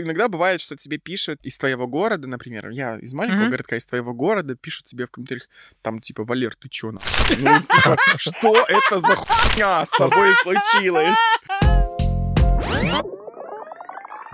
Иногда 0.00 0.28
бывает, 0.28 0.60
что 0.60 0.76
тебе 0.76 0.98
пишут 0.98 1.40
из 1.42 1.56
твоего 1.58 1.86
города, 1.86 2.26
например, 2.28 2.68
я 2.70 2.98
из 2.98 3.14
маленького 3.14 3.42
Мгм. 3.42 3.50
городка, 3.50 3.76
из 3.76 3.86
твоего 3.86 4.12
города, 4.14 4.54
пишут 4.56 4.86
тебе 4.86 5.06
в 5.06 5.10
комментариях, 5.10 5.48
там, 5.82 6.00
типа, 6.00 6.24
Валер, 6.24 6.54
ты 6.54 6.68
чё, 6.68 6.92
на? 6.92 7.00
Ну, 7.38 7.60
типа, 7.62 7.96
что 8.16 8.64
это 8.68 9.00
за 9.00 9.14
хуйня 9.14 9.86
с 9.86 9.90
тобой 9.90 10.34
случилось? 10.42 11.18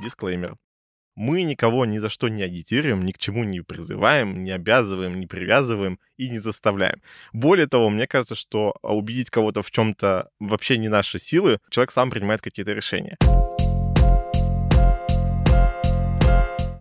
Дисклеймер. 0.03 0.57
Мы 1.15 1.43
никого 1.43 1.85
ни 1.85 1.99
за 1.99 2.09
что 2.09 2.29
не 2.29 2.43
агитируем, 2.43 3.05
ни 3.05 3.13
к 3.13 3.19
чему 3.19 3.45
не 3.45 3.61
призываем, 3.61 4.45
не 4.45 4.51
обязываем, 4.51 5.21
не 5.21 5.27
привязываем 5.27 5.99
и 6.17 6.31
не 6.31 6.39
заставляем. 6.39 7.03
Более 7.35 7.67
того, 7.67 7.91
мне 7.91 8.07
кажется, 8.07 8.35
что 8.35 8.75
убедить 8.83 9.29
кого-то 9.29 9.61
в 9.61 9.71
чем-то 9.71 10.31
вообще 10.41 10.79
не 10.79 10.89
наши 10.89 11.19
силы, 11.19 11.59
человек 11.69 11.91
сам 11.91 12.11
принимает 12.11 12.41
какие-то 12.41 12.73
решения. 12.73 13.19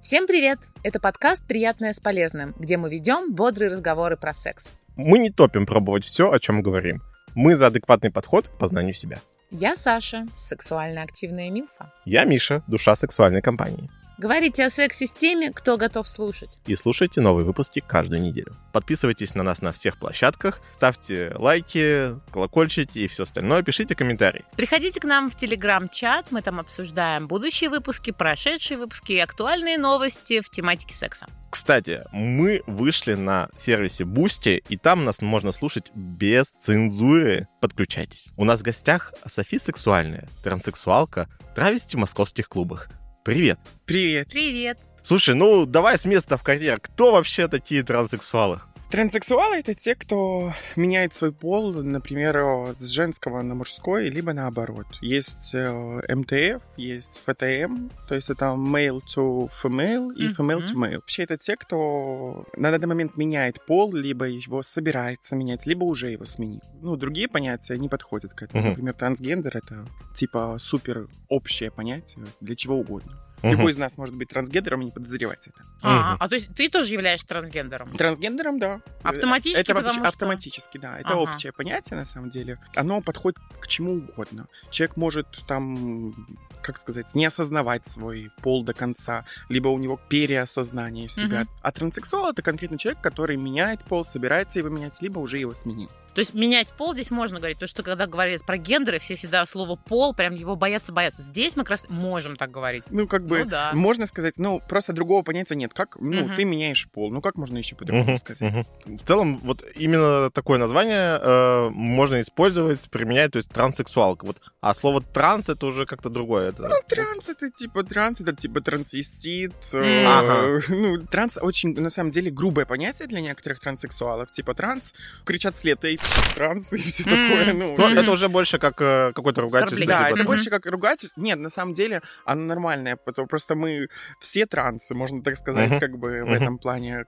Всем 0.04 0.26
привет! 0.26 0.58
Это 0.82 1.00
подкаст 1.00 1.48
«Приятное 1.48 1.94
с 1.94 2.00
полезным», 2.00 2.56
где 2.58 2.78
мы 2.78 2.90
ведем 2.90 3.36
бодрые 3.36 3.70
разговоры 3.70 4.18
про 4.18 4.34
секс. 4.34 4.72
Мы 4.96 5.20
не 5.20 5.30
топим 5.30 5.68
пробовать 5.68 6.04
все, 6.04 6.32
о 6.32 6.40
чем 6.40 6.64
говорим. 6.64 7.04
Мы 7.36 7.56
за 7.56 7.68
адекватный 7.68 8.10
подход 8.10 8.48
к 8.48 8.58
познанию 8.58 8.96
себя. 8.96 9.20
Я 9.52 9.76
Саша, 9.76 10.26
сексуально 10.34 11.04
активная 11.04 11.52
милфа. 11.52 11.94
Я 12.04 12.24
Миша, 12.24 12.64
душа 12.66 12.96
сексуальной 12.96 13.44
компании. 13.44 13.92
Говорите 14.22 14.64
о 14.64 14.70
сексе 14.70 15.08
с 15.08 15.12
теми, 15.12 15.48
кто 15.48 15.78
готов 15.78 16.08
слушать. 16.08 16.60
И 16.68 16.76
слушайте 16.76 17.22
новые 17.22 17.44
выпуски 17.44 17.80
каждую 17.80 18.22
неделю. 18.22 18.54
Подписывайтесь 18.72 19.34
на 19.34 19.42
нас 19.42 19.64
на 19.64 19.72
всех 19.72 19.98
площадках, 19.98 20.62
ставьте 20.74 21.34
лайки, 21.40 22.16
колокольчики 22.32 23.00
и 23.00 23.08
все 23.08 23.24
остальное, 23.24 23.64
пишите 23.64 23.96
комментарии. 23.96 24.46
Приходите 24.56 25.00
к 25.00 25.06
нам 25.06 25.32
в 25.32 25.36
телеграм-чат, 25.36 26.28
мы 26.30 26.44
там 26.44 26.60
обсуждаем 26.60 27.28
будущие 27.28 27.72
выпуски, 27.72 28.12
прошедшие 28.12 28.78
выпуски 28.78 29.14
и 29.14 29.18
актуальные 29.18 29.80
новости 29.80 30.42
в 30.42 30.52
тематике 30.52 30.94
секса. 30.94 31.26
Кстати, 31.50 32.04
мы 32.12 32.62
вышли 32.68 33.16
на 33.16 33.50
сервисе 33.58 34.04
Boosty, 34.04 34.64
и 34.70 34.78
там 34.78 35.04
нас 35.04 35.24
можно 35.24 35.52
слушать 35.52 35.92
без 35.96 36.54
цензуры. 36.62 37.48
Подключайтесь. 37.60 38.30
У 38.38 38.46
нас 38.46 38.60
в 38.60 38.64
гостях 38.64 39.16
Софи 39.26 39.58
Сексуальная, 39.58 40.30
транссексуалка, 40.44 41.28
травести 41.56 41.96
в 41.96 42.00
московских 42.00 42.48
клубах. 42.48 42.88
Привет. 43.24 43.60
Привет. 43.86 44.30
Привет! 44.32 44.80
Слушай, 45.04 45.36
ну 45.36 45.68
давай 45.68 45.98
с 45.98 46.06
места 46.06 46.38
в 46.38 46.44
карьер. 46.44 46.80
Кто 46.80 47.12
вообще 47.12 47.48
такие 47.48 47.84
транссексуалы? 47.84 48.62
Транссексуалы— 48.92 49.56
это 49.60 49.74
те, 49.74 49.96
кто 49.96 50.52
меняет 50.76 51.14
свой 51.14 51.32
пол, 51.32 51.72
например, 51.72 52.76
с 52.76 52.90
женского 52.90 53.42
на 53.42 53.56
мужской, 53.56 54.10
либо 54.10 54.34
наоборот. 54.34 54.86
Есть 55.00 55.52
э, 55.54 56.02
МТФ, 56.14 56.62
есть 56.76 57.22
ФТМ, 57.26 57.88
то 58.10 58.16
есть 58.16 58.30
это 58.30 58.48
male 58.48 59.00
to 59.00 59.50
female 59.64 60.14
и 60.14 60.34
female 60.34 60.66
to 60.66 60.76
male. 60.76 60.96
Вообще 60.96 61.24
это 61.24 61.38
те, 61.38 61.56
кто 61.56 62.44
на 62.58 62.70
данный 62.70 62.88
момент 62.88 63.18
меняет 63.18 63.66
пол, 63.66 63.94
либо 63.94 64.26
его 64.26 64.62
собирается 64.62 65.38
менять, 65.38 65.66
либо 65.66 65.86
уже 65.86 66.12
его 66.12 66.26
сменил. 66.26 66.62
Ну, 66.82 66.98
другие 66.98 67.30
понятия 67.30 67.78
не 67.78 67.88
подходят 67.88 68.34
к 68.34 68.44
этому. 68.44 68.72
Например, 68.72 68.94
трансгендер— 68.94 69.56
это 69.64 69.88
типа 70.14 70.58
супер 70.60 71.08
общее 71.30 71.72
понятие 71.72 72.26
для 72.42 72.58
чего 72.58 72.76
угодно. 72.76 73.14
Мгм. 73.42 73.52
Любой 73.52 73.72
из 73.72 73.78
нас 73.78 73.98
может 73.98 74.16
быть 74.16 74.30
трансгендером 74.30 74.82
и 74.82 74.86
не 74.86 74.92
подозревать 74.92 75.48
это. 75.48 75.64
А, 75.82 76.14
Мгм. 76.14 76.18
а 76.24 76.30
то 76.30 76.36
есть 76.36 76.54
ты 76.56 76.70
тоже 76.70 76.92
являешься 76.94 77.28
трансгендером? 77.28 77.90
Трансгендером, 77.90 78.60
да. 78.60 78.82
Автоматически, 79.04 79.62
Это 79.62 79.74
вообще 79.74 80.00
что- 80.00 80.08
автоматически, 80.08 80.78
да. 80.78 81.00
Это 81.00 81.10
Ага. 81.10 81.18
общее 81.18 81.52
понятие, 81.52 81.98
на 81.98 82.06
самом 82.06 82.30
деле. 82.30 82.60
Оно 82.76 83.02
подходит 83.02 83.40
к 83.60 83.68
чему 83.68 83.94
угодно. 83.94 84.48
Человек 84.70 84.98
может 84.98 85.28
там, 85.48 86.14
как 86.62 86.78
сказать, 86.78 87.16
не 87.16 87.26
осознавать 87.26 87.88
свой 87.88 88.30
пол 88.42 88.64
до 88.64 88.74
конца, 88.74 89.26
либо 89.50 89.70
у 89.70 89.78
него 89.80 90.00
переосознание 90.10 91.08
себя. 91.08 91.42
Мгм. 91.42 91.50
А 91.62 91.72
транссексуал— 91.72 92.30
это 92.32 92.42
конкретно 92.42 92.78
человек, 92.78 93.02
который 93.02 93.38
меняет 93.38 93.84
пол, 93.84 94.06
собирается 94.06 94.60
его 94.60 94.70
менять, 94.70 95.02
либо 95.02 95.20
уже 95.20 95.38
его 95.40 95.54
сменил. 95.54 95.90
То 96.14 96.20
есть 96.20 96.34
менять 96.34 96.74
пол 96.74 96.94
здесь 96.94 97.10
можно 97.12 97.38
говорить, 97.38 97.58
потому 97.58 97.70
что 97.70 97.84
когда 97.84 98.06
говорят 98.08 98.46
про 98.46 98.58
гендеры, 98.58 99.00
все 99.00 99.16
всегда 99.16 99.46
слово 99.46 99.76
пол, 99.78 100.14
прям 100.14 100.36
его 100.36 100.56
боятся, 100.56 100.92
боятся. 100.92 101.22
Здесь 101.22 101.56
мы 101.56 101.64
как 101.64 101.72
раз 101.72 101.90
можем 101.90 102.36
так 102.36 102.52
говорить. 102.52 102.84
Ну, 102.90 103.08
как 103.08 103.26
бы, 103.26 103.40
Ну 103.40 103.46
да. 103.46 103.72
можно 103.74 104.06
сказать, 104.08 104.38
ну, 104.38 104.62
просто 104.68 104.94
другого 104.94 105.24
понятия 105.24 105.56
нет. 105.56 105.74
Как, 105.74 105.98
ну, 106.00 106.26
Мгм. 106.26 106.36
ты 106.36 106.44
меняешь 106.46 106.90
пол. 106.90 107.12
Ну, 107.12 107.22
как 107.22 107.38
можно 107.38 107.58
еще 107.58 107.76
по-другому 107.76 108.12
Мгм, 108.12 108.18
сказать? 108.20 108.42
мгм. 108.42 108.98
В 108.98 109.04
целом, 109.08 109.38
вот 109.44 109.64
именно 109.76 110.30
такое 110.32 110.58
название 110.60 111.18
э, 111.22 111.70
можно 111.70 112.20
использовать, 112.22 112.90
применять, 112.90 113.32
то 113.32 113.38
есть 113.38 113.50
транссексуалка. 113.50 114.26
Вот. 114.26 114.38
А 114.60 114.74
слово 114.74 115.02
транс 115.02 115.48
это 115.50 115.66
уже 115.66 115.86
как-то 115.86 116.10
другое. 116.10 116.50
Это... 116.50 116.64
Ну, 116.64 116.76
транс 116.88 117.30
это 117.30 117.50
типа 117.50 117.84
транс, 117.84 118.20
это 118.22 118.36
типа 118.36 118.62
трансвестит. 118.62 119.54
М. 119.74 120.08
Ага. 120.08 120.60
Ну, 120.70 120.98
транс 121.08 121.38
очень, 121.42 121.74
на 121.80 121.90
самом 121.90 122.12
деле, 122.12 122.32
грубое 122.32 122.66
понятие 122.66 123.08
для 123.08 123.22
некоторых 123.22 123.60
транссексуалов. 123.60 124.32
Типа 124.32 124.54
транс, 124.54 124.94
кричат 125.26 125.56
вслед, 125.56 125.84
эй, 125.86 125.98
транс 126.36 126.74
и 126.74 126.78
все 126.78 127.04
такое. 127.04 127.54
Ну, 127.54 127.76
Ну, 127.78 127.90
это 127.90 128.12
уже 128.12 128.30
больше 128.30 128.58
как 128.58 128.82
э, 128.82 129.12
какое-то 129.14 129.42
ругательство. 129.42 129.76
Оскорбление. 129.76 129.98
да, 129.98 130.08
типа 130.10 130.18
это 130.18 130.26
больше 130.26 130.50
как 130.50 130.66
ругательство. 130.66 131.22
Нет, 131.22 131.40
на 131.40 131.50
самом 131.50 131.74
деле, 131.74 132.02
оно 132.26 132.46
нормальное. 132.46 132.96
Просто 132.96 133.56
мы 133.56 133.88
все 134.20 134.46
трансы, 134.46 134.94
можно 134.94 135.22
так 135.22 135.38
сказать, 135.38 135.80
как 135.80 135.98
бы 135.98 136.24
в 136.24 136.32
этом 136.32 136.58
плане. 136.58 137.06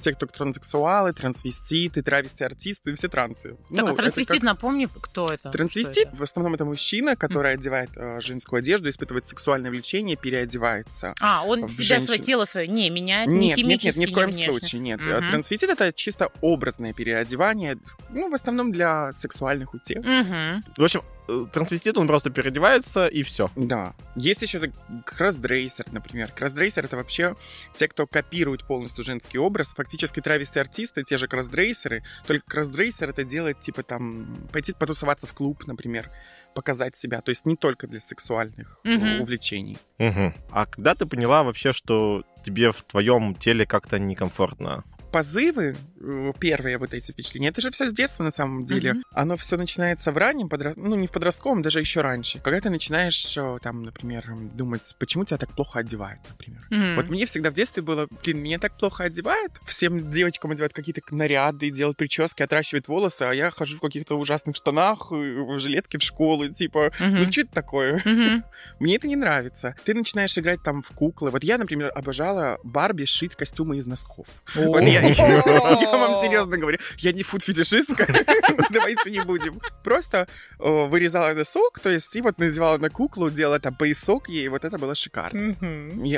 Те, 0.00 0.12
кто 0.12 0.26
транссексуалы, 0.26 1.12
трансвеститы, 1.12 2.02
травести-артисты, 2.02 2.94
все 2.94 3.08
трансы. 3.08 3.50
Так, 3.50 3.58
Ну, 3.70 3.86
а 3.86 3.90
это 3.90 4.02
трансвестит, 4.02 4.42
напомни, 4.42 4.88
кто 5.00 5.26
это? 5.26 5.50
Трансвестит 5.50 6.08
в 6.12 6.22
основном 6.22 6.54
это 6.54 6.64
мужчина, 6.64 7.16
который 7.16 7.52
одевает 7.54 7.90
э, 7.96 8.20
женскую 8.20 8.58
одежду, 8.58 8.88
испытывает 8.88 9.26
сексуальное 9.26 9.70
влечение, 9.70 10.16
переодевается. 10.16 11.14
А, 11.20 11.44
он 11.44 11.68
себя, 11.68 12.00
свое 12.00 12.20
тело 12.20 12.44
свое 12.44 12.68
не 12.68 12.90
меняет, 12.90 13.28
Нет, 13.28 13.40
не 13.40 13.46
нет, 13.48 13.56
нет, 13.56 13.80
химически, 13.80 14.00
ни 14.00 14.06
в 14.06 14.12
коем 14.12 14.32
случае, 14.32 14.80
нет. 14.80 15.00
Трансвестит 15.00 15.70
это 15.70 15.92
чисто 15.92 16.30
образное 16.40 16.92
переодевание, 16.92 17.78
ну, 18.10 18.28
основном 18.36 18.72
для 18.72 19.12
сексуальных 19.12 19.74
утех. 19.74 20.04
Мгм. 20.04 20.62
В 20.76 20.82
общем, 20.84 21.02
э, 21.28 21.44
трансвестит, 21.52 21.98
он 21.98 22.06
просто 22.06 22.30
переодевается 22.30 23.06
и 23.08 23.22
все. 23.22 23.50
Да. 23.56 23.94
Есть 24.14 24.42
еще 24.42 24.60
кроссдрейсер, 25.04 25.86
например. 25.92 26.30
Кроссдрейсер 26.32 26.84
это 26.84 26.96
вообще 26.96 27.34
те, 27.74 27.88
кто 27.88 28.06
копирует 28.06 28.66
полностью 28.66 29.04
женский 29.04 29.38
образ. 29.38 29.74
Фактически 29.74 30.20
травести-артисты, 30.20 31.02
те 31.02 31.16
же 31.18 31.26
кроссдрейсеры. 31.28 32.02
Только 32.26 32.46
кроссдрейсер 32.46 33.10
это 33.10 33.24
делает, 33.24 33.60
типа, 33.60 33.82
там, 33.82 34.26
пойти 34.52 34.72
потусоваться 34.72 35.26
в 35.26 35.32
клуб, 35.32 35.66
например, 35.66 36.08
показать 36.54 36.96
себя. 36.96 37.20
То 37.20 37.30
есть 37.30 37.44
не 37.46 37.56
только 37.56 37.86
для 37.86 38.00
сексуальных 38.00 38.78
Мгм. 38.84 39.20
увлечений. 39.20 39.78
А 39.98 40.66
когда 40.66 40.94
ты 40.94 41.06
поняла 41.06 41.42
вообще, 41.42 41.72
что 41.72 42.22
тебе 42.44 42.70
в 42.72 42.82
твоем 42.82 43.34
теле 43.34 43.66
как-то 43.66 43.98
некомфортно? 43.98 44.84
Позывы, 45.16 45.74
э, 45.98 46.32
первые 46.38 46.76
вот 46.76 46.92
эти 46.92 47.10
впечатления, 47.10 47.48
это 47.48 47.62
же 47.62 47.70
все 47.70 47.88
с 47.88 47.92
детства 47.94 48.22
на 48.22 48.30
самом 48.30 48.66
деле. 48.66 48.92
Мгм. 48.92 49.02
Оно 49.14 49.36
все 49.38 49.56
начинается 49.56 50.12
в 50.12 50.16
раннем, 50.18 50.46
подра- 50.48 50.74
ну 50.76 50.94
не 50.94 51.06
в 51.06 51.10
подростковом, 51.10 51.62
даже 51.62 51.80
еще 51.80 52.02
раньше. 52.02 52.38
Когда 52.40 52.60
ты 52.60 52.68
начинаешь, 52.68 53.34
э, 53.38 53.58
там, 53.62 53.82
например, 53.82 54.24
думать, 54.52 54.94
почему 54.98 55.24
тебя 55.24 55.38
так 55.38 55.54
плохо 55.54 55.78
одевают, 55.78 56.20
например. 56.28 56.60
Мгм. 56.68 56.96
Вот 56.96 57.08
мне 57.08 57.24
всегда 57.24 57.50
в 57.50 57.54
детстве 57.54 57.82
было, 57.82 58.08
блин, 58.22 58.40
меня 58.40 58.58
так 58.58 58.76
плохо 58.76 59.04
одевают. 59.04 59.52
Всем 59.64 60.10
девочкам 60.10 60.50
одевают 60.50 60.74
какие-то 60.74 61.00
наряды, 61.12 61.70
делают 61.70 61.96
прически, 61.96 62.42
отращивают 62.42 62.88
волосы, 62.88 63.22
а 63.22 63.32
я 63.32 63.50
хожу 63.50 63.78
в 63.78 63.80
каких-то 63.80 64.18
ужасных 64.18 64.54
штанах, 64.56 65.08
э, 65.12 65.14
в 65.14 65.58
жилетке 65.58 65.96
в 65.96 66.02
школу, 66.02 66.46
типа, 66.48 66.92
Мгм. 67.00 67.14
ну 67.24 67.32
что 67.32 67.40
это 67.40 67.52
такое? 67.54 68.02
Мгм. 68.04 68.44
Мне 68.80 68.96
это 68.96 69.08
не 69.08 69.16
нравится. 69.16 69.74
Ты 69.86 69.94
начинаешь 69.94 70.36
играть 70.36 70.62
там 70.62 70.82
в 70.82 70.90
куклы. 70.90 71.30
Вот 71.30 71.42
я, 71.42 71.56
например, 71.56 71.90
обожала 71.94 72.58
Барби 72.64 73.06
шить 73.06 73.34
костюмы 73.34 73.78
из 73.78 73.86
носков. 73.86 74.26
Вот 74.54 74.82
я, 74.82 75.05
я 75.08 75.90
вам 75.92 76.22
серьезно 76.22 76.56
говорю, 76.56 76.78
я 76.98 77.12
не 77.12 77.22
фуд-фетишистка, 77.22 78.06
давайте 78.70 79.10
не 79.10 79.20
будем. 79.20 79.60
Просто 79.82 80.26
вырезала 80.58 81.32
носок, 81.32 81.80
то 81.80 81.90
есть 81.90 82.14
и 82.16 82.22
вот 82.22 82.38
надевала 82.38 82.78
на 82.78 82.90
куклу, 82.90 83.30
делала 83.30 83.58
там 83.58 83.74
поясок 83.74 84.28
ей, 84.28 84.46
и 84.46 84.48
вот 84.48 84.64
это 84.64 84.78
было 84.78 84.94
шикарно. 84.94 85.56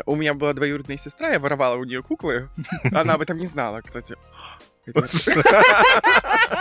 У 0.07 0.17
меня 0.17 0.35
была 0.35 0.53
двоюродная 0.53 0.97
сестра, 0.97 1.31
я 1.31 1.39
воровала 1.39 1.77
у 1.77 1.85
нее 1.85 2.03
куклы. 2.03 2.49
Она 2.93 3.15
об 3.15 3.21
этом 3.21 3.39
не 3.39 3.47
знала, 3.47 3.81
кстати. 3.81 4.17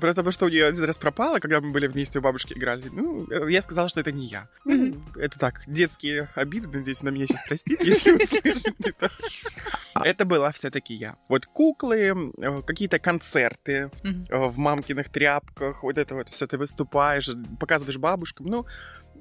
Просто 0.00 0.22
потому 0.22 0.32
что 0.32 0.46
у 0.46 0.48
нее 0.48 0.66
один 0.66 0.84
раз 0.84 0.98
пропала, 0.98 1.38
когда 1.38 1.60
мы 1.60 1.70
были 1.70 1.86
вместе 1.86 2.18
у 2.18 2.22
бабушки 2.22 2.52
играли. 2.52 2.84
Ну, 2.92 3.26
э, 3.30 3.50
я 3.50 3.62
сказала, 3.62 3.88
что 3.88 4.00
это 4.00 4.12
не 4.12 4.26
я. 4.26 4.48
Ну, 4.64 5.02
это 5.16 5.38
так, 5.38 5.62
детские 5.66 6.28
обиды, 6.34 6.68
надеюсь, 6.68 7.02
она 7.02 7.10
меня 7.10 7.26
сейчас 7.26 7.44
простит, 7.46 7.82
если 7.84 8.12
услышит 8.12 8.74
это. 8.84 9.10
Это 9.94 10.24
была 10.24 10.52
все-таки 10.52 10.94
я. 10.94 11.16
Вот 11.28 11.46
куклы, 11.46 12.32
э, 12.38 12.62
какие-то 12.62 12.98
концерты 12.98 13.90
э, 14.02 14.36
в 14.36 14.58
мамкиных 14.58 15.08
тряпках, 15.08 15.82
вот 15.82 15.98
это 15.98 16.14
вот 16.14 16.28
все 16.28 16.46
ты 16.46 16.58
выступаешь, 16.58 17.30
показываешь 17.58 17.98
бабушкам. 17.98 18.46
Ну, 18.46 18.66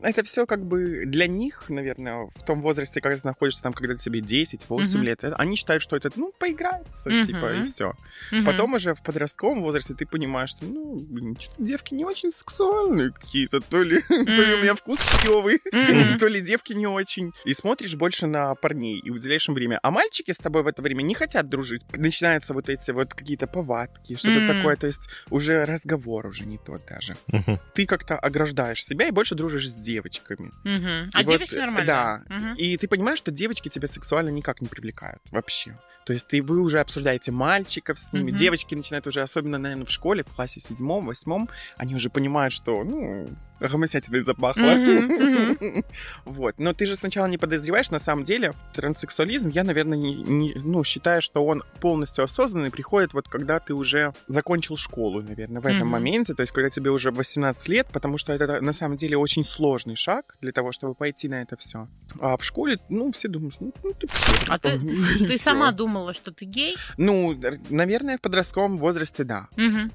это 0.02 0.24
все 0.24 0.46
как 0.46 0.66
бы 0.66 1.04
для 1.06 1.28
них, 1.28 1.66
наверное, 1.70 2.30
в 2.36 2.44
том 2.46 2.62
возрасте, 2.62 3.02
когда 3.02 3.18
ты 3.20 3.28
находишься 3.28 3.62
там, 3.64 3.74
когда 3.74 3.96
тебе 3.96 4.20
10-8 4.22 4.98
Мгм. 4.98 5.04
лет, 5.06 5.24
э, 5.24 5.34
они 5.38 5.56
считают, 5.56 5.84
что 5.84 5.96
это, 5.96 6.10
ну, 6.16 6.32
поиграется, 6.38 7.10
Мгм. 7.10 7.24
типа, 7.24 7.54
и 7.56 7.66
все. 7.66 7.94
Мгм. 8.32 8.46
Потом 8.46 8.74
уже 8.76 8.94
в 8.94 9.02
подростковом 9.04 9.62
возрасте 9.62 9.94
ты 9.94 10.06
понимаешь, 10.06 10.50
что, 10.52 10.66
ну, 10.66 10.98
блин, 11.00 11.36
что-то 11.40 11.64
девки 11.64 11.94
не 11.94 12.06
очень 12.06 12.32
сексуальные 12.32 13.12
какие-то, 13.12 13.60
то 13.62 13.82
ли, 13.84 14.02
то 14.10 14.42
ли 14.44 14.54
у 14.56 14.58
меня 14.62 14.76
вкус 14.76 15.00
клевый, 15.22 15.60
Мгм. 15.72 16.18
то 16.18 16.28
ли 16.28 16.42
девки 16.42 16.74
не 16.74 16.88
очень. 16.88 17.32
И 17.46 17.54
смотришь 17.54 17.96
больше 17.96 18.28
на 18.28 18.56
парней 18.56 19.00
и 19.00 19.10
уделяешь 19.10 19.48
им 19.48 19.54
время. 19.56 19.80
А 19.84 19.92
мальчики 19.92 20.32
с 20.32 20.38
тобой 20.38 20.64
в 20.64 20.68
это 20.68 20.82
время 20.82 21.02
не 21.02 21.14
хотят 21.14 21.50
дружить. 21.50 21.82
Начинаются 21.96 22.54
вот 22.54 22.70
эти 22.70 22.92
вот 22.92 23.14
какие-то 23.14 23.48
повадки, 23.48 24.16
что-то 24.16 24.40
Мгм. 24.40 24.48
такое. 24.48 24.76
То 24.76 24.88
есть 24.88 25.10
уже 25.30 25.66
разговор 25.66 26.26
уже 26.28 26.46
не 26.46 26.58
тот 26.58 26.82
даже. 26.88 27.16
Мгм. 27.28 27.60
Ты 27.74 27.86
как-то 27.86 28.18
ограждаешь 28.18 28.84
себя 28.84 29.08
и 29.08 29.12
больше 29.12 29.36
дружишь 29.36 29.70
с 29.70 29.74
девочками. 29.94 30.52
Мгм. 30.64 31.10
А 31.14 31.22
И 31.22 31.26
вот, 31.26 31.32
девочки 31.32 31.56
нормально? 31.56 31.86
Да. 31.86 32.24
Мгм. 32.36 32.54
И 32.56 32.78
ты 32.78 32.88
понимаешь, 32.88 33.18
что 33.18 33.32
девочки 33.32 33.70
тебя 33.70 33.88
сексуально 33.88 34.30
никак 34.30 34.62
не 34.62 34.68
привлекают 34.68 35.22
вообще. 35.32 35.78
То 36.06 36.14
есть 36.14 36.28
ты, 36.28 36.42
вы 36.42 36.60
уже 36.60 36.80
обсуждаете 36.80 37.32
мальчиков 37.32 38.00
с 38.00 38.14
ними. 38.14 38.30
Мгм. 38.30 38.38
Девочки 38.38 38.76
начинают 38.76 39.08
уже, 39.08 39.22
особенно, 39.22 39.58
наверное, 39.58 39.86
в 39.86 39.92
школе, 39.92 40.24
в 40.24 40.36
классе 40.36 40.60
седьмом, 40.60 41.06
восьмом, 41.06 41.50
они 41.78 41.96
уже 41.96 42.10
понимают, 42.10 42.54
что, 42.54 42.84
ну, 42.84 43.28
гомосятиной 43.60 44.22
запахло. 44.22 44.62
Мгм, 44.72 45.84
Вот. 46.26 46.56
Но 46.60 46.74
ты 46.74 46.86
же 46.86 46.96
сначала 46.96 47.26
не 47.26 47.38
подозреваешь, 47.38 47.90
на 47.92 48.00
самом 48.00 48.24
деле, 48.24 48.54
транссексуализм, 48.74 49.50
я, 49.50 49.64
наверное, 49.64 49.98
не, 49.98 50.16
не- 50.16 50.54
ну, 50.56 50.84
считаю, 50.84 51.22
что 51.22 51.46
он 51.46 51.64
полностью 51.82 52.24
осознанный 52.24 52.72
приходит 52.72 53.14
вот 53.14 53.28
когда 53.28 53.60
ты 53.60 53.74
уже 53.74 54.14
закончил 54.28 54.78
школу, 54.78 55.22
наверное, 55.22 55.62
в 55.62 55.66
этом 55.66 55.80
Мгм. 55.82 55.90
моменте, 55.90 56.34
то 56.34 56.42
есть 56.42 56.52
когда 56.54 56.70
тебе 56.70 56.90
уже 56.92 57.12
18 57.12 57.68
лет, 57.70 57.88
потому 57.92 58.18
что 58.18 58.34
это 58.34 58.62
на 58.62 58.74
самом 58.74 58.98
деле 58.98 59.18
очень 59.18 59.44
сложный 59.44 59.96
шаг 59.96 60.36
для 60.42 60.52
того, 60.52 60.72
чтобы 60.72 60.94
пойти 60.96 61.28
на 61.28 61.42
это 61.42 61.58
все. 61.58 61.88
А 62.20 62.38
в 62.38 62.44
школе, 62.44 62.78
ну, 62.90 63.12
все 63.12 63.28
думают, 63.28 63.56
ну, 63.60 63.74
ну, 63.84 63.94
ты 63.94 64.08
А 64.48 64.58
ты, 64.60 64.80
ты- 65.28 65.38
сама 65.38 65.72
думала, 65.72 66.14
что 66.14 66.32
ты 66.32 66.46
гей? 66.46 66.76
Ну, 66.98 67.40
наверное, 67.70 68.18
в 68.18 68.22
подростковом 68.22 68.78
возрасте, 68.78 69.24
да 69.24 69.48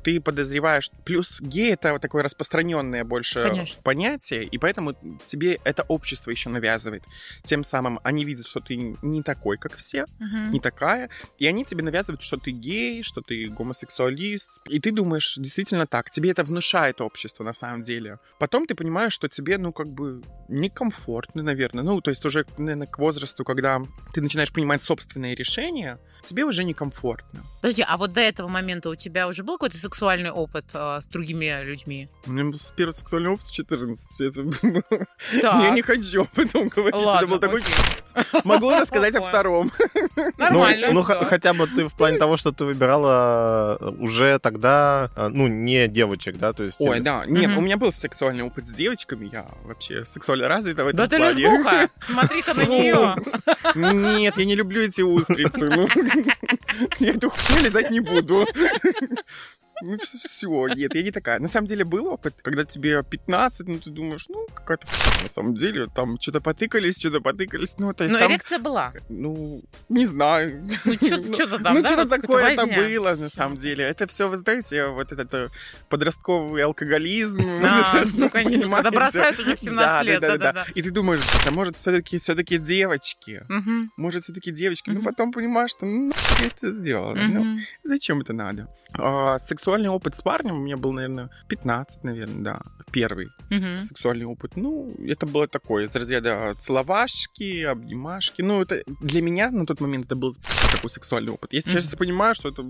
ты 0.03 0.21
подозреваешь. 0.21 0.91
Плюс 1.05 1.41
гей 1.41 1.73
это 1.73 1.93
вот 1.93 2.03
такое 2.03 2.23
распространенное 2.23 3.05
больше 3.05 3.41
Конечно. 3.57 3.83
понятие, 3.83 4.45
и 4.45 4.59
поэтому 4.59 4.95
тебе 5.27 5.59
это 5.65 5.83
общество 5.89 6.31
еще 6.31 6.49
навязывает. 6.51 7.05
Тем 7.45 7.65
самым 7.65 8.01
они 8.05 8.25
видят, 8.25 8.47
что 8.47 8.61
ты 8.61 8.97
не 9.03 9.23
такой, 9.23 9.57
как 9.59 9.77
все, 9.77 10.05
Мгм. 10.19 10.53
не 10.53 10.61
такая, 10.61 11.11
и 11.39 11.47
они 11.47 11.65
тебе 11.65 11.83
навязывают, 11.83 12.23
что 12.23 12.37
ты 12.37 12.51
гей, 12.51 13.03
что 13.03 13.21
ты 13.21 13.49
гомосексуалист, 13.49 14.49
и 14.69 14.81
ты 14.81 14.93
думаешь, 14.93 15.35
действительно 15.37 15.87
так, 15.87 16.11
тебе 16.11 16.31
это 16.31 16.45
внушает 16.45 17.01
общество 17.01 17.45
на 17.45 17.55
самом 17.55 17.83
деле. 17.83 18.19
Потом 18.39 18.67
ты 18.67 18.75
понимаешь, 18.75 19.13
что 19.13 19.29
тебе, 19.29 19.59
ну, 19.59 19.73
как 19.73 19.89
бы 19.89 20.23
некомфортно, 20.49 21.43
наверное. 21.43 21.85
Ну, 21.85 22.01
то 22.01 22.11
есть 22.11 22.25
уже, 22.25 22.45
наверное, 22.59 22.87
к 22.87 22.99
возрасту, 22.99 23.45
когда 23.45 23.81
ты 24.13 24.21
начинаешь 24.21 24.53
принимать 24.53 24.83
собственные 24.83 25.35
решения, 25.35 25.99
тебе 26.25 26.45
уже 26.45 26.65
некомфортно. 26.65 27.45
Подожди, 27.61 27.85
а 27.87 27.97
вот 27.97 28.13
до 28.13 28.21
этого 28.21 28.49
момента 28.49 28.91
у 28.91 28.95
тебя 28.95 29.27
уже 29.29 29.43
был 29.43 29.55
какой-то 29.55 29.79
сексуальный 29.79 30.31
опыт 30.31 30.67
а, 30.75 31.01
с 31.01 31.07
другими 31.07 31.65
людьми? 31.65 32.09
У 32.27 32.33
меня 32.33 32.51
был 32.51 32.59
первый 32.77 32.93
сексуальный 32.93 33.31
опыт 33.31 33.47
с 33.47 33.51
14. 33.51 34.21
Это. 34.21 35.07
Я 35.43 35.71
не 35.71 35.83
хочу 35.83 36.23
об 36.23 36.39
этом 36.39 36.69
говорить. 36.69 36.95
Это 36.95 36.99
Ладно, 36.99 37.27
был 37.29 37.39
такой... 37.39 37.61
окей. 37.61 37.75
Могу 38.45 38.71
рассказать 38.71 39.15
о 39.15 39.23
втором. 39.23 39.73
Нормально. 40.39 40.89
Ну, 40.89 40.95
ну, 41.01 41.07
да. 41.07 41.21
х- 41.21 41.25
хотя 41.25 41.55
бы 41.55 41.67
ты 41.67 41.89
в 41.89 41.95
плане 41.95 42.19
того, 42.19 42.37
что 42.37 42.53
ты 42.53 42.65
выбирала 42.65 43.79
э, 43.81 43.89
уже 43.99 44.39
тогда, 44.39 45.11
э, 45.17 45.29
ну, 45.29 45.47
не 45.47 45.89
девочек, 45.89 46.37
да, 46.37 46.53
то 46.53 46.63
есть... 46.63 46.77
Ой, 46.81 46.99
э, 46.99 47.01
да. 47.01 47.25
Нет, 47.27 47.57
у 47.57 47.61
меня 47.61 47.77
был 47.77 47.93
сексуальный 47.93 48.45
опыт 48.45 48.67
с 48.67 48.73
девочками. 48.73 49.29
Я 49.33 49.47
вообще 49.65 50.05
сексуально 50.05 50.49
развита 50.49 50.85
в 50.85 50.89
этом 50.89 50.99
Да 50.99 51.07
ты 51.07 51.17
лесбуха! 51.17 51.89
Смотри-ка 52.07 52.55
на 52.55 52.63
нее! 52.69 53.17
Нет, 54.19 54.37
я 54.37 54.45
не 54.45 54.55
люблю 54.55 54.83
эти 54.83 55.01
устрицы. 55.01 55.71
Я 56.99 57.15
эту 57.15 57.31
хуйню 57.31 57.65
лизать 57.65 57.91
не 57.91 58.01
буду. 58.01 58.47
Ну, 59.85 59.99
все, 59.99 60.69
нет, 60.69 60.95
я 60.95 61.03
не 61.03 61.11
такая. 61.11 61.39
На 61.39 61.49
самом 61.49 61.67
деле 61.67 61.85
был 61.85 62.07
опыт, 62.09 62.35
когда 62.43 62.65
тебе 62.65 63.03
15, 63.03 63.69
ну, 63.69 63.79
ты 63.79 63.91
думаешь, 63.91 64.25
ну, 64.29 64.47
какая-то 64.55 64.87
на 65.23 65.29
самом 65.29 65.55
деле, 65.55 65.89
там 65.95 66.19
что-то 66.19 66.41
потыкались, 66.41 66.99
что-то 66.99 67.21
потыкались, 67.21 67.77
ну, 67.79 67.93
то 67.93 68.05
есть 68.05 68.15
Но 68.15 68.21
там, 68.21 68.33
эрекция 68.33 68.59
была. 68.59 68.93
ну, 69.11 69.63
не 69.91 70.07
знаю. 70.07 70.63
Ну, 70.85 70.95
что-то 71.35 71.59
там, 71.59 71.75
Ну, 71.75 71.83
да, 71.83 71.89
что-то 71.89 72.03
вот 72.03 72.23
такое 72.23 72.45
это 72.45 72.67
было, 72.67 73.15
на 73.15 73.29
самом 73.29 73.59
деле. 73.59 73.85
Это 73.85 74.07
все, 74.07 74.29
вы 74.29 74.37
знаете, 74.37 74.87
вот 74.87 75.13
этот 75.13 75.35
э, 75.35 75.49
подростковый 75.89 76.63
алкоголизм. 76.63 77.43
А, 77.63 78.05
ну, 78.15 78.31
конечно, 78.31 78.71
когда 78.77 78.91
бросают 78.91 79.39
уже 79.39 79.57
в 79.57 79.61
17 79.61 80.07
лет, 80.07 80.21
да-да-да. 80.21 80.67
И 80.75 80.83
ты 80.83 80.91
думаешь, 80.91 81.21
а 81.47 81.51
может, 81.51 81.77
все-таки 81.77 82.17
все-таки 82.17 82.59
девочки? 82.59 83.43
Может, 83.97 84.23
все-таки 84.25 84.51
девочки? 84.51 84.91
Ну, 84.91 85.03
потом 85.03 85.33
понимаешь, 85.33 85.71
что 85.73 85.85
ну, 85.85 86.13
это 86.43 86.71
сделала. 86.73 87.15
Ну, 87.15 87.59
зачем 87.83 88.21
это 88.23 88.33
надо? 88.33 88.69
А, 88.95 89.39
сексуальный 89.75 89.89
опыт 89.91 90.15
с 90.15 90.23
парнем 90.23 90.55
у 90.57 90.63
меня 90.63 90.77
был, 90.77 90.93
наверное, 90.93 91.31
15, 91.49 92.05
наверное, 92.05 92.43
да. 92.45 92.61
Первый 92.93 93.29
Мгм. 93.51 93.85
сексуальный 93.85 94.25
опыт. 94.25 94.57
Ну, 94.57 94.89
это 95.05 95.27
было 95.27 95.49
такое, 95.49 95.87
из 95.87 95.95
разряда 95.97 96.55
целовашки, 96.61 97.63
обнимашки. 97.65 98.43
Ну, 98.43 98.63
это 98.63 98.83
для 99.01 99.21
меня 99.21 99.51
на 99.51 99.67
тот 99.67 99.81
момент 99.81 100.05
это 100.05 100.15
был 100.15 100.37
такой 100.71 100.91
сексуальный 100.91 101.33
опыт. 101.33 101.53
Я 101.53 101.61
сейчас 101.61 101.87
понимаю, 101.97 102.35
что 102.37 102.51
это 102.51 102.65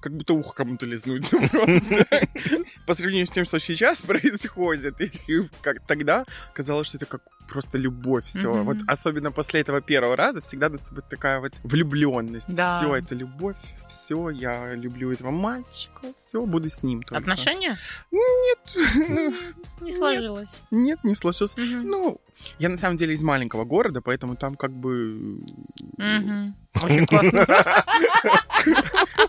как 0.00 0.12
будто 0.16 0.34
ухо 0.34 0.54
кому-то 0.56 0.86
лизнуть. 0.86 1.30
ну, 1.32 1.48
просто. 1.52 2.06
По 2.86 2.94
сравнению 2.94 3.26
с 3.26 3.30
тем, 3.30 3.44
что 3.44 3.60
сейчас 3.60 3.98
происходит. 4.06 5.00
И 5.00 5.42
как 5.62 5.86
тогда 5.86 6.24
казалось, 6.52 6.88
что 6.88 6.96
это 6.96 7.06
как 7.06 7.22
просто 7.48 7.78
любовь. 7.78 8.24
Все. 8.26 8.52
Мгм. 8.52 8.64
Вот 8.64 8.76
особенно 8.88 9.30
после 9.32 9.60
этого 9.60 9.80
первого 9.80 10.16
раза 10.16 10.40
всегда 10.40 10.68
наступит 10.68 11.08
такая 11.08 11.40
вот 11.40 11.52
влюбленность. 11.62 12.52
Да. 12.54 12.78
Все, 12.78 12.94
это 12.96 13.14
любовь. 13.14 13.56
Все, 13.88 14.30
я 14.30 14.74
люблю 14.74 15.12
этого 15.12 15.30
мальчика. 15.30 16.12
Все, 16.30 16.40
буду 16.42 16.70
с 16.70 16.84
ним 16.84 17.02
только. 17.02 17.16
Отношения? 17.16 17.76
Нет. 18.12 18.58
ну, 19.08 19.34
Не 19.80 19.92
сложилось. 19.92 20.62
Нет, 20.70 21.02
не 21.02 21.16
сложилось. 21.16 21.56
Ну, 21.56 22.20
я 22.60 22.68
на 22.68 22.78
самом 22.78 22.96
деле 22.96 23.14
из 23.14 23.22
маленького 23.24 23.64
города, 23.64 24.00
поэтому 24.00 24.36
там 24.36 24.54
как 24.54 24.70
бы... 24.70 25.40
Мгм. 25.98 26.54
Очень 26.84 27.06
классно. 27.06 27.40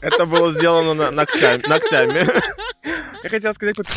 Это 0.01 0.27
было 0.27 0.53
сделано 0.53 0.93
на- 0.93 1.09
ногтями. 1.09 1.67
ногтями. 1.67 2.29
Я 3.23 3.29
хотела 3.31 3.53
сказать 3.53 3.77
вот... 3.79 3.87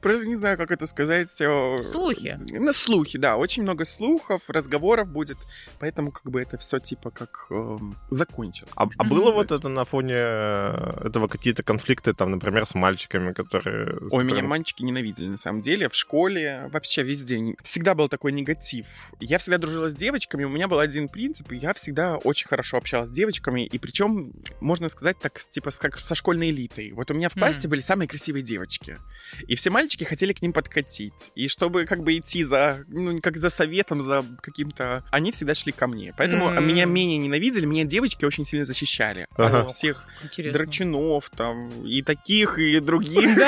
Просто 0.00 0.28
не 0.28 0.34
знаю, 0.34 0.56
как 0.56 0.70
это 0.70 0.86
сказать. 0.86 1.30
Слухи. 1.30 2.38
Ну, 2.50 2.72
слухи, 2.72 3.18
да. 3.18 3.36
Очень 3.36 3.62
много 3.62 3.84
слухов, 3.84 4.42
разговоров 4.48 5.08
будет. 5.08 5.38
Поэтому 5.78 6.10
как 6.10 6.30
бы 6.30 6.40
это 6.40 6.58
все 6.58 6.78
типа 6.78 7.10
как 7.10 7.46
эм, 7.50 7.96
закончилось. 8.10 8.72
А, 8.76 8.88
а 8.98 9.04
было 9.04 9.30
вот 9.30 9.52
это 9.52 9.68
на 9.68 9.84
фоне 9.84 10.14
э, 10.16 11.06
этого 11.06 11.28
какие-то 11.28 11.62
конфликты, 11.62 12.12
там, 12.14 12.30
например, 12.30 12.66
с 12.66 12.74
мальчиками, 12.74 13.32
которые... 13.32 13.98
Ой, 14.10 14.24
меня 14.24 14.42
мальчики 14.42 14.82
ненавидели, 14.82 15.28
на 15.28 15.38
самом 15.38 15.60
деле. 15.60 15.88
В 15.88 15.94
школе, 15.94 16.68
вообще 16.72 17.02
везде. 17.02 17.54
Всегда 17.62 17.94
был 17.94 18.08
такой 18.08 18.32
негатив. 18.32 18.86
Я 19.20 19.38
всегда 19.38 19.58
дружила 19.58 19.88
с 19.88 19.94
девочками, 19.94 20.44
у 20.44 20.48
меня 20.48 20.68
был 20.68 20.78
один 20.78 21.08
принцип, 21.08 21.52
я 21.52 21.72
всегда 21.74 22.16
очень 22.16 22.48
хорошо 22.48 22.76
общалась 22.76 23.08
с 23.08 23.12
девочками, 23.12 23.66
и 23.66 23.78
причем, 23.78 24.32
можно 24.60 24.88
сказать, 24.88 25.18
так, 25.18 25.38
типа, 25.38 25.70
как 25.78 26.00
со 26.00 26.14
школьной 26.14 26.50
элитой. 26.50 26.92
Вот 26.92 27.10
у 27.10 27.14
меня 27.14 27.28
в 27.28 27.34
классе 27.34 27.68
были 27.68 27.80
самые 27.80 28.08
красивые 28.08 28.42
девочки. 28.42 28.98
И 29.46 29.54
все 29.54 29.70
мальчики 29.70 29.93
хотели 30.02 30.32
к 30.32 30.42
ним 30.42 30.52
подкатить. 30.52 31.30
И 31.36 31.46
чтобы 31.46 31.84
как 31.84 32.02
бы 32.02 32.16
идти 32.16 32.42
за, 32.42 32.84
ну, 32.88 33.20
как 33.20 33.36
за 33.36 33.50
советом, 33.50 34.00
за 34.00 34.24
каким-то... 34.40 35.04
Они 35.12 35.30
всегда 35.30 35.54
шли 35.54 35.70
ко 35.70 35.86
мне. 35.86 36.12
Поэтому 36.16 36.48
М. 36.48 36.66
меня 36.66 36.86
менее 36.86 37.18
ненавидели, 37.18 37.66
меня 37.66 37.84
девочки 37.84 38.24
очень 38.24 38.44
сильно 38.44 38.64
защищали. 38.64 39.26
Ага. 39.36 39.58
От 39.58 39.70
всех 39.70 40.08
Интересно. 40.24 40.58
драчунов 40.58 41.30
там, 41.30 41.86
и 41.86 42.02
таких, 42.02 42.58
и 42.58 42.80
других. 42.80 43.38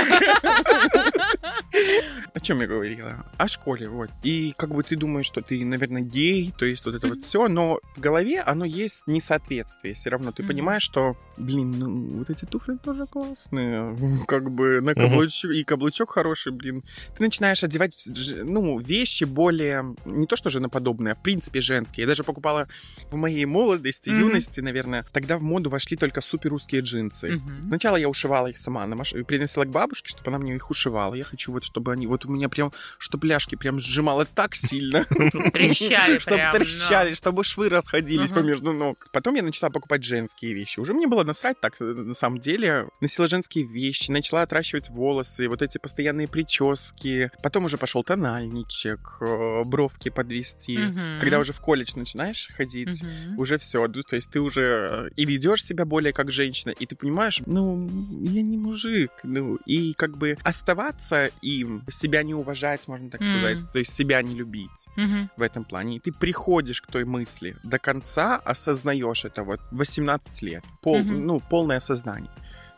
О 2.35 2.41
чем 2.41 2.61
я 2.61 2.67
говорила? 2.67 3.25
О 3.39 3.49
школе, 3.49 3.89
вот. 3.89 4.11
И 4.23 4.55
как 4.57 4.71
бы 4.71 4.83
ты 4.83 4.97
думаешь, 4.97 5.27
что 5.27 5.41
ты, 5.41 5.65
наверное, 5.65 6.03
гей, 6.03 6.53
то 6.57 6.65
есть 6.65 6.85
вот 6.85 6.95
это 6.95 7.09
вот 7.09 7.23
все, 7.23 7.49
но 7.49 7.81
в 7.97 8.01
голове 8.01 8.41
оно 8.41 8.65
есть 8.65 9.07
несоответствие. 9.07 9.95
Все 9.95 10.11
равно 10.11 10.33
ты 10.33 10.43
понимаешь, 10.43 10.83
что, 10.83 11.17
блин, 11.37 11.79
ну 11.79 12.19
вот 12.19 12.31
эти 12.31 12.45
туфли 12.45 12.77
тоже 12.77 13.07
классные. 13.07 13.97
Как 14.27 14.51
бы 14.51 14.81
на 14.81 14.95
каблучок, 14.95 15.51
и 15.53 15.65
каблучок 15.65 16.11
хороший, 16.11 16.26
блин. 16.53 16.83
Ты 17.17 17.25
начинаешь 17.25 17.63
одевать, 17.65 18.05
ну, 18.45 18.79
вещи 18.79 19.25
более, 19.25 19.95
не 20.05 20.27
то 20.27 20.37
что 20.37 20.51
женоподобные, 20.51 21.13
а 21.13 21.15
в 21.15 21.23
принципе 21.23 21.61
женские. 21.61 22.03
Я 22.03 22.09
даже 22.09 22.25
покупала 22.25 22.69
в 23.11 23.17
моей 23.17 23.45
молодости, 23.45 24.11
Мгм. 24.11 24.19
юности, 24.21 24.61
наверное, 24.61 25.05
тогда 25.13 25.39
в 25.39 25.43
моду 25.43 25.71
вошли 25.71 25.97
только 25.97 26.21
супер 26.21 26.51
русские 26.51 26.81
джинсы. 26.83 27.31
Мгм. 27.37 27.69
Сначала 27.69 27.97
я 27.97 28.09
ушивала 28.09 28.47
их 28.49 28.59
сама 28.59 28.87
на 28.87 28.97
машине, 28.97 29.25
принесла 29.25 29.65
к 29.65 29.71
бабушке, 29.71 30.09
чтобы 30.09 30.29
она 30.31 30.39
мне 30.39 30.55
их 30.55 30.71
ушивала. 30.71 31.15
Я 31.15 31.25
хочу 31.25 31.53
вот, 31.53 31.65
чтобы 31.65 31.93
они, 31.93 32.07
вот 32.07 32.25
у 32.25 32.29
меня 32.31 32.49
прям, 32.49 32.73
чтобы 32.99 33.27
ляжки 33.27 33.55
прям 33.55 33.79
сжимало 33.81 34.25
так 34.25 34.55
сильно, 34.55 35.05
Трещали 35.53 36.19
чтобы 36.21 36.43
трещали, 36.53 37.15
чтобы 37.15 37.45
швы 37.45 37.69
расходились 37.69 38.31
Мгм. 38.31 38.41
помежду 38.41 38.73
ног. 38.73 39.07
Потом 39.13 39.35
я 39.35 39.43
начала 39.43 39.71
покупать 39.71 40.05
женские 40.05 40.55
вещи. 40.55 40.81
Уже 40.81 40.93
мне 40.95 41.07
было 41.07 41.25
насрать 41.25 41.61
так, 41.61 41.81
э, 41.81 41.85
на 41.85 42.15
самом 42.15 42.39
деле. 42.39 42.89
Носила 43.01 43.29
женские 43.29 43.65
вещи, 43.65 44.11
начала 44.11 44.43
отращивать 44.43 44.89
волосы, 44.91 45.49
вот 45.49 45.63
эти 45.63 45.79
постоянные 46.17 46.29
прически. 46.29 47.31
Потом 47.43 47.65
уже 47.65 47.77
пошел 47.77 48.03
тональничек, 48.05 49.19
э, 49.21 49.63
бровки 49.65 50.11
подвести. 50.11 50.79
Мгм. 50.79 51.21
Когда 51.21 51.39
уже 51.39 51.53
в 51.53 51.61
колледж 51.61 51.93
начинаешь 51.97 52.49
ходить, 52.57 53.03
Мгм. 53.03 53.39
уже 53.39 53.59
все, 53.59 53.87
то 53.89 54.17
есть 54.17 54.31
ты 54.31 54.41
уже 54.41 54.63
э, 54.63 55.11
и 55.17 55.25
ведешь 55.27 55.65
себя 55.65 55.85
более 55.85 56.13
как 56.13 56.31
женщина, 56.31 56.71
и 56.71 56.87
ты 56.87 56.97
понимаешь, 56.97 57.43
ну, 57.47 57.89
я 58.23 58.43
не 58.43 58.57
мужик, 58.57 59.11
ну, 59.25 59.57
и 59.67 59.93
как 59.95 60.17
бы 60.17 60.37
оставаться 60.45 61.31
им, 61.43 61.83
себя 61.91 62.23
не 62.23 62.35
уважать, 62.35 62.89
можно 62.89 63.11
так 63.11 63.21
Мгм. 63.21 63.31
сказать, 63.31 63.73
то 63.73 63.79
есть 63.79 63.95
себя 63.95 64.23
не 64.23 64.35
любить 64.35 64.87
Мгм. 64.97 65.31
в 65.37 65.43
этом 65.43 65.65
плане. 65.65 65.97
И 65.97 66.01
ты 66.01 66.13
приходишь 66.13 66.81
к 66.81 66.87
той 66.87 67.05
мысли 67.05 67.57
до 67.65 67.79
конца, 67.79 68.37
осознаешь 68.37 69.25
это 69.25 69.43
вот 69.43 69.61
в 69.71 69.77
18 69.77 70.43
лет, 70.43 70.65
пол, 70.83 71.01
Мгм. 71.01 71.27
ну, 71.27 71.41
полное 71.51 71.77
осознание. 71.79 72.31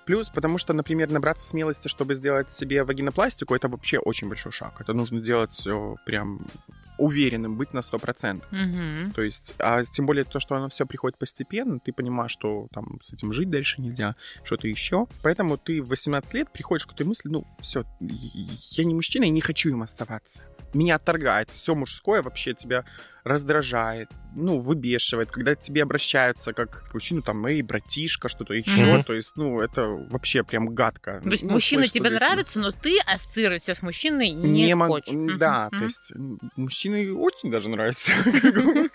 Плюс, 0.09 0.31
потому 0.31 0.57
что, 0.57 0.73
например, 0.73 1.11
набраться 1.11 1.45
смелости, 1.45 1.89
чтобы 1.89 2.15
сделать 2.15 2.51
себе 2.51 2.83
вагинопластику, 2.83 3.55
это 3.55 3.69
вообще 3.69 3.99
очень 3.99 4.27
большой 4.27 4.53
шаг. 4.53 4.81
Это 4.81 4.95
нужно 4.95 5.21
делать 5.21 5.53
все 5.53 5.97
прям 6.07 6.47
уверенным, 6.97 7.59
быть 7.59 7.75
на 7.75 7.81
100%. 7.81 8.43
Мгм. 8.51 9.13
То 9.13 9.21
есть, 9.21 9.55
а 9.59 9.85
тем 9.85 10.07
более 10.07 10.25
то, 10.25 10.41
что 10.41 10.55
оно 10.55 10.71
все 10.71 10.87
приходит 10.87 11.19
постепенно, 11.19 11.79
ты 11.79 11.93
понимаешь, 11.93 12.31
что 12.31 12.69
там 12.73 12.99
с 13.03 13.13
этим 13.13 13.35
жить 13.35 13.51
дальше 13.51 13.83
нельзя, 13.83 14.17
что-то 14.45 14.67
еще. 14.67 15.07
Поэтому 15.23 15.59
ты 15.59 15.83
в 15.83 15.89
18 15.89 16.33
лет 16.33 16.51
приходишь 16.51 16.87
к 16.87 16.95
той 16.95 17.05
мысли, 17.05 17.29
ну, 17.29 17.47
все, 17.61 17.85
я 18.01 18.85
не 18.85 18.95
мужчина 18.95 19.25
и 19.25 19.29
не 19.29 19.43
хочу 19.43 19.69
им 19.69 19.83
оставаться. 19.83 20.43
Меня 20.75 20.97
отторгает. 20.97 21.49
Все 21.51 21.75
мужское 21.75 22.23
вообще 22.23 22.55
тебя 22.55 22.85
раздражает, 23.25 24.09
ну, 24.35 24.59
выбешивает, 24.61 25.31
когда 25.31 25.55
к 25.55 25.61
тебе 25.61 25.83
обращаются 25.83 26.53
как 26.55 26.89
к 26.89 26.95
мужчину, 26.95 27.21
там, 27.21 27.45
эй, 27.47 27.61
братишка, 27.63 28.29
что-то 28.31 28.55
еще. 28.55 28.85
Мгм. 28.85 29.05
То 29.05 29.13
есть, 29.13 29.33
ну, 29.37 29.61
это 29.61 29.85
вообще 29.87 30.45
прям 30.45 30.75
гадко. 30.75 31.21
То 31.23 31.31
есть 31.31 31.43
Ну, 31.43 31.51
мужчина 31.53 31.83
слышь, 31.83 31.93
тебе 31.93 32.11
нравится, 32.11 32.59
но 32.59 32.71
ты 32.73 32.99
ассоциировать 33.01 33.63
себя 33.65 33.75
с 33.75 33.83
мужчиной 33.83 34.31
не, 34.31 34.75
мог- 34.75 34.89
хочешь. 34.89 35.39
Да, 35.39 35.69
то 35.71 35.77
Мгм. 35.77 35.85
есть 35.85 36.13
мужчины 36.57 37.13
очень 37.15 37.51
даже 37.51 37.69
нравятся. 37.69 38.13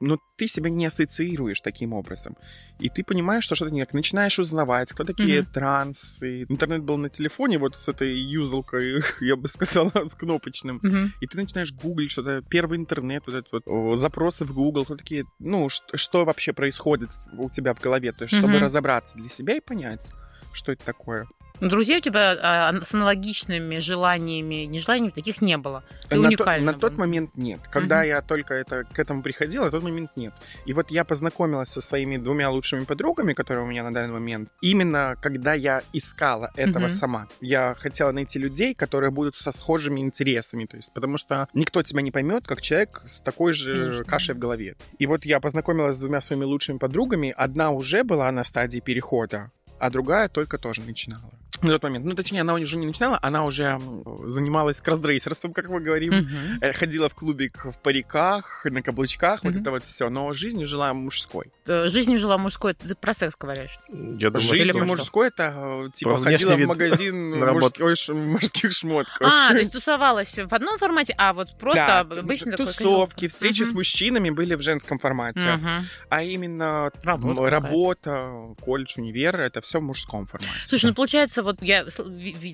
Но 0.00 0.18
ты 0.36 0.46
себя 0.46 0.68
не 0.68 0.86
ассоциируешь 0.86 1.60
таким 1.62 1.92
образом. 1.94 2.36
И 2.78 2.88
ты 2.90 3.02
понимаешь, 3.02 3.44
что 3.44 3.54
что-то 3.54 3.72
не 3.72 3.80
так. 3.84 3.94
Начинаешь 3.94 4.38
узнавать, 4.38 4.92
кто 4.92 5.04
такие 5.04 5.40
Мгм. 5.42 5.50
трансы. 5.52 6.42
Интернет 6.48 6.82
был 6.82 6.98
на 6.98 7.08
телефоне 7.08 7.58
вот 7.58 7.76
с 7.76 7.88
этой 7.88 8.14
юзалкой, 8.14 9.00
я 9.20 9.36
бы 9.36 9.48
сказала, 9.48 9.90
с 10.06 10.14
кнопочным. 10.14 10.80
Мгм. 10.82 11.12
И 11.20 11.26
ты 11.26 11.38
начинаешь 11.38 11.72
гуглить 11.72 12.10
что-то, 12.10 12.42
первый 12.48 12.76
интернет, 12.78 13.22
вот 13.26 13.34
это 13.36 13.48
вот, 13.64 13.96
запросы 13.96 14.44
в 14.44 14.52
Google, 14.52 14.84
кто 14.84 14.96
такие, 14.96 15.24
ну, 15.38 15.68
что, 15.70 15.96
что 15.96 16.24
вообще 16.24 16.52
происходит 16.52 17.10
у 17.38 17.48
тебя 17.48 17.72
в 17.74 17.80
голове, 17.80 18.12
то 18.12 18.24
есть, 18.24 18.34
чтобы 18.34 18.54
Мгм. 18.54 18.64
разобраться 18.64 19.14
для 19.16 19.28
себя 19.30 19.54
и 19.56 19.60
понять, 19.60 20.12
что 20.52 20.72
это 20.72 20.84
такое. 20.84 21.26
Друзей 21.60 21.98
у 21.98 22.00
тебя 22.00 22.36
а, 22.42 22.74
с 22.82 22.94
аналогичными 22.94 23.78
желаниями, 23.78 24.66
нежеланиями 24.66 25.10
таких 25.10 25.40
не 25.40 25.56
было. 25.56 25.82
Ты 26.08 26.16
на, 26.16 26.30
то- 26.30 26.58
на 26.58 26.74
тот 26.74 26.96
момент 26.98 27.30
нет. 27.36 27.60
Когда 27.70 28.00
Мгм. 28.00 28.06
я 28.08 28.22
только 28.22 28.54
это, 28.54 28.84
к 28.84 28.98
этому 28.98 29.22
приходил, 29.22 29.64
на 29.64 29.70
тот 29.70 29.82
момент 29.82 30.10
нет. 30.16 30.34
И 30.66 30.72
вот 30.72 30.90
я 30.90 31.04
познакомилась 31.04 31.68
со 31.70 31.80
своими 31.80 32.16
двумя 32.18 32.50
лучшими 32.50 32.84
подругами, 32.84 33.32
которые 33.32 33.64
у 33.64 33.66
меня 33.68 33.82
на 33.82 33.92
данный 33.92 34.12
момент, 34.12 34.50
именно 34.60 35.16
когда 35.20 35.54
я 35.54 35.82
искала 35.92 36.50
этого 36.56 36.84
Мгм. 36.84 36.90
сама. 36.90 37.28
Я 37.40 37.74
хотела 37.78 38.12
найти 38.12 38.38
людей, 38.38 38.74
которые 38.74 39.10
будут 39.10 39.36
со 39.36 39.52
схожими 39.52 40.00
интересами. 40.00 40.66
То 40.66 40.76
есть, 40.76 40.92
потому 40.92 41.18
что 41.18 41.48
никто 41.54 41.82
тебя 41.82 42.02
не 42.02 42.10
поймет, 42.10 42.46
как 42.46 42.60
человек 42.60 43.02
с 43.08 43.22
такой 43.22 43.52
же 43.52 43.72
Конечно. 43.84 44.04
кашей 44.04 44.34
в 44.34 44.38
голове. 44.38 44.76
И 44.98 45.06
вот 45.06 45.24
я 45.24 45.40
познакомилась 45.40 45.96
с 45.96 45.98
двумя 45.98 46.20
своими 46.20 46.44
лучшими 46.44 46.78
подругами. 46.78 47.32
Одна 47.36 47.70
уже 47.70 48.04
была 48.04 48.30
на 48.30 48.44
стадии 48.44 48.80
перехода, 48.80 49.50
а 49.78 49.90
другая 49.90 50.28
только 50.28 50.58
тоже 50.58 50.82
начинала. 50.82 51.30
На 51.62 51.70
тот 51.70 51.82
момент. 51.84 52.04
Ну, 52.04 52.14
точнее, 52.14 52.42
она 52.42 52.54
уже 52.54 52.76
не 52.76 52.86
начинала, 52.86 53.18
она 53.22 53.44
уже 53.44 53.80
занималась 54.26 54.80
кросс-дрейсерством, 54.80 55.52
как 55.52 55.68
мы 55.68 55.80
говорим. 55.80 56.28
Э, 56.60 56.72
Ходила 56.72 57.08
в 57.08 57.14
клубик 57.14 57.64
в 57.64 57.72
париках, 57.82 58.64
на 58.64 58.82
каблучках, 58.82 59.42
вот 59.44 59.52
Мгм. 59.52 59.60
это 59.62 59.70
вот 59.70 59.84
все. 59.84 60.08
Но 60.10 60.32
жизнью 60.32 60.66
жила 60.66 60.92
мужской. 60.92 61.46
Э, 61.66 61.88
Жизнь 61.88 62.16
жила 62.18 62.36
мужской. 62.38 62.74
Ты 62.74 62.94
про 62.94 63.14
секс 63.14 63.36
говоришь. 63.38 63.78
Я 63.88 64.30
думаю, 64.30 64.40
Жизнью 64.40 64.84
мужской 64.86 65.28
это 65.28 65.52
э, 65.86 65.90
типа 65.94 66.14
Про 66.16 66.22
ходила 66.22 66.56
в 66.56 66.66
магазин 66.66 67.38
мужской 67.52 67.94
мужских 68.14 68.72
шмотков. 68.72 69.26
А, 69.26 69.50
то 69.52 69.58
есть 69.58 69.72
тусовалась 69.76 70.38
в 70.38 70.52
одном 70.54 70.78
формате, 70.78 71.14
а 71.18 71.32
вот 71.32 71.56
просто 71.58 72.04
Да, 72.08 72.20
обычно 72.20 72.52
тусовки, 72.52 73.28
встречи 73.28 73.62
с 73.62 73.68
Мгм. 73.68 73.76
мужчинами 73.76 74.30
были 74.30 74.54
в 74.54 74.60
женском 74.62 74.98
формате, 74.98 75.54
Мгм. 75.56 75.86
а 76.10 76.22
именно 76.22 76.90
Работа 77.02 77.50
работа, 77.50 78.54
колледж, 78.60 78.94
универ, 78.98 79.40
это 79.40 79.60
все 79.60 79.78
в 79.80 79.82
мужском 79.82 80.26
формате. 80.26 80.50
Слушай, 80.64 80.86
ну 80.86 80.94
получается, 80.94 81.42
вот 81.46 81.62
я, 81.62 81.84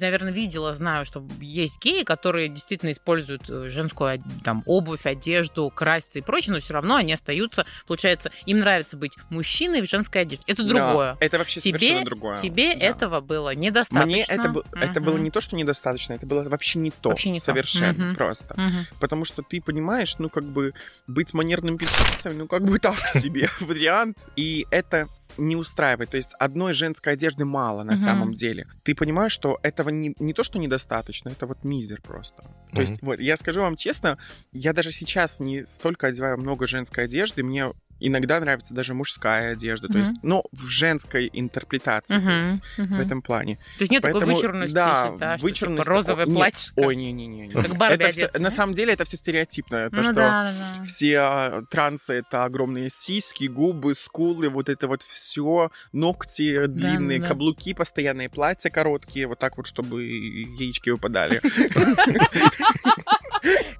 наверное, 0.01 0.33
видела, 0.33 0.75
знаю, 0.75 1.05
что 1.07 1.27
есть 1.41 1.83
геи, 1.83 2.03
которые 2.05 2.49
действительно 2.49 2.93
используют 2.93 3.49
э, 3.51 3.69
женскую 3.69 4.23
там 4.45 4.63
обувь, 4.67 5.07
одежду, 5.07 5.71
краситься 5.71 6.21
и 6.21 6.23
прочее, 6.23 6.53
но 6.55 6.61
все 6.61 6.75
равно 6.75 6.97
они 6.97 7.13
остаются, 7.13 7.67
получается, 7.87 8.31
им 8.47 8.61
нравится 8.61 8.97
быть 8.97 9.13
мужчиной 9.31 9.83
в 9.83 9.89
женской 9.89 10.23
одежде. 10.23 10.45
Это 10.47 10.63
Да, 10.65 10.69
другое. 10.75 11.17
это 11.21 11.39
вообще 11.39 11.61
Тебе- 11.61 11.79
совершенно 11.79 12.05
другое. 12.05 12.37
Тебе 12.37 12.75
Да. 12.75 12.81
этого 12.87 13.21
было 13.21 13.55
недостаточно. 13.55 14.07
Мне 14.07 14.23
это, 14.23 14.49
был- 14.49 14.65
это 14.73 15.01
было 15.01 15.19
не 15.19 15.31
то, 15.31 15.41
что 15.41 15.57
недостаточно, 15.57 16.13
это 16.15 16.27
было 16.27 16.43
вообще 16.49 16.79
не 16.79 16.91
то. 16.91 17.11
Вообще 17.11 17.31
не 17.31 17.41
совершенно 17.41 18.07
Мгм. 18.07 18.15
просто. 18.15 18.55
Мгм. 18.57 18.87
Потому 19.01 19.25
что 19.25 19.43
ты 19.43 19.61
понимаешь, 19.61 20.17
ну, 20.19 20.29
как 20.29 20.45
бы 20.45 20.75
быть 21.07 21.33
манерным 21.35 21.79
писцем, 21.79 22.39
ну, 22.39 22.47
как 22.47 22.63
бы 22.65 22.79
так 22.79 22.99
себе 23.09 23.49
вариант. 23.61 24.29
И 24.37 24.67
это 24.71 25.09
не 25.37 25.57
устраивает. 25.57 26.11
То 26.11 26.17
есть 26.17 26.31
одной 26.39 26.73
женской 26.73 27.15
одежды 27.15 27.45
мало 27.45 27.83
на 27.83 27.93
Мгм. 27.93 27.97
самом 27.97 28.35
деле. 28.35 28.67
Ты 28.83 28.95
понимаешь, 28.95 29.33
что 29.33 29.59
этого 29.63 29.89
не, 29.91 30.15
не 30.19 30.33
то, 30.33 30.43
что 30.43 30.59
недостаточно, 30.59 31.31
это 31.31 31.47
вот 31.47 31.65
мизер 31.65 32.01
просто. 32.03 32.43
То 32.43 32.49
Мгм. 32.73 32.81
есть, 32.81 33.03
вот, 33.03 33.21
я 33.21 33.37
скажу 33.37 33.61
вам 33.61 33.77
честно, 33.77 34.19
я 34.53 34.73
даже 34.73 34.93
сейчас 34.93 35.41
не 35.41 35.65
столько 35.67 36.09
одеваю 36.09 36.39
много 36.39 36.67
женской 36.67 37.05
одежды, 37.05 37.43
мне 37.43 37.73
иногда 38.07 38.41
нравится 38.41 38.75
даже 38.75 38.95
мужская 38.95 39.53
одежда, 39.53 39.89
то 39.89 39.99
Мгм. 39.99 40.01
есть, 40.01 40.15
но 40.23 40.45
в 40.53 40.67
женской 40.67 41.31
интерпретации, 41.33 42.15
то 42.17 42.21
Мгм. 42.21 42.39
есть, 42.39 42.63
Мгм. 42.79 42.97
в 42.97 43.01
этом 43.01 43.23
плане. 43.23 43.57
То 43.79 43.83
есть 43.83 43.93
нет 43.93 44.03
такой 44.03 44.21
Поэтому, 44.21 44.37
вычурности, 44.37 44.75
да, 44.75 45.15
да, 45.19 45.39
что 45.39 45.47
вычурность, 45.47 45.85
типа 45.85 45.95
розовое 45.95 46.25
о, 46.25 46.29
нет, 46.29 46.37
платье. 46.37 46.73
Ой, 46.77 46.97
не-не-не. 46.97 47.53
Как 47.53 47.77
Барби 47.77 47.95
Это 47.95 48.09
одеться, 48.09 48.39
на 48.39 48.51
да? 48.51 48.55
самом 48.55 48.75
деле 48.75 48.93
это 48.93 49.05
все 49.05 49.17
стереотипно. 49.17 49.91
То, 49.91 49.97
Ну 49.97 50.03
что 50.03 50.15
да, 50.15 50.43
да, 50.43 50.53
да. 50.79 50.85
все 50.85 51.19
а, 51.19 51.63
трансы 51.71 52.15
это 52.15 52.45
огромные 52.45 52.91
сиськи, 52.91 53.45
губы, 53.45 53.95
скулы, 53.95 54.49
вот 54.49 54.69
это 54.69 54.89
вот 54.89 55.03
все, 55.03 55.71
ногти 55.93 56.67
длинные, 56.67 57.21
да. 57.21 57.27
каблуки 57.29 57.75
постоянные, 57.75 58.29
платья 58.29 58.71
короткие, 58.71 59.27
вот 59.27 59.39
так 59.39 59.57
вот, 59.57 59.67
чтобы 59.67 60.03
яички 60.05 60.91
выпадали. 60.91 61.41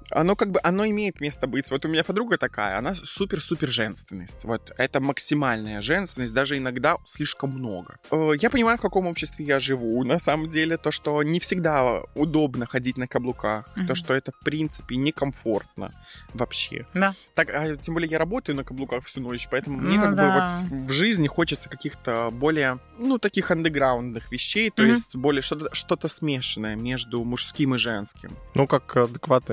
Оно 0.09 0.35
как 0.35 0.51
бы, 0.51 0.59
оно 0.63 0.85
имеет 0.85 1.21
место 1.21 1.47
быть. 1.47 1.71
Вот 1.71 1.85
у 1.85 1.87
меня 1.87 2.03
подруга 2.03 2.37
такая, 2.37 2.77
она 2.77 2.93
супер-супер 2.93 3.67
женственность. 3.69 4.43
Вот 4.45 4.71
это 4.77 4.99
максимальная 4.99 5.81
женственность, 5.81 6.33
даже 6.33 6.57
иногда 6.57 6.97
слишком 7.05 7.51
много. 7.51 7.97
Э, 8.11 8.31
Я 8.39 8.49
понимаю, 8.49 8.77
в 8.77 8.81
каком 8.81 9.07
обществе 9.07 9.45
я 9.45 9.59
живу, 9.59 10.03
на 10.03 10.19
самом 10.19 10.49
деле, 10.49 10.77
то, 10.77 10.91
что 10.91 11.21
не 11.23 11.39
всегда 11.39 12.01
удобно 12.15 12.65
ходить 12.65 12.97
на 12.97 13.07
каблуках, 13.07 13.73
то, 13.73 13.81
Мгм. 13.81 13.95
что 13.95 14.13
это, 14.13 14.31
в 14.31 14.39
принципе, 14.43 14.95
некомфортно 14.97 15.89
вообще. 16.33 16.85
Да. 16.93 17.13
Так, 17.33 17.49
а 17.49 17.75
тем 17.77 17.93
более 17.93 18.09
я 18.09 18.17
работаю 18.19 18.55
на 18.55 18.63
каблуках 18.63 19.03
всю 19.05 19.21
ночь, 19.21 19.47
поэтому 19.49 19.79
мне 19.79 19.95
Ну 19.97 20.01
как 20.01 20.11
бы 20.11 20.17
да. 20.17 20.31
вот 20.31 20.51
с- 20.51 20.63
в 20.69 20.91
жизни 20.91 21.27
хочется 21.27 21.69
каких-то 21.69 22.29
более, 22.31 22.79
ну, 22.99 23.17
таких 23.17 23.51
андеграундных 23.51 24.31
вещей, 24.31 24.69
то 24.69 24.83
Мгм. 24.83 24.91
есть 24.91 25.15
более 25.15 25.41
что-то, 25.41 25.73
что-то 25.73 26.07
смешанное 26.07 26.75
между 26.75 27.23
мужским 27.23 27.75
и 27.75 27.77
женским. 27.77 28.31
Ну, 28.53 28.67
как 28.67 28.95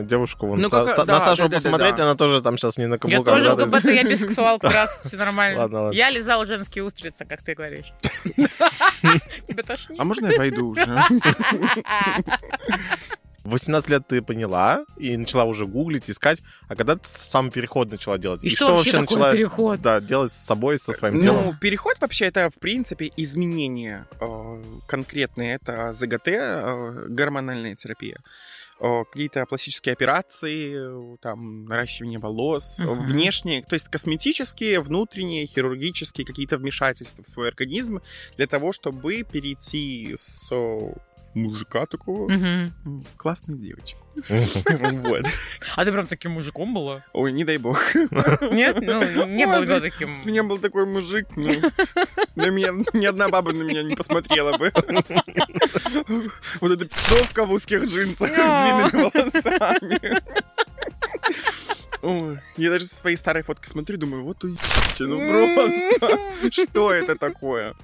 адекватная 0.00 0.04
девушка. 0.08 0.46
Вон, 0.46 0.60
Ну, 0.60 0.70
как- 0.70 0.88
Са- 0.98 1.04
да, 1.06 1.14
на 1.14 1.20
Сашу 1.20 1.42
да, 1.42 1.48
да, 1.48 1.56
посмотреть, 1.56 1.96
да. 1.96 2.04
она 2.04 2.14
тоже 2.14 2.42
там 2.42 2.58
сейчас 2.58 2.78
не 2.78 2.86
на 2.86 2.94
Я 2.94 2.98
каблуках. 2.98 3.34
тоже 3.34 3.44
да, 3.46 3.56
то 3.56 3.62
есть- 3.62 3.74
ЛГБТ, 3.74 3.90
я 3.94 4.04
бисексуал, 4.04 4.58
как 4.58 4.72
раз 4.72 5.04
все 5.04 5.16
нормально. 5.26 5.60
Ладно, 5.60 5.80
ладно. 5.82 5.96
Я 5.96 6.10
лизала 6.10 6.46
женские 6.46 6.84
устрицы, 6.84 7.24
как 7.24 7.42
ты 7.42 7.54
говоришь. 7.54 7.92
Тебе 9.48 9.62
тоже 9.62 9.82
А 9.98 10.04
можно 10.04 10.26
я 10.26 10.36
пойду 10.36 10.68
уже? 10.70 10.84
В 13.42 13.52
18 13.52 13.88
лет 13.88 14.02
ты 14.06 14.20
поняла 14.20 14.84
и 14.98 15.16
начала 15.16 15.44
уже 15.44 15.64
гуглить, 15.64 16.10
искать. 16.10 16.38
А 16.68 16.76
когда 16.76 16.96
ты 16.96 17.08
сам 17.08 17.50
переход 17.50 17.90
начала 17.90 18.18
делать? 18.18 18.44
И 18.44 18.50
что 18.50 18.74
вообще 18.76 18.90
такое 18.90 19.02
начала 19.16 19.32
переход? 19.32 19.80
да, 19.80 20.00
делать 20.02 20.32
с 20.34 20.36
собой, 20.44 20.78
со 20.78 20.92
своим 20.92 21.22
телом? 21.22 21.44
Ну, 21.46 21.54
переход 21.58 21.96
вообще 22.00 22.26
это, 22.26 22.50
в 22.50 22.58
принципе, 22.60 23.10
изменение 23.16 24.04
э, 24.20 24.62
конкретные. 24.86 25.54
Это 25.54 25.94
ЗГТ, 25.94 26.28
э, 26.28 27.06
гормональная 27.08 27.74
терапия. 27.76 28.18
Какие-то 28.80 29.44
пластические 29.44 29.92
операции, 29.92 31.16
там, 31.18 31.66
наращивание 31.66 32.18
волос, 32.18 32.80
Мгм. 32.80 33.06
внешние, 33.06 33.62
то 33.62 33.74
есть 33.74 33.88
косметические, 33.88 34.80
внутренние, 34.80 35.46
хирургические 35.46 36.26
какие-то 36.26 36.56
вмешательства 36.56 37.22
в 37.22 37.28
свой 37.28 37.48
организм 37.48 38.00
для 38.36 38.46
того, 38.46 38.72
чтобы 38.72 39.22
перейти 39.22 40.14
с 40.16 40.48
мужика 41.34 41.86
такого. 41.86 42.28
Мгм. 42.28 42.72
М, 42.84 43.04
Классная 43.16 43.56
девочка. 43.56 43.98
Мгм. 44.28 45.02
Вот. 45.10 45.26
А 45.76 45.84
ты 45.84 45.92
прям 45.92 46.06
таким 46.06 46.32
мужиком 46.32 46.74
была? 46.74 47.04
Ой, 47.12 47.32
не 47.32 47.44
дай 47.44 47.58
бог. 47.58 47.80
Нет? 47.94 48.78
Ну, 48.80 49.26
не 49.26 49.46
был 49.46 49.64
да. 49.64 49.80
таким. 49.80 50.14
С 50.16 50.24
меня 50.24 50.42
был 50.42 50.58
такой 50.58 50.84
мужик, 50.86 51.26
ну, 51.36 51.52
на 52.34 52.50
меня 52.50 52.72
ни 52.92 53.06
одна 53.06 53.28
баба 53.28 53.52
на 53.52 53.62
меня 53.62 53.82
не 53.82 53.94
посмотрела 53.94 54.56
бы. 54.58 54.72
Вот 56.60 56.72
эта 56.72 56.86
псовка 56.86 57.44
в 57.46 57.52
узких 57.52 57.84
джинсах 57.84 58.30
с 58.30 58.32
длинными 58.32 59.10
волосами. 59.14 60.22
Ой, 62.02 62.38
Я 62.56 62.70
даже 62.70 62.86
свои 62.86 63.16
старые 63.16 63.42
фотки 63.42 63.68
смотрю, 63.68 63.98
думаю, 63.98 64.24
вот 64.24 64.42
уебище, 64.44 65.04
ну 65.06 65.18
просто, 65.18 66.18
что 66.50 66.92
это 66.92 67.16
такое? 67.16 67.74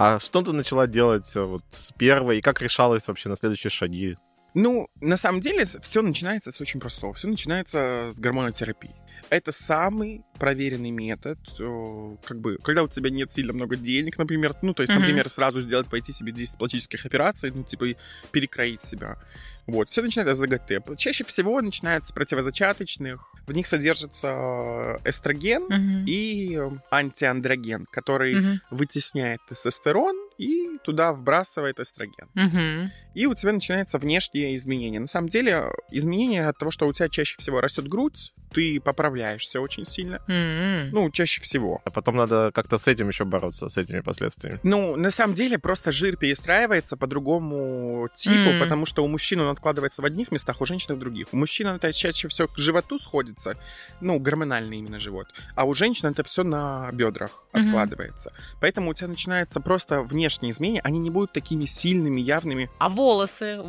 А 0.00 0.20
что 0.20 0.42
ты 0.42 0.52
начала 0.52 0.86
делать 0.86 1.34
э, 1.34 1.42
вот 1.42 1.64
с 1.72 1.90
первой, 1.90 2.38
и 2.38 2.40
как 2.40 2.62
решалась 2.62 3.08
вообще 3.08 3.28
на 3.28 3.34
следующие 3.34 3.68
шаги? 3.68 4.16
Ну, 4.54 4.86
на 5.00 5.16
самом 5.16 5.40
деле, 5.40 5.66
все 5.82 6.02
начинается 6.02 6.52
с 6.52 6.60
очень 6.60 6.78
простого. 6.78 7.12
Все 7.14 7.26
начинается 7.26 8.12
с 8.12 8.16
гормонотерапии. 8.16 8.94
Это 9.30 9.52
самый 9.52 10.22
проверенный 10.38 10.90
метод, 10.90 11.38
э, 11.60 12.16
как 12.24 12.40
бы, 12.40 12.56
когда 12.62 12.82
у 12.82 12.88
тебя 12.88 13.10
нет 13.10 13.30
сильно 13.32 13.52
много 13.52 13.76
денег, 13.76 14.16
например, 14.16 14.54
ну, 14.62 14.72
то 14.72 14.82
есть, 14.82 14.92
Мгм. 14.92 15.00
например, 15.02 15.28
сразу 15.28 15.60
сделать, 15.60 15.88
пойти 15.90 16.12
себе 16.12 16.32
10 16.32 16.56
пластических 16.58 17.04
операций, 17.04 17.50
ну, 17.54 17.62
типа, 17.64 17.86
перекроить 18.30 18.80
себя. 18.82 19.18
Вот, 19.66 19.90
все 19.90 20.00
начинается 20.00 20.32
с 20.34 20.38
ЗГТ. 20.38 20.96
Чаще 20.96 21.24
всего 21.24 21.60
начинается 21.60 22.08
с 22.08 22.12
противозачаточных. 22.12 23.34
В 23.46 23.52
них 23.52 23.66
содержится 23.66 24.98
эстроген 25.04 25.64
Мгм. 25.64 26.04
и 26.06 26.56
э, 26.56 26.70
антиандроген, 26.90 27.84
который 27.90 28.34
Мгм. 28.36 28.60
вытесняет 28.70 29.40
тестостерон 29.48 30.16
и 30.38 30.78
туда 30.84 31.12
вбрасывает 31.12 31.80
эстроген 31.80 32.28
Мгм. 32.34 32.90
и 33.14 33.26
у 33.26 33.34
тебя 33.34 33.52
начинается 33.52 33.98
внешние 33.98 34.54
изменения. 34.54 35.00
На 35.00 35.06
самом 35.08 35.28
деле, 35.28 35.64
изменения 35.90 36.48
от 36.48 36.56
того, 36.56 36.70
что 36.70 36.86
у 36.86 36.92
тебя 36.92 37.08
чаще 37.08 37.36
всего 37.38 37.60
растет 37.60 37.88
грудь, 37.88 38.32
ты 38.52 38.80
поправляешься 38.80 39.60
очень 39.60 39.84
сильно. 39.84 40.20
М. 40.28 40.90
Ну, 40.90 41.10
чаще 41.10 41.40
всего. 41.40 41.80
А 41.84 41.90
потом 41.90 42.16
надо 42.16 42.50
как-то 42.54 42.78
с 42.78 42.86
этим 42.86 43.08
еще 43.08 43.24
бороться, 43.24 43.68
с 43.68 43.76
этими 43.76 44.00
последствиями. 44.00 44.58
Ну, 44.62 44.96
на 44.96 45.10
самом 45.10 45.34
деле, 45.34 45.58
просто 45.58 45.92
жир 45.92 46.16
перестраивается 46.16 46.96
по 46.96 47.06
другому 47.06 48.08
типу, 48.14 48.50
М. 48.50 48.58
потому 48.60 48.86
что 48.86 49.04
у 49.04 49.08
мужчин 49.08 49.40
он 49.40 49.48
откладывается 49.48 50.02
в 50.02 50.04
одних 50.04 50.30
местах, 50.32 50.60
у 50.60 50.66
женщин 50.66 50.94
в 50.94 50.98
других. 50.98 51.26
У 51.32 51.36
мужчин 51.36 51.68
это 51.68 51.92
чаще 51.92 52.28
всего 52.28 52.48
к 52.48 52.56
животу 52.58 52.98
сходится, 52.98 53.56
ну, 54.00 54.18
гормональный 54.18 54.78
именно 54.78 54.98
живот, 54.98 55.28
а 55.54 55.64
у 55.64 55.74
женщин 55.74 56.08
это 56.08 56.22
все 56.24 56.42
на 56.44 56.88
бедрах 56.92 57.30
Мгм. 57.52 57.66
откладывается. 57.68 58.32
Поэтому 58.60 58.90
у 58.90 58.94
тебя 58.94 59.08
начинается 59.08 59.60
просто 59.60 60.02
внешние 60.02 60.52
изменения, 60.52 60.80
они 60.84 60.98
не 60.98 61.10
будут 61.10 61.32
такими 61.32 61.64
сильными, 61.66 62.20
явными. 62.20 62.70
А 62.78 62.88
волосы 62.88 63.60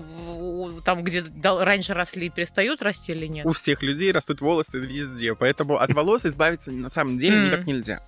там, 0.86 1.03
где 1.03 1.24
раньше 1.43 1.93
росли, 1.93 2.29
перестают 2.29 2.81
расти 2.81 3.12
или 3.13 3.27
нет? 3.27 3.45
У 3.45 3.51
всех 3.51 3.81
людей 3.81 4.12
растут 4.12 4.41
волосы 4.41 4.68
везде, 4.77 5.33
поэтому 5.35 5.77
от 5.77 5.93
волос 5.93 6.25
избавиться 6.25 6.71
на 6.71 6.89
самом 6.89 7.17
деле 7.17 7.47
никак 7.47 7.65
нельзя. 7.67 8.01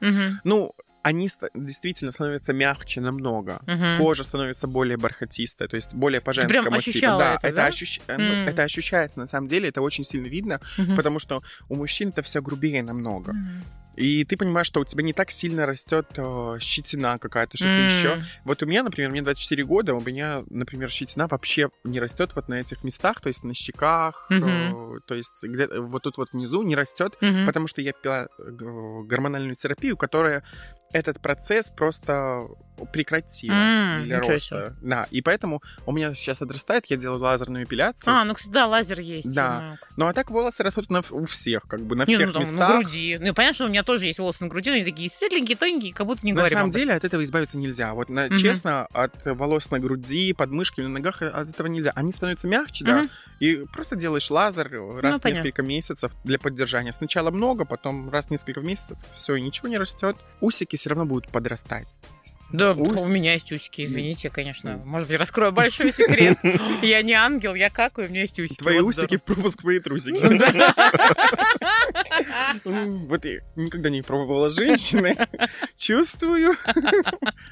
Ну, 0.43 0.73
они 1.03 1.27
действительно 1.55 2.11
становятся 2.11 2.53
мягче 2.53 3.01
намного. 3.01 3.59
Мгм. 3.65 3.97
Кожа 3.97 4.23
становится 4.23 4.67
более 4.67 4.97
бархатистая, 4.97 5.67
то 5.67 5.75
есть 5.75 5.95
более 5.95 6.21
по 6.21 6.31
прям 6.31 6.47
женскому 6.51 6.77
типу. 6.77 6.89
ощущала 6.89 7.19
Да, 7.19 7.33
это, 7.35 7.47
это, 7.47 7.55
да? 7.55 7.69
ощущ- 7.69 8.01
М. 8.07 8.47
это 8.47 8.61
ощущается 8.61 9.19
на 9.19 9.25
самом 9.25 9.47
деле, 9.47 9.69
это 9.69 9.81
очень 9.81 10.03
сильно 10.03 10.27
видно, 10.27 10.61
Мгм. 10.77 10.95
потому 10.95 11.17
что 11.17 11.41
у 11.69 11.75
мужчин 11.75 12.09
это 12.09 12.21
все 12.21 12.39
грубее 12.43 12.83
намного. 12.83 13.33
Мгм. 13.33 13.63
И 13.95 14.23
ты 14.25 14.37
понимаешь, 14.37 14.67
что 14.67 14.79
у 14.79 14.85
тебя 14.85 15.03
не 15.03 15.13
так 15.13 15.31
сильно 15.31 15.65
растет 15.65 16.07
э, 16.17 16.57
щетина 16.59 17.19
какая-то, 17.19 17.57
что-то 17.57 17.79
М. 17.81 17.83
еще. 17.85 18.21
Вот 18.45 18.63
у 18.63 18.65
меня, 18.65 18.83
например, 18.83 19.11
мне 19.11 19.21
24 19.21 19.63
года, 19.65 19.93
у 19.93 20.01
меня, 20.01 20.43
например, 20.49 20.89
щетина 20.89 21.27
вообще 21.27 21.69
не 21.83 21.99
растет 21.99 22.31
вот 22.35 22.47
на 22.47 22.55
этих 22.61 22.83
местах, 22.83 23.19
то 23.21 23.27
есть 23.27 23.43
на 23.43 23.53
щеках, 23.53 24.27
Мгм. 24.29 24.97
э, 24.97 24.99
то 25.05 25.15
есть 25.15 25.43
где 25.43 25.67
вот 25.67 26.03
тут 26.03 26.17
вот 26.17 26.31
внизу 26.33 26.61
не 26.63 26.75
растет, 26.75 27.17
Мгм. 27.21 27.45
потому 27.45 27.67
что 27.67 27.81
я 27.81 27.91
пила 27.93 28.27
э, 28.39 28.43
г- 28.51 29.03
гормональную 29.03 29.55
терапию, 29.55 29.97
которая 29.97 30.43
этот 30.93 31.19
процесс 31.19 31.69
просто 31.69 32.41
прекратила 32.91 33.53
М, 33.53 34.03
для 34.05 34.19
роста. 34.21 34.75
Да, 34.81 35.05
и 35.11 35.21
поэтому 35.21 35.61
у 35.85 35.91
меня 35.91 36.15
сейчас 36.15 36.41
отрастает, 36.41 36.87
я 36.87 36.97
делаю 36.97 37.19
лазерную 37.19 37.65
эпиляцию. 37.65 38.11
А, 38.11 38.23
ну, 38.23 38.33
кстати, 38.33 38.51
да, 38.51 38.65
лазер 38.65 38.99
есть. 38.99 39.31
Да. 39.31 39.77
Ну 39.97 40.07
а 40.07 40.13
так 40.13 40.31
волосы 40.31 40.63
растут 40.63 40.89
на, 40.89 41.03
у 41.11 41.25
всех, 41.25 41.63
как 41.67 41.81
бы 41.81 41.95
на 41.95 42.05
Не, 42.05 42.15
всех 42.15 42.27
ну, 42.29 42.33
там, 42.33 42.41
местах. 42.41 42.69
на 42.69 42.81
груди. 42.81 43.19
Ну, 43.21 43.33
понятно, 43.35 43.53
что 43.55 43.65
у 43.65 43.69
меня 43.69 43.83
тоже 43.83 44.05
есть 44.07 44.17
волосы 44.17 44.43
на 44.43 44.49
груди, 44.49 44.71
но 44.71 44.77
они 44.77 44.85
такие 44.85 45.11
светленькие, 45.11 45.57
тоненькие, 45.57 45.93
как 45.93 46.07
будто 46.07 46.25
не 46.25 46.31
На 46.33 46.37
говорим 46.39 46.57
самом 46.57 46.69
об 46.69 46.75
этом. 46.75 46.81
деле 46.81 46.93
от 46.95 47.03
этого 47.03 47.23
избавиться 47.23 47.59
нельзя. 47.59 47.93
Вот 47.93 48.09
на- 48.09 48.25
Мгм. 48.25 48.37
честно, 48.37 48.87
от 48.93 49.13
волос 49.25 49.69
на 49.69 49.79
груди, 49.79 50.33
подмышки, 50.33 50.81
на 50.81 50.89
ногах 50.89 51.21
от 51.21 51.49
этого 51.51 51.67
нельзя. 51.67 51.91
Они 51.93 52.11
становятся 52.11 52.47
мягче, 52.47 52.83
да. 52.83 52.97
Мгм. 53.03 53.09
И 53.39 53.55
просто 53.71 53.95
делаешь 53.95 54.31
лазер 54.31 54.71
раз 54.71 55.19
в 55.19 55.21
понятно. 55.21 55.27
несколько 55.29 55.61
месяцев 55.61 56.13
для 56.23 56.39
поддержания. 56.39 56.91
Сначала 56.91 57.29
много, 57.29 57.63
потом 57.65 58.09
раз 58.09 58.25
в 58.25 58.31
несколько 58.31 58.61
месяцев, 58.61 58.97
все, 59.13 59.35
и 59.35 59.41
ничего 59.41 59.67
не 59.67 59.77
растет. 59.77 60.15
Усики 60.39 60.77
все 60.81 60.89
равно 60.89 61.05
будут 61.05 61.29
подрастать. 61.29 61.87
Да, 62.51 62.73
Ус- 62.73 62.99
у 62.99 63.05
меня 63.07 63.33
есть 63.33 63.51
усики, 63.51 63.85
извините, 63.85 64.31
конечно. 64.31 64.77
Может 64.83 65.07
быть, 65.07 65.17
раскрою 65.19 65.51
большой 65.51 65.93
секрет. 65.93 66.39
Я 66.81 67.03
не 67.03 67.13
ангел, 67.13 67.53
я 67.53 67.69
какаю, 67.69 68.07
у 68.07 68.11
меня 68.11 68.21
есть 68.21 68.39
усики. 68.39 68.57
Твои 68.57 68.79
Вот 68.79 68.89
усики 68.89 69.17
в 69.17 69.23
пропуск 69.23 69.61
твои 69.61 69.79
трусики. 69.79 70.17
Вот 72.63 73.25
я 73.25 73.39
никогда 73.55 73.89
не 73.89 74.01
пробовала 74.01 74.49
женщины. 74.49 75.15
Чувствую. 75.77 76.55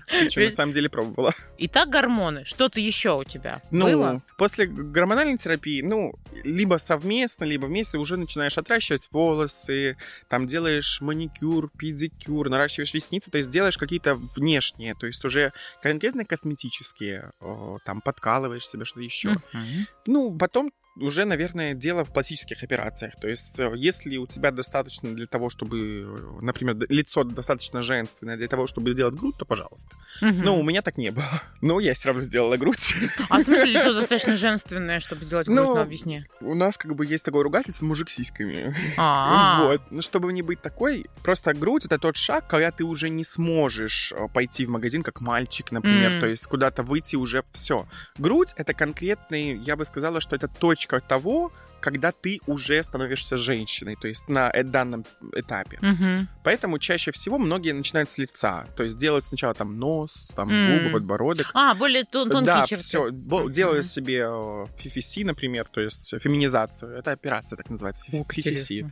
Причем 0.07 0.45
на 0.45 0.51
самом 0.51 0.71
деле 0.73 0.89
пробовала. 0.89 1.33
Итак, 1.57 1.89
гормоны. 1.89 2.45
Что-то 2.45 2.79
еще 2.79 3.17
у 3.19 3.23
тебя 3.23 3.61
Ну, 3.71 3.85
было? 3.85 4.21
после 4.37 4.65
гормональной 4.67 5.37
терапии, 5.37 5.81
ну, 5.81 6.13
либо 6.43 6.77
совместно, 6.77 7.45
либо 7.45 7.65
вместе 7.65 7.97
уже 7.97 8.17
начинаешь 8.17 8.57
отращивать 8.57 9.07
волосы, 9.11 9.97
там 10.29 10.47
делаешь 10.47 11.01
маникюр, 11.01 11.69
педикюр, 11.77 12.49
наращиваешь 12.49 12.93
ресницы, 12.93 13.31
то 13.31 13.37
есть 13.37 13.49
делаешь 13.49 13.77
какие-то 13.77 14.15
внешние, 14.15 14.95
то 14.95 15.05
есть 15.07 15.23
уже 15.25 15.53
конкретно 15.81 16.25
косметические, 16.25 17.31
там 17.85 18.01
подкалываешь 18.01 18.67
себе 18.67 18.85
что-то 18.85 19.01
еще. 19.03 19.37
Ну, 20.05 20.35
потом 20.37 20.71
уже, 20.95 21.25
наверное, 21.25 21.73
дело 21.73 22.03
в 22.03 22.11
пластических 22.11 22.63
операциях. 22.63 23.15
То 23.21 23.27
есть, 23.27 23.59
э, 23.59 23.71
если 23.75 24.17
у 24.17 24.27
тебя 24.27 24.51
достаточно 24.51 25.13
для 25.13 25.27
того, 25.27 25.49
чтобы, 25.49 26.39
например, 26.41 26.75
лицо 26.89 27.23
достаточно 27.23 27.81
женственное 27.81 28.37
для 28.37 28.47
того, 28.47 28.67
чтобы 28.67 28.91
сделать 28.91 29.15
грудь, 29.15 29.35
то 29.37 29.45
пожалуйста. 29.45 29.89
Мгм. 30.21 30.41
Но 30.41 30.59
у 30.59 30.63
меня 30.63 30.81
так 30.81 30.97
не 30.97 31.11
было. 31.11 31.41
Но 31.61 31.79
я 31.79 31.93
все 31.93 32.09
равно 32.09 32.23
сделала 32.23 32.57
грудь. 32.57 32.95
А 33.29 33.39
в 33.39 33.43
смысле 33.43 33.65
лицо 33.65 33.93
достаточно 33.99 34.35
женственное, 34.37 34.99
чтобы 34.99 35.25
сделать 35.25 35.47
грудь, 35.47 35.57
Ну, 35.57 35.75
ну, 35.75 35.81
объясни. 35.81 36.25
У 36.41 36.55
нас 36.55 36.77
как 36.77 36.95
бы 36.95 37.05
есть 37.05 37.23
такое 37.23 37.43
ругательство 37.43 37.85
мужик 37.85 38.09
с 38.09 38.15
сиськами. 38.15 38.75
А, 38.97 39.63
Вот. 39.63 39.81
Ну, 39.91 40.01
чтобы 40.01 40.33
не 40.33 40.41
быть 40.41 40.61
такой, 40.61 41.05
просто 41.23 41.53
грудь 41.53 41.85
это 41.85 41.97
тот 41.97 42.17
шаг, 42.17 42.47
когда 42.47 42.71
ты 42.71 42.83
уже 42.83 43.09
не 43.09 43.23
сможешь 43.23 44.11
э, 44.11 44.27
пойти 44.33 44.65
в 44.65 44.69
магазин 44.69 45.03
как 45.03 45.21
мальчик, 45.21 45.71
например, 45.71 46.19
то 46.19 46.27
есть 46.27 46.45
куда-то 46.47 46.83
выйти 46.83 47.15
уже 47.15 47.43
все. 47.53 47.87
Грудь 48.17 48.53
это 48.57 48.73
конкретный, 48.73 49.57
я 49.57 49.75
бы 49.75 49.85
сказала, 49.85 50.19
что 50.21 50.35
это 50.35 50.47
точка 50.47 50.88
того, 51.07 51.51
когда 51.79 52.11
ты 52.11 52.39
уже 52.47 52.81
становишься 52.83 53.37
женщиной, 53.37 53.95
то 54.01 54.07
есть 54.07 54.27
на 54.29 54.49
э- 54.51 54.63
данном 54.63 55.05
этапе. 55.35 55.77
Мгм. 55.81 56.27
Поэтому 56.43 56.79
чаще 56.79 57.11
всего 57.11 57.37
многие 57.37 57.71
начинают 57.73 58.09
с 58.09 58.17
лица, 58.17 58.65
то 58.75 58.83
есть 58.83 58.97
делают 58.97 59.25
сначала 59.25 59.53
там 59.53 59.79
нос, 59.79 60.31
там 60.35 60.49
М. 60.49 60.77
губы, 60.83 60.93
подбородок. 60.93 61.51
А, 61.53 61.73
более 61.75 62.03
тон- 62.03 62.29
тонкие 62.29 62.45
Да, 62.45 62.65
черты. 62.67 62.83
все. 62.83 63.11
Мгм. 63.11 63.51
Делаю 63.51 63.83
себе 63.83 64.25
э, 64.27 64.65
фифиси, 64.77 65.23
например, 65.23 65.65
то 65.71 65.81
есть 65.81 66.13
феминизацию. 66.21 66.91
Это 66.97 67.11
операция 67.11 67.57
так 67.57 67.69
называется. 67.69 68.03
Ух, 68.11 68.31
Фифиси. 68.33 68.89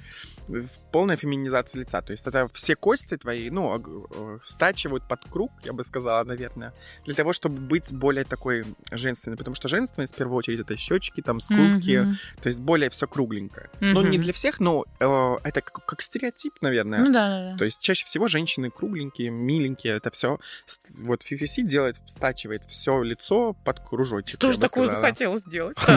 Полная 0.92 1.18
феминизация 1.18 1.80
лица. 1.82 2.02
То 2.02 2.12
есть 2.14 2.26
это 2.28 2.48
все 2.54 2.76
кости 2.76 3.18
твои, 3.18 3.50
ну, 3.50 3.68
ог- 3.76 4.08
э, 4.16 4.40
стачивают 4.44 5.08
под 5.08 5.26
круг, 5.26 5.52
я 5.66 5.74
бы 5.74 5.84
сказала, 5.84 6.24
наверное, 6.24 6.74
для 7.06 7.16
того, 7.16 7.34
чтобы 7.34 7.58
быть 7.60 7.92
более 7.94 8.24
такой 8.24 8.64
женственной. 8.92 9.36
Потому 9.38 9.56
что 9.56 9.68
женственность, 9.68 10.14
в 10.14 10.16
первую 10.16 10.38
очередь, 10.38 10.62
это 10.62 10.78
щечки, 10.78 11.22
там, 11.22 11.40
скулки, 11.42 11.98
Мгм. 12.02 12.16
то 12.42 12.48
есть 12.50 12.62
более 12.62 12.77
все 12.90 13.08
кругленькое. 13.08 13.70
Ну, 13.80 14.02
не 14.02 14.18
для 14.18 14.34
всех, 14.34 14.60
но 14.60 14.86
э, 15.00 15.38
это 15.44 15.62
как, 15.62 15.86
как 15.86 16.02
стереотип, 16.02 16.62
наверное. 16.62 17.00
Ну 17.00 17.12
да, 17.12 17.28
да, 17.28 17.52
да. 17.52 17.58
То 17.58 17.66
есть 17.66 17.82
чаще 17.82 18.06
всего 18.06 18.28
женщины 18.28 18.70
кругленькие, 18.70 19.30
миленькие, 19.30 19.98
это 19.98 20.12
все. 20.12 20.40
Вот 20.90 21.24
FFC 21.24 21.64
делает, 21.64 21.98
стачивает 22.06 22.64
все 22.66 23.02
лицо 23.02 23.54
под 23.66 23.80
кружочек. 23.80 24.38
Что 24.38 24.52
же 24.52 24.60
такое 24.60 24.90
захотелось 24.90 25.42
сделать? 25.42 25.78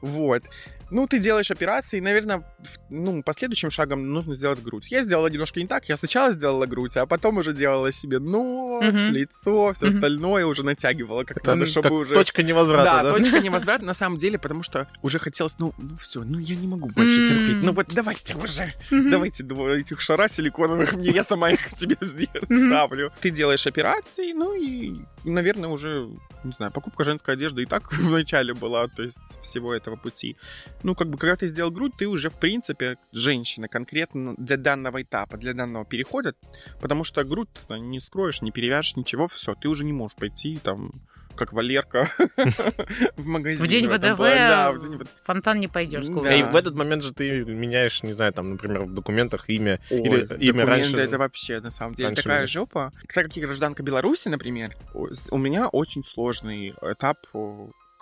Вот. 0.00 0.42
Ну, 0.90 1.06
ты 1.06 1.18
делаешь 1.18 1.50
операции, 1.50 1.98
и, 1.98 2.00
наверное, 2.00 2.38
в- 2.38 2.78
ну, 2.90 3.22
последующим 3.22 3.70
шагом 3.70 4.12
нужно 4.12 4.34
сделать 4.34 4.62
грудь. 4.62 4.90
Я 4.90 5.02
сделала 5.02 5.26
немножко 5.26 5.60
не 5.60 5.66
так. 5.66 5.88
Я 5.88 5.96
сначала 5.96 6.32
сделала 6.32 6.66
грудь, 6.66 6.96
а 6.96 7.06
потом 7.06 7.38
уже 7.38 7.52
делала 7.52 7.90
себе 7.92 8.18
нос, 8.18 8.84
Мгм. 8.94 9.12
лицо, 9.14 9.72
все 9.72 9.86
Мгм. 9.86 9.94
остальное 9.96 10.46
уже 10.46 10.62
натягивала, 10.62 11.24
как 11.24 11.38
Это 11.38 11.54
надо, 11.54 11.66
чтобы 11.66 11.82
как 11.88 11.92
уже... 11.92 12.14
точка 12.14 12.42
невозврата, 12.42 12.84
да, 12.84 13.02
да? 13.02 13.12
точка 13.18 13.38
невозврата 13.40 13.84
на 13.84 13.94
самом 13.94 14.18
деле, 14.18 14.38
потому 14.38 14.62
что 14.62 14.86
уже 15.02 15.18
хотелось, 15.18 15.58
ну, 15.58 15.74
ну 15.78 15.96
все, 15.96 16.22
ну 16.22 16.38
я 16.38 16.54
не 16.56 16.68
могу 16.68 16.88
больше 16.88 17.20
М. 17.20 17.24
терпеть. 17.26 17.62
Ну 17.62 17.72
вот 17.72 17.86
давайте 17.92 18.36
уже, 18.36 18.72
Мгм. 18.90 19.10
давайте 19.10 19.42
два 19.42 19.70
этих 19.76 20.00
шара 20.00 20.28
силиконовых 20.28 20.92
мне, 20.94 21.10
я 21.10 21.24
сама 21.24 21.50
их 21.50 21.68
себе 21.70 21.96
Мгм. 22.00 22.68
ставлю. 22.70 23.12
Ты 23.20 23.30
делаешь 23.30 23.66
операции, 23.66 24.32
ну 24.32 24.54
и, 24.54 25.00
наверное, 25.24 25.68
уже, 25.68 26.08
не 26.44 26.52
знаю, 26.52 26.70
покупка 26.72 27.04
женской 27.04 27.34
одежды 27.34 27.62
и 27.62 27.66
так 27.66 27.90
в 27.92 28.10
начале 28.10 28.54
была, 28.54 28.86
то 28.88 29.02
есть 29.02 29.40
всего 29.42 29.74
этого 29.74 29.96
пути. 29.96 30.36
Ну, 30.82 30.94
как 30.94 31.08
бы, 31.08 31.18
когда 31.18 31.36
ты 31.36 31.46
сделал 31.46 31.70
грудь, 31.70 31.94
ты 31.98 32.06
уже, 32.06 32.30
в 32.30 32.38
принципе, 32.38 32.96
женщина 33.12 33.68
конкретно 33.68 34.34
для 34.36 34.56
данного 34.56 35.02
этапа, 35.02 35.36
для 35.36 35.54
данного 35.54 35.84
перехода, 35.84 36.34
потому 36.80 37.04
что 37.04 37.24
грудь 37.24 37.48
ты 37.68 37.78
не 37.78 38.00
скроешь, 38.00 38.42
не 38.42 38.50
перевяжешь, 38.50 38.96
ничего, 38.96 39.28
все, 39.28 39.54
ты 39.54 39.68
уже 39.68 39.84
не 39.84 39.92
можешь 39.92 40.16
пойти 40.16 40.58
там 40.62 40.90
как 41.36 41.52
Валерка 41.52 42.08
в 43.16 43.26
магазин. 43.26 43.64
В 43.64 43.68
день 43.68 43.86
ВДВ. 43.86 44.18
Да, 44.18 44.72
в 44.72 44.80
день 44.80 44.96
ВДВ. 44.96 45.08
фонтан 45.24 45.60
не 45.60 45.68
пойдешь. 45.68 46.06
Да. 46.06 46.34
И 46.34 46.42
в 46.42 46.56
этот 46.56 46.74
момент 46.74 47.04
же 47.04 47.12
ты 47.12 47.44
меняешь, 47.44 48.02
не 48.02 48.12
знаю, 48.12 48.32
там, 48.32 48.50
например, 48.52 48.82
в 48.82 48.94
документах 48.94 49.48
имя 49.48 49.80
Ой, 49.90 50.00
или 50.00 50.16
имя 50.16 50.64
документы 50.64 50.64
раньше. 50.64 50.96
это 50.96 51.18
вообще, 51.18 51.60
на 51.60 51.70
самом 51.70 51.94
деле, 51.94 52.08
раньше 52.08 52.22
такая 52.22 52.46
жопа. 52.46 52.90
Так 53.02 53.24
как 53.24 53.36
я 53.36 53.42
гражданка 53.46 53.82
Беларуси, 53.82 54.28
например, 54.28 54.74
у 54.94 55.38
меня 55.38 55.68
очень 55.68 56.02
сложный 56.02 56.74
этап, 56.82 57.18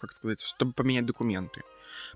как 0.01 0.13
сказать, 0.13 0.43
чтобы 0.43 0.73
поменять 0.73 1.05
документы. 1.07 1.63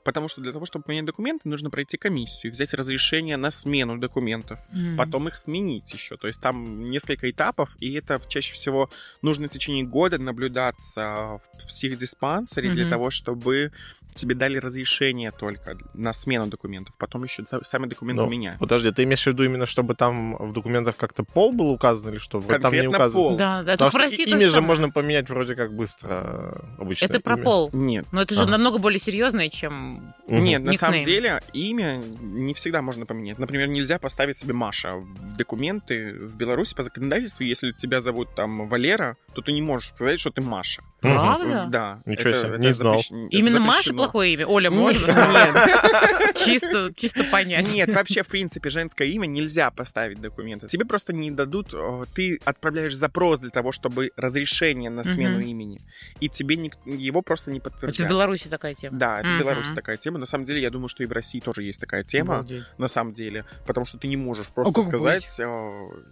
Потому 0.04 0.28
что 0.28 0.40
для 0.40 0.52
того, 0.52 0.66
чтобы 0.66 0.84
поменять 0.84 1.04
документы, 1.06 1.48
нужно 1.48 1.70
пройти 1.70 1.96
комиссию, 1.96 2.52
взять 2.52 2.74
разрешение 2.74 3.36
на 3.36 3.50
смену 3.50 3.98
документов, 3.98 4.58
Мгм. 4.72 4.96
потом 4.96 5.28
их 5.28 5.36
сменить 5.36 5.92
еще. 5.92 6.16
То 6.16 6.26
есть 6.26 6.40
там 6.40 6.90
несколько 6.90 7.30
этапов, 7.30 7.70
и 7.80 7.92
это 7.94 8.20
чаще 8.28 8.52
всего 8.54 8.90
нужно 9.22 9.48
в 9.48 9.50
течение 9.50 9.84
года 9.84 10.18
наблюдаться 10.18 11.40
в 11.62 11.66
психдиспансере 11.68 12.70
для 12.70 12.84
Мгм. 12.84 12.90
того, 12.90 13.10
чтобы 13.10 13.72
тебе 14.14 14.34
дали 14.34 14.58
разрешение 14.58 15.30
только 15.30 15.76
на 15.94 16.12
смену 16.12 16.46
документов. 16.48 16.94
Потом 16.98 17.22
еще 17.24 17.44
сами 17.62 17.86
документы 17.86 18.22
Ну, 18.22 18.28
меняют. 18.28 18.58
Подожди, 18.58 18.90
ты 18.90 19.04
имеешь 19.04 19.22
в 19.22 19.26
виду 19.28 19.44
именно, 19.44 19.66
чтобы 19.66 19.94
там 19.94 20.34
в 20.36 20.52
документах 20.52 20.96
как-то 20.96 21.22
пол 21.22 21.52
был 21.52 21.70
указан 21.70 22.12
или 22.12 22.18
что? 22.18 22.40
Вот 22.40 22.48
там 22.48 22.58
не 22.72 22.80
Конкретно 22.80 22.88
указан. 22.90 23.12
пол. 23.20 23.36
Да, 23.36 23.62
да, 23.62 23.72
Потому 23.72 23.90
тут 23.90 24.00
в 24.00 24.02
что 24.02 24.10
России 24.10 24.28
имя 24.28 24.50
же 24.50 24.60
можно 24.60 24.90
поменять 24.90 25.28
вроде 25.28 25.54
как 25.54 25.72
быстро 25.72 26.52
обычно. 26.78 27.04
Это 27.04 27.20
про 27.20 27.34
имя. 27.34 27.44
пол. 27.44 27.70
Нет. 27.72 28.06
Но 28.10 28.22
это 28.22 28.34
же 28.34 28.40
Ага. 28.42 28.50
намного 28.52 28.78
более 28.78 28.98
серьезное, 29.00 29.48
чем... 29.48 29.67
Мгм. 29.70 30.14
Нет, 30.26 30.62
на 30.62 30.72
самом 30.74 31.00
Никнейм. 31.00 31.06
деле 31.06 31.42
имя 31.52 32.02
не 32.20 32.54
всегда 32.54 32.82
можно 32.82 33.06
поменять. 33.06 33.38
Например, 33.38 33.68
нельзя 33.68 33.98
поставить 33.98 34.38
себе 34.38 34.54
Маша 34.54 34.96
в 34.96 35.36
документы 35.36 36.12
в 36.12 36.36
Беларуси 36.36 36.74
по 36.74 36.82
законодательству. 36.82 37.44
Если 37.44 37.72
тебя 37.72 38.00
зовут 38.00 38.34
там 38.34 38.68
Валера, 38.68 39.16
то 39.34 39.42
ты 39.42 39.52
не 39.52 39.62
можешь 39.62 39.88
сказать, 39.88 40.20
что 40.20 40.30
ты 40.30 40.40
Маша. 40.40 40.82
Правда? 41.00 41.66
Да. 41.70 42.02
Ничего 42.06 42.32
себе, 42.32 42.58
не 42.58 42.72
знал. 42.72 42.96
запрещ- 42.96 43.26
это 43.26 43.36
Именно 43.36 43.60
Маша 43.60 43.94
плохое 43.94 44.32
имя? 44.34 44.46
Оля, 44.46 44.70
можно? 44.70 45.06
Нет, 45.06 46.36
Чисто, 46.44 46.92
чисто 46.96 47.24
понять. 47.24 47.72
Нет, 47.72 47.92
вообще, 47.92 48.22
в 48.22 48.26
принципе, 48.26 48.70
женское 48.70 49.06
имя 49.08 49.26
нельзя 49.26 49.70
поставить 49.70 50.18
в 50.18 50.20
документы. 50.20 50.66
Тебе 50.66 50.84
просто 50.84 51.12
не 51.12 51.30
дадут, 51.30 51.74
ты 52.14 52.40
отправляешь 52.44 52.94
запрос 52.94 53.38
для 53.38 53.50
того, 53.50 53.72
чтобы 53.72 54.10
разрешение 54.16 54.90
на 54.90 55.04
смену 55.04 55.40
имени, 55.40 55.78
и 56.20 56.28
тебе 56.28 56.56
его 56.84 57.22
просто 57.22 57.50
не 57.50 57.58
Это 57.58 57.70
в 57.70 57.72
подтвердят. 57.72 58.08
Беларуси 58.08 58.48
такая 58.48 58.74
тема. 58.74 58.98
Да, 58.98 59.20
это 59.20 59.28
в. 59.28 59.38
Беларуси 59.38 59.74
такая 59.74 59.96
тема. 59.96 60.18
На 60.18 60.26
самом 60.26 60.44
деле, 60.44 60.60
я 60.60 60.70
думаю, 60.70 60.88
что 60.88 61.02
и 61.02 61.06
в 61.06 61.12
России 61.12 61.40
тоже 61.40 61.62
есть 61.62 61.80
такая 61.80 62.02
тема. 62.02 62.44
На 62.78 62.88
самом 62.88 63.12
деле, 63.12 63.44
потому 63.66 63.86
что 63.86 63.98
ты 63.98 64.08
не 64.08 64.16
можешь 64.16 64.48
просто 64.48 64.72
как 64.72 64.84
сказать, 64.84 65.40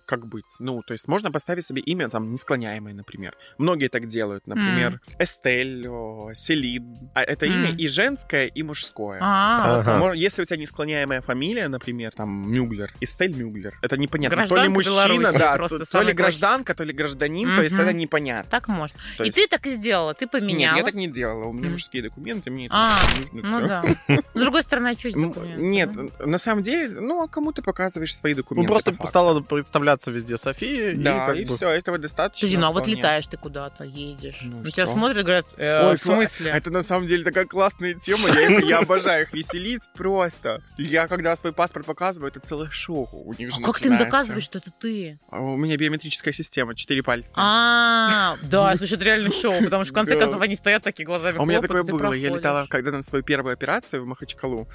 как 0.07 0.27
быть. 0.27 0.44
Ну, 0.61 0.83
то 0.83 0.92
есть 0.92 1.09
можно 1.09 1.31
поставить 1.33 1.64
себе 1.64 1.83
имя 1.83 2.09
там 2.09 2.33
несклоняемое, 2.33 2.94
например. 2.94 3.37
Многие 3.59 3.88
так 3.88 4.07
делают, 4.07 4.46
например, 4.46 4.76
Эстель, 5.19 5.87
о, 5.89 6.33
Селин. 6.35 6.95
А 7.15 7.23
это 7.23 7.47
имя 7.47 7.71
и 7.71 7.89
женское, 7.89 8.47
и 8.47 8.62
мужское. 8.62 9.19
А, 9.23 9.81
Ага. 9.81 9.99
Мо- 9.99 10.12
Если 10.15 10.43
у 10.43 10.45
тебя 10.45 10.57
несклоняемая 10.59 11.21
фамилия, 11.23 11.69
например, 11.69 12.12
там 12.12 12.51
Мюглер, 12.51 12.93
Эстель 13.01 13.35
Мюглер, 13.35 13.75
это 13.83 13.97
непонятно. 13.97 14.47
то 14.47 14.57
ли 14.62 14.69
мужчина, 14.69 14.95
Беларуси, 15.09 15.39
да, 15.39 15.55
просто 15.57 15.85
то, 15.91 16.03
ли 16.03 16.12
гражданка, 16.12 16.75
то 16.75 16.85
ли 16.85 16.93
гражданин, 16.93 17.49
то 17.57 17.62
есть 17.62 17.75
это 17.75 17.93
непонятно. 17.93 18.51
так 18.51 18.69
можно. 18.69 18.99
То 19.17 19.25
И 19.25 19.27
есть- 19.27 19.37
ты 19.39 19.47
так 19.49 19.67
и 19.67 19.71
сделала, 19.71 20.15
ты 20.15 20.25
Нет, 20.25 20.31
поменяла. 20.33 20.77
я 20.79 20.85
так 20.85 20.95
не 20.95 21.09
делала. 21.09 21.45
У 21.47 21.53
меня 21.53 21.71
мужские 21.71 22.03
документы, 22.03 22.51
мне 22.51 22.67
это 22.67 22.75
А, 22.77 22.99
не 23.33 23.41
нужно. 23.41 23.61
Ну 23.61 23.67
да. 23.69 23.83
С 24.35 24.41
другой 24.41 24.62
стороны, 24.62 24.89
а 24.89 24.99
что? 24.99 25.11
Нет, 25.11 25.91
на 26.21 26.39
самом 26.39 26.62
деле, 26.62 26.89
ну, 27.01 27.23
а 27.25 27.29
кому 27.29 27.53
ты 27.53 27.62
показываешь 27.62 28.15
свои 28.15 28.33
Ну, 28.35 28.39
документы? 28.39 28.69
просто 28.69 28.91
по 28.93 28.99
факту? 28.99 29.11
стала 29.11 29.41
представляться 29.41 30.11
везде 30.11 30.37
София. 30.39 30.95
Да, 30.97 31.33
и, 31.33 31.45
все, 31.45 31.69
этого 31.71 31.99
достаточно. 31.99 32.47
Подожди, 32.47 32.57
ну 32.59 32.67
а 32.67 32.73
вот 32.73 32.87
летаешь 32.87 33.27
ты 33.27 33.37
куда-то, 33.37 33.85
едешь. 33.85 34.41
Ну, 34.43 34.65
На 34.67 34.71
тебя 34.73 34.87
что? 34.87 34.95
смотрят 34.95 35.25
говорят, 35.25 35.47
э, 35.57 35.89
Ой, 35.89 35.97
в 35.97 36.01
смысле? 36.01 36.51
Это 36.51 36.71
на 36.71 36.83
самом 36.83 37.07
деле 37.07 37.25
такая 37.25 37.47
классная 37.47 37.95
тема, 37.95 38.29
я, 38.35 38.59
я 38.59 38.79
обожаю 38.79 39.23
их 39.23 39.33
веселить 39.33 39.83
просто. 39.95 40.63
Я 40.77 41.09
когда 41.09 41.37
свой 41.37 41.53
паспорт 41.53 41.87
показываю, 41.87 42.31
это 42.31 42.41
целый 42.41 42.71
шоу 42.71 43.09
у 43.13 43.33
них 43.35 43.51
же 43.51 43.61
А 43.61 43.65
как 43.65 43.79
ты 43.79 43.89
им 43.89 43.97
доказываешь, 43.97 44.45
что 44.45 44.59
это 44.59 44.71
ты? 44.71 45.19
А 45.31 45.41
У 45.41 45.57
меня 45.57 45.77
биометрическая 45.77 46.33
система, 46.33 46.75
четыре 46.75 47.03
пальца. 47.03 47.35
А, 47.37 48.37
да, 48.43 48.77
слушай, 48.77 48.95
это 48.95 49.05
реально 49.05 49.31
шоу, 49.31 49.63
потому 49.63 49.85
что 49.85 49.93
в 49.93 49.95
конце 49.95 50.19
концов 50.19 50.41
они 50.43 50.57
стоят 50.57 50.83
такие 50.83 51.07
глазами 51.07 51.39
А 51.39 51.43
у 51.43 51.47
меня 51.47 51.61
такое 51.61 51.83
было. 51.83 52.13
Я 52.13 52.31
летала, 52.31 52.67
когда 52.69 52.91
на 52.91 53.03
свою 53.03 53.25
первую 53.25 53.53
операцию 53.53 54.03
в 54.03 54.07
Махачкалу. 54.07 54.69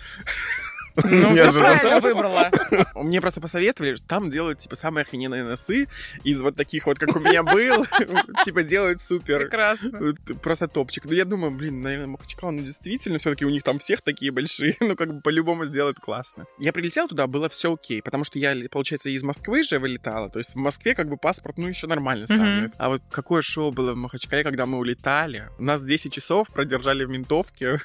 Ну, 0.95 1.35
все 1.35 1.59
правильно 1.59 1.99
выбрала. 1.99 2.51
Мне 2.95 3.21
просто 3.21 3.41
посоветовали, 3.41 3.95
что 3.95 4.05
там 4.07 4.29
делают, 4.29 4.59
типа, 4.59 4.75
самые 4.75 5.03
охрененные 5.03 5.43
носы 5.43 5.87
из 6.23 6.41
вот 6.41 6.55
таких 6.55 6.85
вот, 6.85 6.99
как 6.99 7.15
у 7.15 7.19
меня 7.19 7.43
был. 7.43 7.85
Типа, 8.45 8.63
делают 8.63 9.01
супер. 9.01 9.41
Прекрасно. 9.41 10.13
Просто 10.41 10.67
топчик. 10.67 11.05
Ну, 11.05 11.13
я 11.13 11.25
думаю, 11.25 11.51
блин, 11.51 11.81
наверное, 11.81 12.07
Махачкала, 12.07 12.51
ну, 12.51 12.61
действительно, 12.61 13.17
все-таки 13.17 13.45
у 13.45 13.49
них 13.49 13.63
там 13.63 13.79
всех 13.79 14.01
такие 14.01 14.31
большие. 14.31 14.75
Ну, 14.91 14.95
как 14.97 15.13
бы 15.13 15.21
по-любому 15.21 15.65
сделают 15.65 15.99
классно. 15.99 16.47
Я 16.59 16.73
прилетел 16.73 17.07
туда, 17.07 17.27
было 17.27 17.47
все 17.47 17.73
окей, 17.73 18.01
потому 18.01 18.25
что 18.25 18.39
я, 18.39 18.55
получается, 18.69 19.09
из 19.09 19.23
Москвы 19.23 19.63
же 19.63 19.79
вылетала. 19.79 20.29
То 20.29 20.39
есть 20.39 20.55
в 20.55 20.57
Москве 20.57 20.95
как 20.95 21.07
бы 21.07 21.17
паспорт, 21.17 21.57
ну, 21.57 21.67
еще 21.67 21.87
нормально 21.87 22.27
сравнивает. 22.27 22.73
А 22.77 22.89
вот 22.89 23.01
какое 23.09 23.41
шоу 23.41 23.71
было 23.71 23.93
в 23.93 23.95
Махачкале, 23.95 24.43
когда 24.43 24.65
мы 24.65 24.79
улетали? 24.79 25.49
Нас 25.59 25.81
10 25.81 26.11
часов 26.11 26.49
продержали 26.49 27.05
в 27.05 27.09
ментовке. 27.09 27.79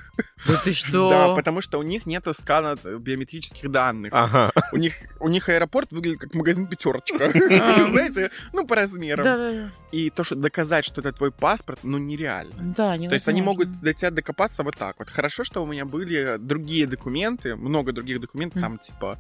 Да 0.49 0.57
ты 0.57 0.73
что? 0.73 1.11
Да, 1.11 1.35
потому 1.35 1.61
что 1.61 1.79
у 1.79 1.83
них 1.83 2.07
нету 2.07 2.35
скана 2.35 2.77
биометрических 2.99 3.71
данных. 3.71 4.13
Ага. 4.15 4.53
У 4.73 4.77
них, 4.77 4.95
у 5.21 5.29
них 5.29 5.49
аэропорт 5.49 5.93
выглядит 5.93 6.21
как 6.21 6.35
магазин 6.35 6.67
пятерочка. 6.67 7.33
А. 7.33 7.87
Знаете, 7.91 8.31
ну, 8.53 8.67
по 8.67 8.75
размерам. 8.77 9.71
И 9.93 10.11
то, 10.11 10.25
что 10.25 10.35
доказать, 10.35 10.85
что 10.85 11.01
это 11.01 11.13
твой 11.13 11.33
паспорт, 11.33 11.81
ну, 11.83 11.99
нереально. 11.99 12.53
Да, 12.57 12.97
невозможно. 12.97 13.09
То 13.09 13.15
есть 13.15 13.29
они 13.29 13.43
могут 13.43 13.81
до 13.81 13.95
тебя 13.95 14.11
докопаться 14.11 14.63
вот 14.63 14.77
так 14.77 14.97
вот. 14.99 15.11
Хорошо, 15.11 15.45
что 15.45 15.63
у 15.63 15.67
меня 15.67 15.85
были 15.85 16.37
другие 16.39 16.87
документы, 16.87 17.57
много 17.57 17.93
других 17.93 18.21
документов, 18.21 18.63
там 18.63 18.79
типа 18.79 19.19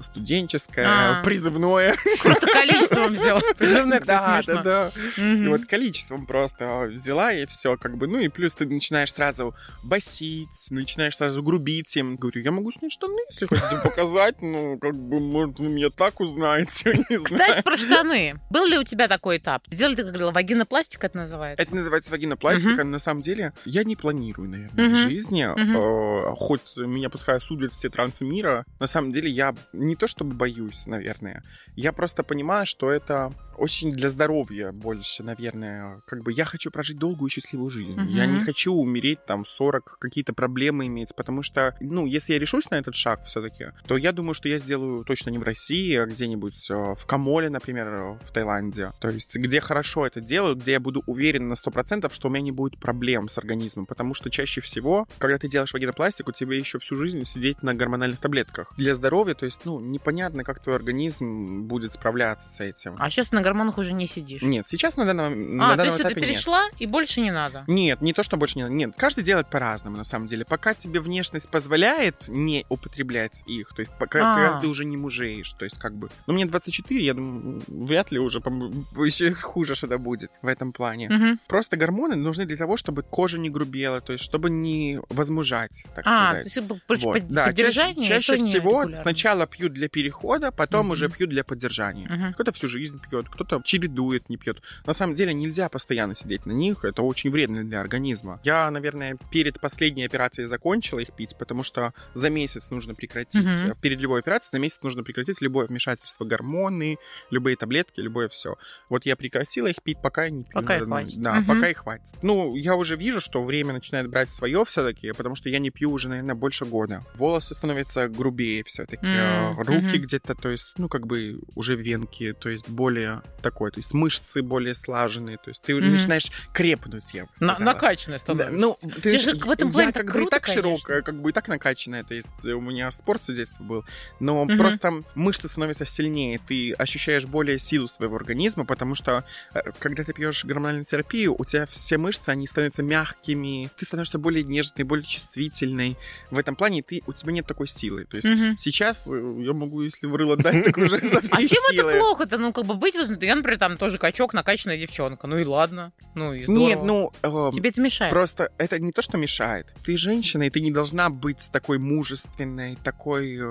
студенческое, 0.00 0.86
А. 0.86 1.22
призывное. 1.22 1.94
Просто 2.22 2.46
количеством 2.46 3.12
взял. 3.12 3.40
Призывное, 3.58 4.00
Да, 4.00 4.42
да, 4.46 4.62
да. 4.62 4.92
И 5.16 5.48
вот 5.48 5.66
количеством 5.66 6.26
просто 6.26 6.88
взяла 6.92 7.32
и 7.32 7.46
все, 7.46 7.76
как 7.76 7.96
бы. 7.96 8.06
Ну 8.06 8.18
и 8.18 8.28
плюс 8.28 8.54
ты 8.54 8.66
начинаешь 8.66 9.12
сразу 9.12 9.54
басить, 9.82 10.68
начинаешь 10.70 11.16
сразу 11.16 11.42
грубить 11.42 11.96
им. 11.96 12.16
Говорю, 12.16 12.42
я 12.42 12.50
могу 12.50 12.70
снять 12.70 12.92
штаны, 12.92 13.15
если 13.30 13.46
хотите 13.46 13.80
показать. 13.82 14.40
Ну, 14.42 14.78
как 14.78 14.94
бы, 14.94 15.20
может, 15.20 15.58
вы 15.58 15.68
меня 15.68 15.90
так 15.90 16.20
узнаете, 16.20 16.92
не 17.10 17.18
Кстати, 17.24 17.28
знаю. 17.48 17.62
про 17.62 17.76
штаны. 17.76 18.34
Был 18.50 18.66
ли 18.66 18.78
у 18.78 18.84
тебя 18.84 19.08
такой 19.08 19.38
этап? 19.38 19.62
Сделали 19.70 19.94
ты, 19.96 20.04
говорила, 20.04 20.30
вагинопластик 20.30 21.02
это 21.04 21.16
называется? 21.16 21.62
Это 21.62 21.74
называется 21.74 22.10
вагинопластика. 22.10 22.84
На 22.84 22.98
самом 22.98 23.22
деле, 23.22 23.52
я 23.64 23.84
не 23.84 23.96
планирую, 23.96 24.48
наверное, 24.48 24.86
в 24.86 24.90
Мгм. 24.90 24.96
жизни. 24.96 25.46
Э, 25.46 26.34
Хоть 26.36 26.76
меня 26.76 27.10
пускай 27.10 27.40
судят 27.40 27.72
все 27.72 27.88
трансы 27.88 28.24
мира, 28.24 28.64
на 28.80 28.86
самом 28.86 29.12
деле 29.12 29.28
я 29.30 29.54
не 29.72 29.96
то 29.96 30.06
чтобы 30.06 30.34
боюсь, 30.34 30.86
наверное. 30.86 31.42
Я 31.74 31.92
просто 31.92 32.22
понимаю, 32.22 32.66
что 32.66 32.90
это 32.90 33.32
очень 33.58 33.90
для 33.92 34.08
здоровья 34.08 34.72
больше, 34.72 35.22
наверное. 35.22 36.00
Как 36.06 36.22
бы 36.22 36.32
я 36.32 36.44
хочу 36.44 36.70
прожить 36.70 36.98
долгую 36.98 37.28
и 37.28 37.32
счастливую 37.32 37.70
жизнь. 37.70 38.00
Я 38.10 38.24
Мгм. 38.24 38.34
не 38.34 38.40
хочу 38.40 38.72
умереть 38.74 39.24
там 39.26 39.44
40, 39.44 39.96
какие-то 40.00 40.32
проблемы 40.32 40.86
иметь, 40.86 41.14
потому 41.16 41.42
что, 41.42 41.74
ну, 41.80 42.06
если 42.06 42.32
я 42.34 42.38
решусь 42.38 42.70
на 42.70 42.76
этот 42.76 42.94
шаг 42.94 43.24
все-таки, 43.24 43.66
то 43.86 43.96
я 43.96 44.12
думаю, 44.12 44.34
что 44.34 44.48
я 44.48 44.58
сделаю 44.58 45.04
точно 45.04 45.30
не 45.30 45.38
в 45.38 45.42
России, 45.42 45.94
а 45.96 46.06
где-нибудь 46.06 46.70
э, 46.70 46.74
в 46.94 47.06
Камоле, 47.06 47.50
например, 47.50 48.18
в 48.22 48.32
Таиланде. 48.32 48.92
То 49.00 49.08
есть 49.08 49.36
где 49.36 49.60
хорошо 49.60 50.06
это 50.06 50.20
делают, 50.20 50.58
где 50.60 50.72
я 50.72 50.80
буду 50.80 51.02
уверен 51.06 51.48
на 51.48 51.54
100%, 51.54 52.12
что 52.12 52.28
у 52.28 52.30
меня 52.30 52.42
не 52.42 52.52
будет 52.52 52.78
проблем 52.78 53.28
с 53.28 53.38
организмом, 53.38 53.86
потому 53.86 54.14
что 54.14 54.30
чаще 54.30 54.60
всего, 54.60 55.06
когда 55.18 55.38
ты 55.38 55.48
делаешь 55.48 55.72
вагинопластику, 55.72 56.32
тебе 56.32 56.58
еще 56.58 56.78
всю 56.78 56.96
жизнь 56.96 57.24
сидеть 57.24 57.62
на 57.62 57.74
гормональных 57.74 58.20
таблетках. 58.20 58.72
Для 58.76 58.94
здоровья, 58.94 59.34
то 59.34 59.44
есть, 59.46 59.60
ну, 59.64 59.80
непонятно, 59.80 60.44
как 60.44 60.62
твой 60.62 60.76
организм 60.76 61.62
будет 61.66 61.92
справляться 61.94 62.48
с 62.48 62.60
этим. 62.60 62.96
А 62.98 63.10
сейчас 63.10 63.32
на 63.32 63.42
гормонах 63.46 63.78
уже 63.78 63.92
не 63.92 64.06
сидишь. 64.06 64.42
Нет, 64.42 64.66
сейчас 64.68 64.96
на 64.96 65.04
данном, 65.04 65.56
на 65.56 65.68
А, 65.68 65.70
то 65.70 65.76
данном 65.78 65.92
есть 65.94 65.96
ты 65.98 66.02
этапе 66.08 66.20
нет. 66.20 66.30
перешла, 66.30 66.62
и 66.78 66.86
больше 66.86 67.20
не 67.20 67.30
надо. 67.30 67.64
Нет, 67.66 68.00
не 68.02 68.12
то, 68.12 68.22
что 68.22 68.36
больше 68.36 68.58
не 68.58 68.62
надо. 68.64 68.74
Нет, 68.74 68.94
каждый 68.96 69.24
делает 69.24 69.48
по-разному, 69.48 69.96
на 69.96 70.04
самом 70.04 70.26
деле. 70.26 70.44
Пока 70.44 70.74
тебе 70.74 71.00
внешность 71.00 71.48
позволяет 71.48 72.28
не 72.28 72.64
употреблять 72.68 73.42
их, 73.46 73.68
то 73.74 73.80
есть 73.80 73.92
пока 73.98 74.18
А. 74.20 74.54
ты, 74.56 74.62
ты 74.62 74.66
уже 74.68 74.84
не 74.84 74.96
мужеешь, 74.96 75.52
то 75.52 75.64
есть 75.64 75.78
как 75.78 75.94
бы... 75.94 76.08
Ну, 76.26 76.34
мне 76.34 76.46
24, 76.46 77.04
я 77.04 77.14
думаю, 77.14 77.62
вряд 77.68 78.10
ли 78.10 78.18
уже 78.18 78.38
еще 78.38 79.32
хуже 79.34 79.74
что-то 79.74 79.98
будет 79.98 80.30
в 80.42 80.46
этом 80.46 80.72
плане. 80.72 81.08
Мгм. 81.08 81.38
Просто 81.48 81.76
гормоны 81.76 82.16
нужны 82.16 82.44
для 82.46 82.56
того, 82.56 82.76
чтобы 82.76 83.02
кожа 83.02 83.38
не 83.38 83.50
грубела, 83.50 84.00
то 84.00 84.12
есть 84.12 84.24
чтобы 84.24 84.50
не 84.50 85.00
возмужать, 85.08 85.84
так 85.94 86.04
А, 86.06 86.10
то 86.10 86.26
сказать. 86.26 86.44
есть 86.44 86.56
это 86.56 86.80
больше 86.88 87.04
Вот. 87.04 87.12
под- 87.14 87.28
Да, 87.28 87.44
чаще, 87.44 87.50
поддержание, 87.56 88.08
чаще 88.08 88.32
то 88.32 88.38
не 88.38 88.48
всего 88.48 88.94
сначала 88.94 89.46
пьют 89.46 89.72
для 89.72 89.88
перехода, 89.88 90.50
потом 90.52 90.86
Мгм. 90.86 90.92
уже 90.92 91.08
пьют 91.08 91.30
для 91.30 91.44
поддержания. 91.44 92.08
Мгм. 92.08 92.32
Кто-то 92.34 92.52
всю 92.52 92.68
жизнь 92.68 92.98
пьет, 93.10 93.28
кто-то 93.36 93.60
чередует, 93.62 94.28
не 94.28 94.36
пьет. 94.36 94.62
На 94.86 94.92
самом 94.92 95.14
деле 95.14 95.32
нельзя 95.34 95.68
постоянно 95.68 96.14
сидеть 96.14 96.46
на 96.46 96.52
них, 96.52 96.84
это 96.84 97.02
очень 97.02 97.30
вредно 97.30 97.62
для 97.64 97.80
организма. 97.80 98.40
Я, 98.44 98.70
наверное, 98.70 99.16
перед 99.30 99.60
последней 99.60 100.04
операцией 100.06 100.46
закончила 100.46 100.98
их 101.00 101.12
пить, 101.12 101.36
потому 101.38 101.62
что 101.62 101.92
за 102.14 102.30
месяц 102.30 102.70
нужно 102.70 102.94
прекратить, 102.94 103.44
Мгм. 103.64 103.76
перед 103.80 104.00
любой 104.00 104.20
операцией 104.20 104.50
за 104.52 104.58
месяц 104.58 104.82
нужно 104.82 105.02
прекратить 105.04 105.40
любое 105.40 105.66
вмешательство 105.66 106.24
гормоны, 106.24 106.98
любые 107.30 107.56
таблетки, 107.56 108.00
любое 108.00 108.28
все. 108.28 108.56
Вот 108.88 109.04
я 109.06 109.16
прекратила 109.16 109.66
их 109.66 109.82
пить, 109.82 109.98
пока 110.02 110.24
я 110.24 110.30
не 110.30 110.44
пью. 110.44 110.52
Пока 110.54 110.76
и 110.76 110.80
наверное. 110.80 111.02
хватит. 111.04 111.20
Да, 111.20 111.34
Мгм. 111.34 111.46
пока 111.46 111.68
и 111.70 111.74
хватит. 111.74 112.14
Ну, 112.22 112.54
я 112.56 112.74
уже 112.76 112.96
вижу, 112.96 113.20
что 113.20 113.42
время 113.44 113.72
начинает 113.74 114.08
брать 114.08 114.30
свое 114.30 114.64
все-таки, 114.64 115.12
потому 115.12 115.34
что 115.34 115.48
я 115.48 115.58
не 115.58 115.70
пью 115.70 115.90
уже, 115.90 116.08
наверное, 116.08 116.34
больше 116.34 116.64
года. 116.64 117.00
Волосы 117.16 117.54
становятся 117.54 118.08
грубее 118.08 118.64
все-таки, 118.64 119.06
М, 119.06 119.58
руки 119.60 119.96
мгм. 119.96 120.00
где-то, 120.06 120.34
то 120.34 120.48
есть, 120.48 120.74
ну, 120.78 120.88
как 120.88 121.06
бы 121.06 121.40
уже 121.54 121.76
венки, 121.76 122.32
то 122.32 122.48
есть 122.48 122.68
более 122.68 123.22
такой, 123.42 123.70
то 123.70 123.78
есть 123.78 123.94
мышцы 123.94 124.42
более 124.42 124.74
слаженные, 124.74 125.36
то 125.36 125.48
есть 125.50 125.62
ты 125.62 125.74
Мгм. 125.74 125.90
начинаешь 125.90 126.26
крепнуть, 126.52 127.14
я 127.14 127.24
бы 127.24 127.30
На- 127.40 127.54
сказала. 127.54 127.72
накачанная 127.72 128.18
Да, 128.18 128.22
становится. 128.22 128.56
ну, 128.58 128.78
ты, 128.94 129.00
Ты 129.00 129.18
же 129.18 129.36
в 129.36 129.50
этом 129.50 129.72
плане 129.72 129.88
я 129.88 129.92
так 129.92 130.06
как 130.06 130.12
бы 130.14 130.18
и 130.18 130.22
круто, 130.22 130.30
так 130.36 130.44
конечно. 130.44 130.62
широкая, 130.62 131.02
как 131.02 131.20
бы 131.20 131.30
и 131.30 131.32
так 131.32 131.48
накачанная, 131.48 132.02
то 132.02 132.14
есть 132.14 132.44
у 132.44 132.60
меня 132.60 132.90
спорт 132.90 133.22
с 133.22 133.32
детства 133.34 133.62
был, 133.64 133.84
но 134.20 134.44
Мгм. 134.44 134.58
просто 134.58 134.92
мышцы 135.14 135.48
становятся 135.48 135.84
сильнее, 135.84 136.38
ты 136.46 136.72
ощущаешь 136.72 137.24
более 137.26 137.58
силу 137.58 137.88
своего 137.88 138.16
организма, 138.16 138.64
потому 138.64 138.94
что 138.94 139.24
э, 139.54 139.60
когда 139.78 140.04
ты 140.04 140.12
пьешь 140.12 140.44
гормональную 140.44 140.84
терапию, 140.84 141.34
у 141.38 141.44
тебя 141.44 141.66
все 141.66 141.98
мышцы, 141.98 142.30
они 142.30 142.46
становятся 142.46 142.82
мягкими, 142.82 143.70
ты 143.76 143.84
становишься 143.84 144.18
более 144.18 144.44
нежной, 144.44 144.84
более 144.84 145.04
чувствительной. 145.06 145.96
В 146.30 146.38
этом 146.38 146.56
плане 146.56 146.82
ты, 146.82 147.02
у 147.06 147.12
тебя 147.12 147.32
нет 147.32 147.46
такой 147.46 147.68
силы. 147.68 148.04
То 148.04 148.16
есть 148.16 148.28
Мгм. 148.28 148.56
сейчас 148.58 149.06
э, 149.06 149.10
я 149.40 149.52
могу, 149.52 149.82
если 149.82 150.06
в 150.06 150.14
рыло 150.16 150.36
дать, 150.36 150.64
так 150.64 150.76
уже 150.78 150.98
со 150.98 151.18
А 151.18 151.20
всей 151.20 151.48
чем 151.48 151.58
силы. 151.70 151.90
это 151.92 152.00
плохо-то? 152.00 152.38
Ну, 152.38 152.52
как 152.52 152.64
бы 152.66 152.74
быть 152.74 152.94
вот... 152.94 153.15
Я, 153.24 153.34
например, 153.36 153.58
там 153.58 153.76
тоже 153.76 153.98
качок, 153.98 154.34
накачанная 154.34 154.78
девчонка. 154.78 155.26
Ну 155.26 155.38
и 155.38 155.44
ладно. 155.44 155.92
Ну 156.14 156.32
и 156.34 156.44
здорово. 156.44 156.66
Нет, 156.66 156.78
ну, 156.82 157.12
э, 157.22 157.50
Тебе 157.54 157.70
это 157.70 157.80
мешает. 157.80 158.12
Просто 158.12 158.50
это 158.58 158.78
не 158.78 158.92
то, 158.92 159.02
что 159.02 159.16
мешает. 159.16 159.66
Ты 159.84 159.96
женщина, 159.96 160.44
и 160.44 160.50
ты 160.50 160.60
не 160.60 160.70
должна 160.72 161.10
быть 161.10 161.48
такой 161.52 161.78
мужественной, 161.78 162.76
такой 162.82 163.36
э, 163.36 163.42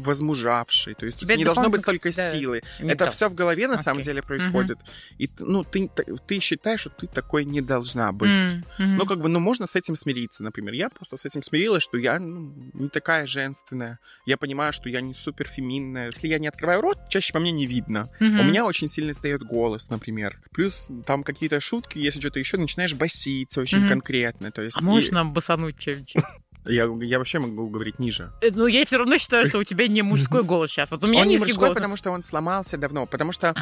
возмужавшей. 0.00 0.94
То 0.94 1.06
есть 1.06 1.22
у 1.22 1.26
Тебя 1.26 1.36
не 1.36 1.44
должно 1.44 1.68
быть 1.68 1.80
столько 1.82 2.10
кидает. 2.10 2.32
силы. 2.32 2.62
Не 2.80 2.90
это 2.90 3.10
все 3.10 3.28
в 3.28 3.34
голове 3.34 3.68
на 3.68 3.78
самом 3.78 3.98
Окей. 4.00 4.10
деле 4.10 4.22
происходит. 4.22 4.78
И 5.18 5.26
т- 5.26 5.44
ну, 5.44 5.64
ты, 5.64 5.90
ты 6.26 6.40
считаешь, 6.40 6.80
что 6.80 6.90
ты 6.90 7.06
такой 7.06 7.44
не 7.44 7.60
должна 7.60 8.12
быть. 8.12 8.28
М, 8.54 8.64
мгм. 8.78 8.96
Ну, 8.96 9.06
как 9.06 9.20
бы, 9.20 9.28
ну, 9.28 9.40
можно 9.40 9.66
с 9.66 9.76
этим 9.76 9.96
смириться, 9.96 10.42
например. 10.42 10.74
Я 10.74 10.88
просто 10.90 11.16
с 11.16 11.24
этим 11.24 11.42
смирилась, 11.42 11.82
что 11.82 11.96
я 11.96 12.18
ну, 12.18 12.52
не 12.74 12.88
такая 12.88 13.26
женственная. 13.26 13.98
Я 14.26 14.36
понимаю, 14.36 14.72
что 14.72 14.88
я 14.88 15.00
не 15.00 15.14
супер 15.14 15.48
феминная. 15.48 16.06
Если 16.06 16.28
я 16.28 16.38
не 16.38 16.48
открываю 16.48 16.80
рот, 16.80 16.98
чаще 17.08 17.32
по 17.32 17.38
мне 17.40 17.52
не 17.52 17.66
видно. 17.66 18.08
Мгм. 18.20 18.40
У 18.40 18.42
меня 18.44 18.64
очень 18.70 18.88
сильно 18.88 19.12
сдает 19.12 19.42
голос, 19.42 19.90
например. 19.90 20.40
Плюс 20.52 20.88
там 21.06 21.22
какие-то 21.22 21.60
шутки, 21.60 21.98
если 21.98 22.20
что-то 22.20 22.38
еще, 22.38 22.56
начинаешь 22.56 22.94
басить 22.94 23.56
очень 23.58 23.80
Мгм. 23.80 23.88
конкретно. 23.88 24.50
То 24.50 24.62
есть 24.62 24.76
А 24.78 24.80
и- 24.80 24.84
можешь 24.84 25.10
нам 25.10 25.32
басануть 25.34 25.78
чем-нибудь? 25.78 26.14
я, 26.66 26.86
я 27.02 27.18
вообще 27.18 27.38
могу 27.38 27.68
говорить 27.68 27.98
ниже. 27.98 28.32
Э, 28.42 28.48
Ну, 28.54 28.66
я 28.66 28.84
все 28.86 28.96
равно 28.98 29.18
считаю, 29.18 29.46
что 29.46 29.58
у 29.58 29.64
тебя 29.64 29.86
не 29.88 30.02
мужской 30.02 30.42
голос 30.42 30.70
сейчас. 30.70 30.90
Вот 30.90 31.02
у 31.04 31.06
меня 31.06 31.22
он 31.22 31.28
не 31.28 31.38
мужской, 31.38 31.58
голос. 31.58 31.74
потому 31.74 31.96
что 31.96 32.10
он 32.10 32.22
сломался 32.22 32.76
давно. 32.78 33.06
Потому 33.06 33.32
что 33.32 33.54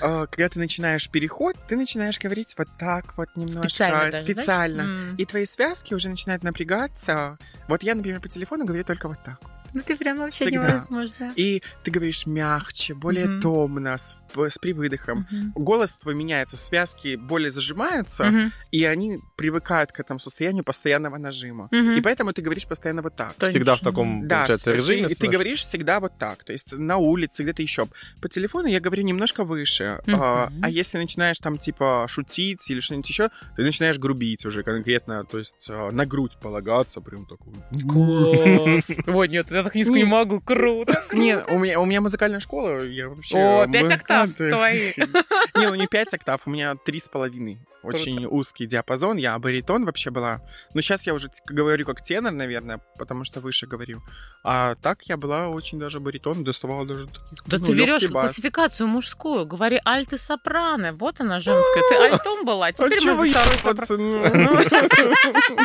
э, 0.00 0.26
когда 0.30 0.48
ты 0.48 0.58
начинаешь 0.58 1.08
переход, 1.10 1.56
ты 1.68 1.76
начинаешь 1.76 2.18
говорить 2.18 2.54
вот 2.58 2.68
так 2.78 3.16
вот 3.16 3.28
немножко 3.36 3.68
Специально 3.68 4.10
даже, 4.10 4.12
да? 4.12 4.20
специально. 4.32 5.14
И 5.18 5.24
твои 5.24 5.46
связки 5.46 5.94
уже 5.94 6.08
начинают 6.08 6.42
напрягаться. 6.42 7.38
Вот 7.68 7.82
я, 7.82 7.94
например, 7.94 8.20
по 8.20 8.28
телефону 8.28 8.64
говорю 8.64 8.84
только 8.84 9.08
вот 9.08 9.18
так. 9.24 9.38
Ну, 9.74 9.82
ты 9.82 9.96
прям 9.98 10.16
вообще 10.16 10.44
Всегда. 10.46 10.70
невозможно. 10.72 11.30
И 11.36 11.62
ты 11.84 11.90
говоришь 11.90 12.24
мягче, 12.24 12.94
более 12.94 13.26
Мгм. 13.26 13.42
томно, 13.42 13.98
с, 13.98 14.16
с 14.36 14.58
привыдохом. 14.58 15.26
Мгм. 15.30 15.52
Голос 15.54 15.96
твой 15.96 16.14
меняется, 16.14 16.56
связки 16.56 17.16
более 17.16 17.50
зажимаются, 17.50 18.24
Мгм. 18.24 18.52
и 18.72 18.84
они 18.84 19.18
привыкают 19.36 19.92
к 19.92 20.00
этому 20.00 20.18
состоянию 20.20 20.64
постоянного 20.64 21.16
нажима. 21.18 21.68
Мгм. 21.70 21.92
И 21.94 22.00
поэтому 22.00 22.32
ты 22.32 22.42
говоришь 22.42 22.66
постоянно 22.66 23.02
вот 23.02 23.16
так. 23.16 23.34
То- 23.34 23.46
Всегда 23.48 23.74
в 23.74 23.78
Точно. 23.78 23.90
таком, 23.90 24.28
Да, 24.28 24.36
получается, 24.38 24.72
режиме. 24.74 25.06
ты, 25.08 25.12
и 25.12 25.16
ты 25.16 25.28
говоришь 25.28 25.62
всегда 25.62 26.00
вот 26.00 26.12
так, 26.18 26.44
то 26.44 26.52
есть 26.52 26.72
на 26.72 26.96
улице, 26.98 27.42
где-то 27.42 27.62
еще. 27.62 27.88
По 28.20 28.28
телефону 28.28 28.66
я 28.68 28.80
говорю 28.80 29.02
немножко 29.04 29.44
выше, 29.44 30.00
а, 30.06 30.48
Мгм. 30.50 30.64
а 30.64 30.70
если 30.70 30.98
начинаешь 30.98 31.38
там 31.38 31.58
типа 31.58 32.06
шутить 32.08 32.68
или 32.70 32.80
что-нибудь 32.80 33.08
еще, 33.08 33.30
ты 33.56 33.62
начинаешь 33.62 33.98
грубить 33.98 34.44
уже 34.46 34.62
конкретно, 34.62 35.24
то 35.24 35.38
есть 35.38 35.68
а, 35.70 35.90
на 35.92 36.04
грудь 36.06 36.36
полагаться, 36.40 37.00
прям 37.00 37.26
такой. 37.26 37.52
Класс. 37.88 38.84
Ой, 39.06 39.28
нет, 39.28 39.50
я 39.50 39.62
так 39.62 39.74
низко 39.74 39.92
не 39.92 40.04
могу. 40.04 40.40
Круто. 40.40 41.04
Нет, 41.12 41.44
у 41.50 41.58
меня, 41.58 41.80
у 41.80 41.84
меня 41.86 42.00
музыкальная 42.00 42.40
школа, 42.40 42.84
я 42.84 43.08
вообще... 43.08 43.36
О, 43.36 43.66
пять 43.70 43.90
октав 43.90 44.17
музыкант. 44.26 44.50
твои. 44.50 44.92
Не, 45.56 45.66
ну 45.68 45.74
не 45.74 45.86
пять 45.86 46.12
октав, 46.14 46.46
у 46.46 46.50
меня 46.50 46.74
три 46.76 47.00
с 47.00 47.08
половиной. 47.08 47.58
Очень 47.82 48.26
узкий 48.26 48.66
диапазон, 48.66 49.16
я 49.18 49.38
баритон 49.38 49.84
вообще 49.84 50.10
была. 50.10 50.40
Но 50.74 50.80
сейчас 50.80 51.06
я 51.06 51.14
уже 51.14 51.30
говорю 51.46 51.86
как 51.86 52.02
тенор, 52.02 52.32
наверное, 52.32 52.80
потому 52.98 53.24
что 53.24 53.40
выше 53.40 53.66
говорю. 53.66 54.02
А 54.44 54.74
так 54.76 55.02
я 55.04 55.16
была 55.16 55.48
очень 55.48 55.78
даже 55.78 56.00
баритон, 56.00 56.44
доставала 56.44 56.84
даже 56.86 57.06
таких, 57.06 57.44
Да 57.46 57.58
ну, 57.58 57.66
ты 57.66 57.74
берешь 57.74 58.02
бас. 58.10 58.24
классификацию 58.24 58.88
мужскую, 58.88 59.46
говори 59.46 59.80
альт 59.86 60.12
и 60.12 60.18
сопрано. 60.18 60.92
Вот 60.92 61.20
она 61.20 61.40
женская. 61.40 61.82
Ты 61.88 61.94
альтом 62.12 62.44
была, 62.44 62.66
А 62.66 62.72
теперь 62.72 63.00
чё 63.00 63.14
мы 63.14 63.30
второй 63.30 63.58
сопрано. 63.58 64.30
ну? 64.34 65.58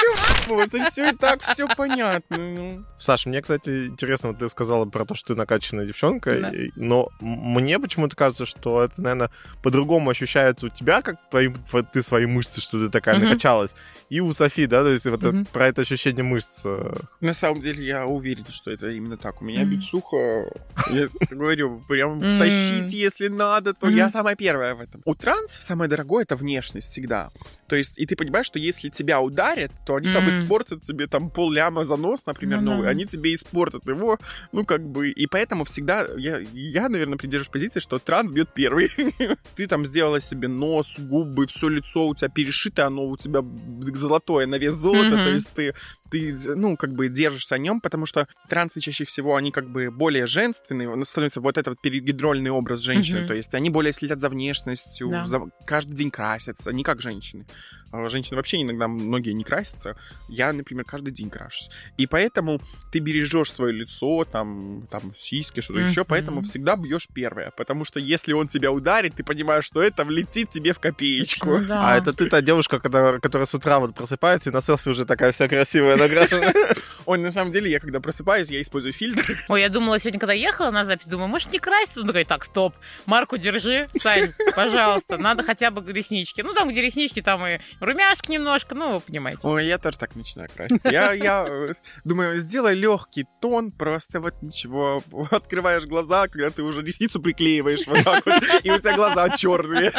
Чё 0.00 0.54
вы 0.54 0.66
все 0.90 1.10
и 1.10 1.16
так, 1.16 1.42
все 1.42 1.66
понятно. 1.68 2.36
ну. 2.36 2.84
Саша, 2.98 3.28
мне, 3.28 3.40
кстати, 3.42 3.86
интересно, 3.86 4.30
вот 4.30 4.38
ты 4.38 4.48
сказала 4.48 4.84
про 4.84 5.04
то, 5.04 5.14
что 5.14 5.28
ты 5.28 5.34
накачанная 5.34 5.86
девчонка, 5.86 6.52
но 6.76 7.08
мне 7.20 7.78
почему-то 7.78 8.16
кажется, 8.16 8.46
что 8.46 8.82
это, 8.82 9.00
наверное, 9.00 9.30
по-другому 9.62 10.10
ощущается 10.10 10.66
у 10.66 10.68
тебя, 10.68 11.02
как 11.02 11.16
твои, 11.30 11.48
вот 11.72 11.92
ты 11.92 12.02
свои 12.02 12.26
мышцы, 12.26 12.60
что 12.60 12.78
ты 12.78 12.90
такая 12.90 13.16
Мгм. 13.18 13.24
накачалась, 13.28 13.70
и 14.08 14.20
у 14.20 14.32
Софи, 14.32 14.66
да, 14.66 14.82
то 14.82 14.90
есть 14.90 15.04
вот 15.06 15.20
это- 15.22 15.32
Мгм. 15.32 15.44
про 15.46 15.68
это 15.68 15.82
ощущение 15.82 16.24
мышц. 16.24 16.62
э, 16.64 16.92
На 17.20 17.32
самом 17.34 17.60
деле 17.60 17.84
я 17.84 18.06
уверен, 18.06 18.44
что 18.50 18.70
это 18.70 18.90
именно 18.90 19.16
так. 19.16 19.40
У 19.40 19.44
меня 19.44 19.60
Мгм. 19.62 19.70
бицуха, 19.70 20.50
я 20.90 21.08
говорю, 21.30 21.80
прям 21.88 22.20
втащить, 22.20 22.92
если 22.92 23.28
надо, 23.28 23.72
то 23.74 23.88
я 23.88 24.10
самая 24.10 24.34
первая 24.36 24.74
в 24.74 24.80
этом. 24.80 25.02
У 25.04 25.14
транс 25.14 25.56
самое 25.60 25.88
дорогое— 25.88 26.22
это 26.24 26.36
внешность 26.36 26.88
всегда. 26.88 27.30
То 27.68 27.76
есть, 27.76 27.98
и 27.98 28.06
ты 28.06 28.16
понимаешь, 28.16 28.46
что 28.46 28.58
если 28.58 28.88
тебя 28.88 29.20
ударят, 29.20 29.70
то 29.86 29.94
они 29.94 30.12
там 30.12 30.28
испортят 30.28 30.82
тебе 30.82 31.06
там 31.06 31.30
пол 31.30 31.52
ляма 31.52 31.84
за 31.84 31.96
нос, 31.96 32.26
например, 32.26 32.60
Ну 32.60 32.72
новый, 32.72 32.88
они 32.90 33.06
тебе 33.06 33.32
испортят 33.32 33.86
его, 33.86 34.18
ну 34.52 34.64
как 34.64 34.80
бы, 34.84 35.10
и 35.10 35.26
поэтому 35.28 35.62
всегда, 35.64 36.06
я, 36.16 36.38
я 36.52 36.88
наверное, 36.88 37.16
придерживаюсь 37.16 37.48
позиции, 37.52 37.78
что 37.80 37.98
транс 38.00 38.32
бьет 38.32 38.48
первый. 38.52 38.90
Ты 39.56 39.66
там 39.68 39.86
сделала 39.86 40.20
себе 40.20 40.48
нос, 40.48 40.96
губы, 41.24 41.46
все 41.46 41.68
лицо 41.68 42.06
у 42.06 42.14
тебя 42.14 42.28
перешито, 42.28 42.86
оно 42.86 43.06
у 43.06 43.16
тебя 43.16 43.42
золотое 43.80 44.46
на 44.46 44.56
вес 44.56 44.74
золота, 44.74 45.16
Мгм. 45.16 45.24
то 45.24 45.30
есть 45.30 45.48
ты 45.54 45.74
ты, 46.10 46.34
ну, 46.56 46.76
как 46.76 46.92
бы 46.92 47.08
держишься 47.08 47.54
о 47.54 47.58
нем, 47.58 47.80
потому 47.80 48.06
что 48.06 48.26
трансы 48.48 48.80
чаще 48.80 49.04
всего, 49.04 49.36
они 49.36 49.50
как 49.52 49.68
бы 49.68 49.90
более 49.90 50.26
женственные, 50.26 51.04
становится 51.04 51.40
вот 51.40 51.56
этот 51.58 51.68
вот 51.68 51.80
перегидрольный 51.80 52.50
образ 52.50 52.80
женщины, 52.80 53.20
Мгм. 53.20 53.28
то 53.28 53.34
есть 53.34 53.54
они 53.54 53.70
более 53.70 53.92
следят 53.92 54.20
за 54.20 54.28
внешностью, 54.28 55.10
Да. 55.10 55.24
за- 55.24 55.42
каждый 55.64 55.94
день 55.94 56.10
красятся, 56.10 56.72
не 56.72 56.82
как 56.84 57.00
женщины. 57.00 57.46
А 57.92 58.08
Женщины 58.08 58.36
вообще 58.36 58.62
иногда 58.62 58.86
многие 58.86 59.32
не 59.32 59.42
красятся. 59.42 59.96
Я, 60.28 60.52
например, 60.52 60.84
каждый 60.84 61.10
день 61.12 61.28
крашусь. 61.28 61.70
И 61.96 62.06
поэтому 62.06 62.60
ты 62.92 63.00
бережешь 63.00 63.52
свое 63.52 63.72
лицо, 63.72 64.24
там, 64.24 64.86
там 64.90 65.12
сиськи, 65.14 65.60
что-то 65.60 65.80
еще, 65.80 66.00
Мгм. 66.02 66.06
поэтому 66.08 66.42
всегда 66.42 66.76
бьешь 66.76 67.08
первое. 67.12 67.50
Потому 67.56 67.84
что 67.84 67.98
если 67.98 68.32
он 68.32 68.46
тебя 68.46 68.70
ударит, 68.70 69.14
ты 69.16 69.24
понимаешь, 69.24 69.64
что 69.64 69.82
это 69.82 70.04
влетит 70.04 70.50
тебе 70.50 70.72
в 70.72 70.78
копеечку. 70.78 71.58
Ну 71.58 71.64
да. 71.66 71.90
А 71.94 71.96
это 71.98 72.12
ты 72.12 72.26
та 72.28 72.40
девушка, 72.40 72.78
которая, 72.78 73.18
которая 73.18 73.46
с 73.46 73.54
утра 73.54 73.80
вот 73.80 73.94
просыпается 73.94 74.50
и 74.50 74.52
на 74.52 74.60
селфи 74.62 74.88
уже 74.88 75.04
такая 75.04 75.32
вся 75.32 75.48
красивая 75.48 75.96
накрашена. 76.00 76.52
Ой, 77.06 77.18
на 77.18 77.30
самом 77.30 77.50
деле, 77.50 77.70
я 77.70 77.80
когда 77.80 78.00
просыпаюсь, 78.00 78.50
я 78.50 78.60
использую 78.60 78.92
фильтр. 78.92 79.42
Ой, 79.48 79.60
я 79.60 79.68
думала 79.68 79.98
сегодня, 79.98 80.20
когда 80.20 80.32
ехала 80.32 80.70
на 80.70 80.84
запись, 80.84 81.06
думаю, 81.06 81.28
может, 81.28 81.52
не 81.52 81.58
краситься? 81.58 82.00
Ну, 82.00 82.06
такая, 82.06 82.24
так, 82.24 82.44
стоп, 82.44 82.74
марку 83.06 83.36
держи, 83.36 83.88
Сань, 84.00 84.32
пожалуйста, 84.54 85.18
надо 85.18 85.42
хотя 85.42 85.70
бы 85.70 85.92
реснички. 85.92 86.42
Ну, 86.42 86.54
там, 86.54 86.68
где 86.68 86.82
реснички, 86.82 87.20
там 87.20 87.46
и 87.46 87.58
румяшки 87.80 88.30
немножко, 88.30 88.74
ну, 88.74 88.94
вы 88.94 89.00
понимаете. 89.00 89.40
Ой, 89.44 89.66
я 89.66 89.78
тоже 89.78 89.98
так 89.98 90.14
начинаю 90.14 90.48
краситься. 90.54 90.90
Я, 90.90 91.12
я 91.12 91.46
э, 91.48 91.72
думаю, 92.04 92.38
сделай 92.38 92.74
легкий 92.74 93.26
тон, 93.40 93.72
просто 93.72 94.20
вот 94.20 94.34
ничего. 94.42 95.02
Открываешь 95.30 95.84
глаза, 95.84 96.28
когда 96.28 96.50
ты 96.50 96.62
уже 96.62 96.82
ресницу 96.82 97.20
приклеиваешь 97.20 97.86
вот 97.86 98.04
так 98.04 98.26
вот, 98.26 98.42
и 98.62 98.70
у 98.70 98.78
тебя 98.78 98.94
глаза 98.94 99.28
черные. 99.30 99.92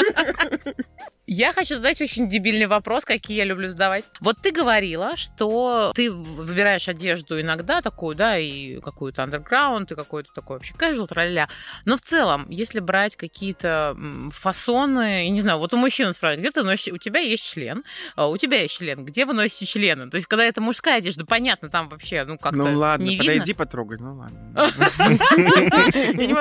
Я 1.34 1.54
хочу 1.54 1.76
задать 1.76 2.02
очень 2.02 2.28
дебильный 2.28 2.66
вопрос, 2.66 3.06
какие 3.06 3.38
я 3.38 3.46
люблю 3.46 3.70
задавать. 3.70 4.04
Вот 4.20 4.36
ты 4.42 4.52
говорила, 4.52 5.16
что 5.16 5.94
ты 5.96 6.12
выбираешь 6.12 6.90
одежду 6.90 7.40
иногда 7.40 7.82
такую, 7.82 8.18
да, 8.18 8.38
и 8.38 8.82
какую-то 8.82 9.24
underground, 9.24 9.94
и 9.94 9.96
какой-то 9.96 10.30
такой 10.36 10.58
вообще 10.58 10.74
casual, 10.74 11.08
тролля. 11.08 11.48
Но 11.86 11.96
в 11.96 12.02
целом, 12.02 12.48
если 12.50 12.82
брать 12.82 13.16
какие-то 13.16 13.96
фасоны, 14.32 15.24
я 15.24 15.30
не 15.30 15.40
знаю, 15.40 15.60
вот 15.60 15.74
у 15.74 15.78
мужчин 15.78 16.14
спрашивают, 16.14 16.42
где 16.42 16.52
ты 16.52 16.64
носишь, 16.64 16.92
у 16.92 16.98
тебя 16.98 17.22
есть 17.22 17.46
член, 17.46 17.86
а 18.18 18.28
у 18.28 18.36
тебя 18.36 18.64
есть 18.64 18.78
член, 18.78 19.06
где 19.06 19.26
вы 19.26 19.32
носите 19.32 19.66
члены? 19.66 20.10
То 20.10 20.18
есть, 20.18 20.28
когда 20.28 20.44
это 20.44 20.60
мужская 20.60 20.98
одежда, 20.98 21.26
понятно, 21.26 21.70
там 21.70 21.88
вообще, 21.88 22.26
ну, 22.26 22.38
как-то 22.38 22.58
Ну 22.58 22.78
ладно, 22.78 23.06
не 23.06 23.16
подойди 23.16 23.52
видно. 23.52 23.56
потрогай, 23.56 23.98
ну 24.00 24.16
ладно. 24.16 24.70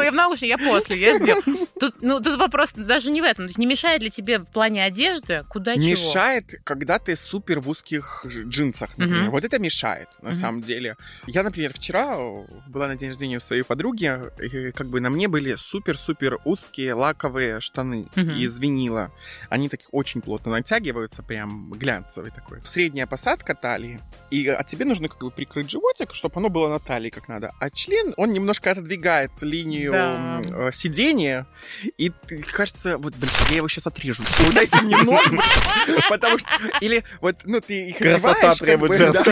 Я 0.02 0.10
в 0.10 0.14
наушнике, 0.14 0.48
я 0.48 0.58
после, 0.58 0.98
я 0.98 1.16
сделаю. 1.16 1.44
Тут, 1.78 2.02
ну, 2.02 2.18
тут 2.18 2.40
вопрос 2.40 2.72
даже 2.74 3.12
не 3.12 3.22
в 3.22 3.24
этом. 3.24 3.44
То 3.44 3.50
есть 3.50 3.58
не 3.58 3.66
мешает 3.66 4.02
ли 4.02 4.10
тебе 4.10 4.40
в 4.40 4.46
плане 4.46 4.79
одежды, 4.80 5.44
куда 5.48 5.74
чего? 5.74 5.84
Мешает, 5.86 6.54
когда 6.64 6.98
ты 6.98 7.16
супер 7.16 7.60
в 7.60 7.68
узких 7.68 8.24
джинсах, 8.26 8.96
например. 8.98 9.22
Мгм. 9.24 9.30
Вот 9.32 9.44
это 9.44 9.58
мешает, 9.58 10.08
на 10.22 10.30
Мгм. 10.30 10.38
самом 10.38 10.62
деле. 10.62 10.96
Я, 11.26 11.42
например, 11.42 11.72
вчера 11.72 12.16
э, 12.16 12.46
была 12.68 12.88
на 12.88 12.96
день 12.96 13.10
рождения 13.10 13.36
у 13.36 13.40
своей 13.40 13.62
подруги, 13.62 14.12
и 14.42 14.72
как 14.72 14.88
бы 14.88 15.00
на 15.00 15.10
мне 15.10 15.28
были 15.28 15.54
супер-супер 15.56 16.38
узкие 16.44 16.94
лаковые 16.94 17.60
штаны 17.60 18.08
Мгм. 18.16 18.30
из 18.36 18.58
винила. 18.58 19.10
Они 19.48 19.68
таких 19.68 19.88
очень 19.92 20.20
плотно 20.20 20.50
натягиваются, 20.52 21.22
прям 21.22 21.70
глянцевый 21.72 22.30
такой. 22.30 22.60
Средняя 22.64 23.06
посадка 23.06 23.54
талии, 23.54 24.00
и 24.30 24.48
от 24.48 24.66
тебе 24.66 24.84
нужно 24.84 25.08
как 25.08 25.20
бы 25.20 25.30
прикрыть 25.30 25.70
животик, 25.70 26.14
чтобы 26.14 26.34
оно 26.36 26.48
было 26.48 26.68
на 26.68 26.78
талии 26.78 27.10
как 27.10 27.28
надо. 27.28 27.52
А 27.60 27.70
член, 27.70 28.14
он 28.16 28.32
немножко 28.32 28.70
отодвигает 28.70 29.30
линию 29.42 29.92
Да. 29.92 30.40
э, 30.68 30.72
сидения, 30.72 31.46
и 31.98 32.12
кажется, 32.52 32.98
вот, 32.98 33.14
блин, 33.16 33.30
я 33.50 33.56
его 33.56 33.68
сейчас 33.68 33.86
отрежу. 33.86 34.22
Вот 34.40 34.56
дайте 34.70 34.84
мне 34.84 34.96
нож, 35.02 35.26
блядь, 35.28 36.08
потому 36.08 36.38
что... 36.38 36.48
Или 36.80 37.04
вот, 37.20 37.36
ну, 37.44 37.60
ты 37.60 37.88
их 37.88 37.98
Красота 37.98 38.30
одеваешь, 38.30 38.58
как 38.58 38.66
требует 38.66 38.92
бы, 38.92 39.12
да. 39.12 39.22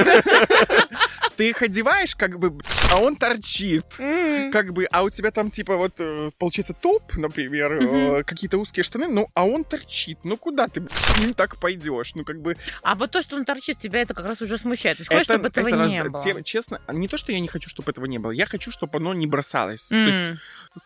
Ты 1.39 1.51
их 1.51 1.63
одеваешь, 1.63 2.17
как 2.17 2.39
бы, 2.41 2.53
а 2.91 2.99
он 2.99 3.15
торчит. 3.15 3.85
М. 4.01 4.51
Как 4.51 4.73
бы, 4.73 4.87
а 4.91 5.05
у 5.05 5.11
тебя 5.11 5.31
там, 5.31 5.51
типа, 5.53 5.77
вот, 5.77 5.93
э, 6.01 6.31
получается, 6.37 6.75
топ, 6.75 7.15
например, 7.17 7.73
э, 7.75 8.25
какие-то 8.25 8.59
узкие 8.59 8.83
штаны, 8.83 9.07
ну, 9.07 9.29
а 9.35 9.45
он 9.47 9.63
торчит. 9.63 10.19
Ну, 10.25 10.37
куда 10.37 10.67
ты 10.67 10.83
с 10.91 11.19
ним 11.21 11.35
так 11.35 11.57
пойдешь? 11.61 12.17
Ну, 12.17 12.25
как 12.25 12.41
бы... 12.43 12.57
А 12.83 12.97
вот 12.97 13.13
то, 13.13 13.23
что 13.23 13.37
он 13.37 13.45
торчит, 13.45 13.79
тебя 13.79 14.03
это 14.03 14.15
как 14.15 14.27
раз 14.27 14.43
уже 14.43 14.59
смущает. 14.59 14.99
Есть 14.99 15.09
хочешь, 15.11 15.27
чтобы 15.27 15.47
этого 15.47 15.69
это 15.69 15.87
не 15.87 16.03
раз- 16.03 16.11
было. 16.11 16.23
те- 16.25 16.43
честно, 16.43 16.81
не 16.93 17.07
то, 17.07 17.17
что 17.17 17.31
я 17.31 17.39
не 17.39 17.47
хочу, 17.49 17.71
чтобы 17.71 17.93
этого 17.93 18.07
не 18.07 18.19
было, 18.19 18.33
я 18.33 18.45
хочу, 18.47 18.73
чтобы 18.73 18.99
оно 18.99 19.15
не 19.15 19.29
бросалось. 19.29 19.93
М. 19.93 20.11
То 20.11 20.19
есть, 20.19 20.41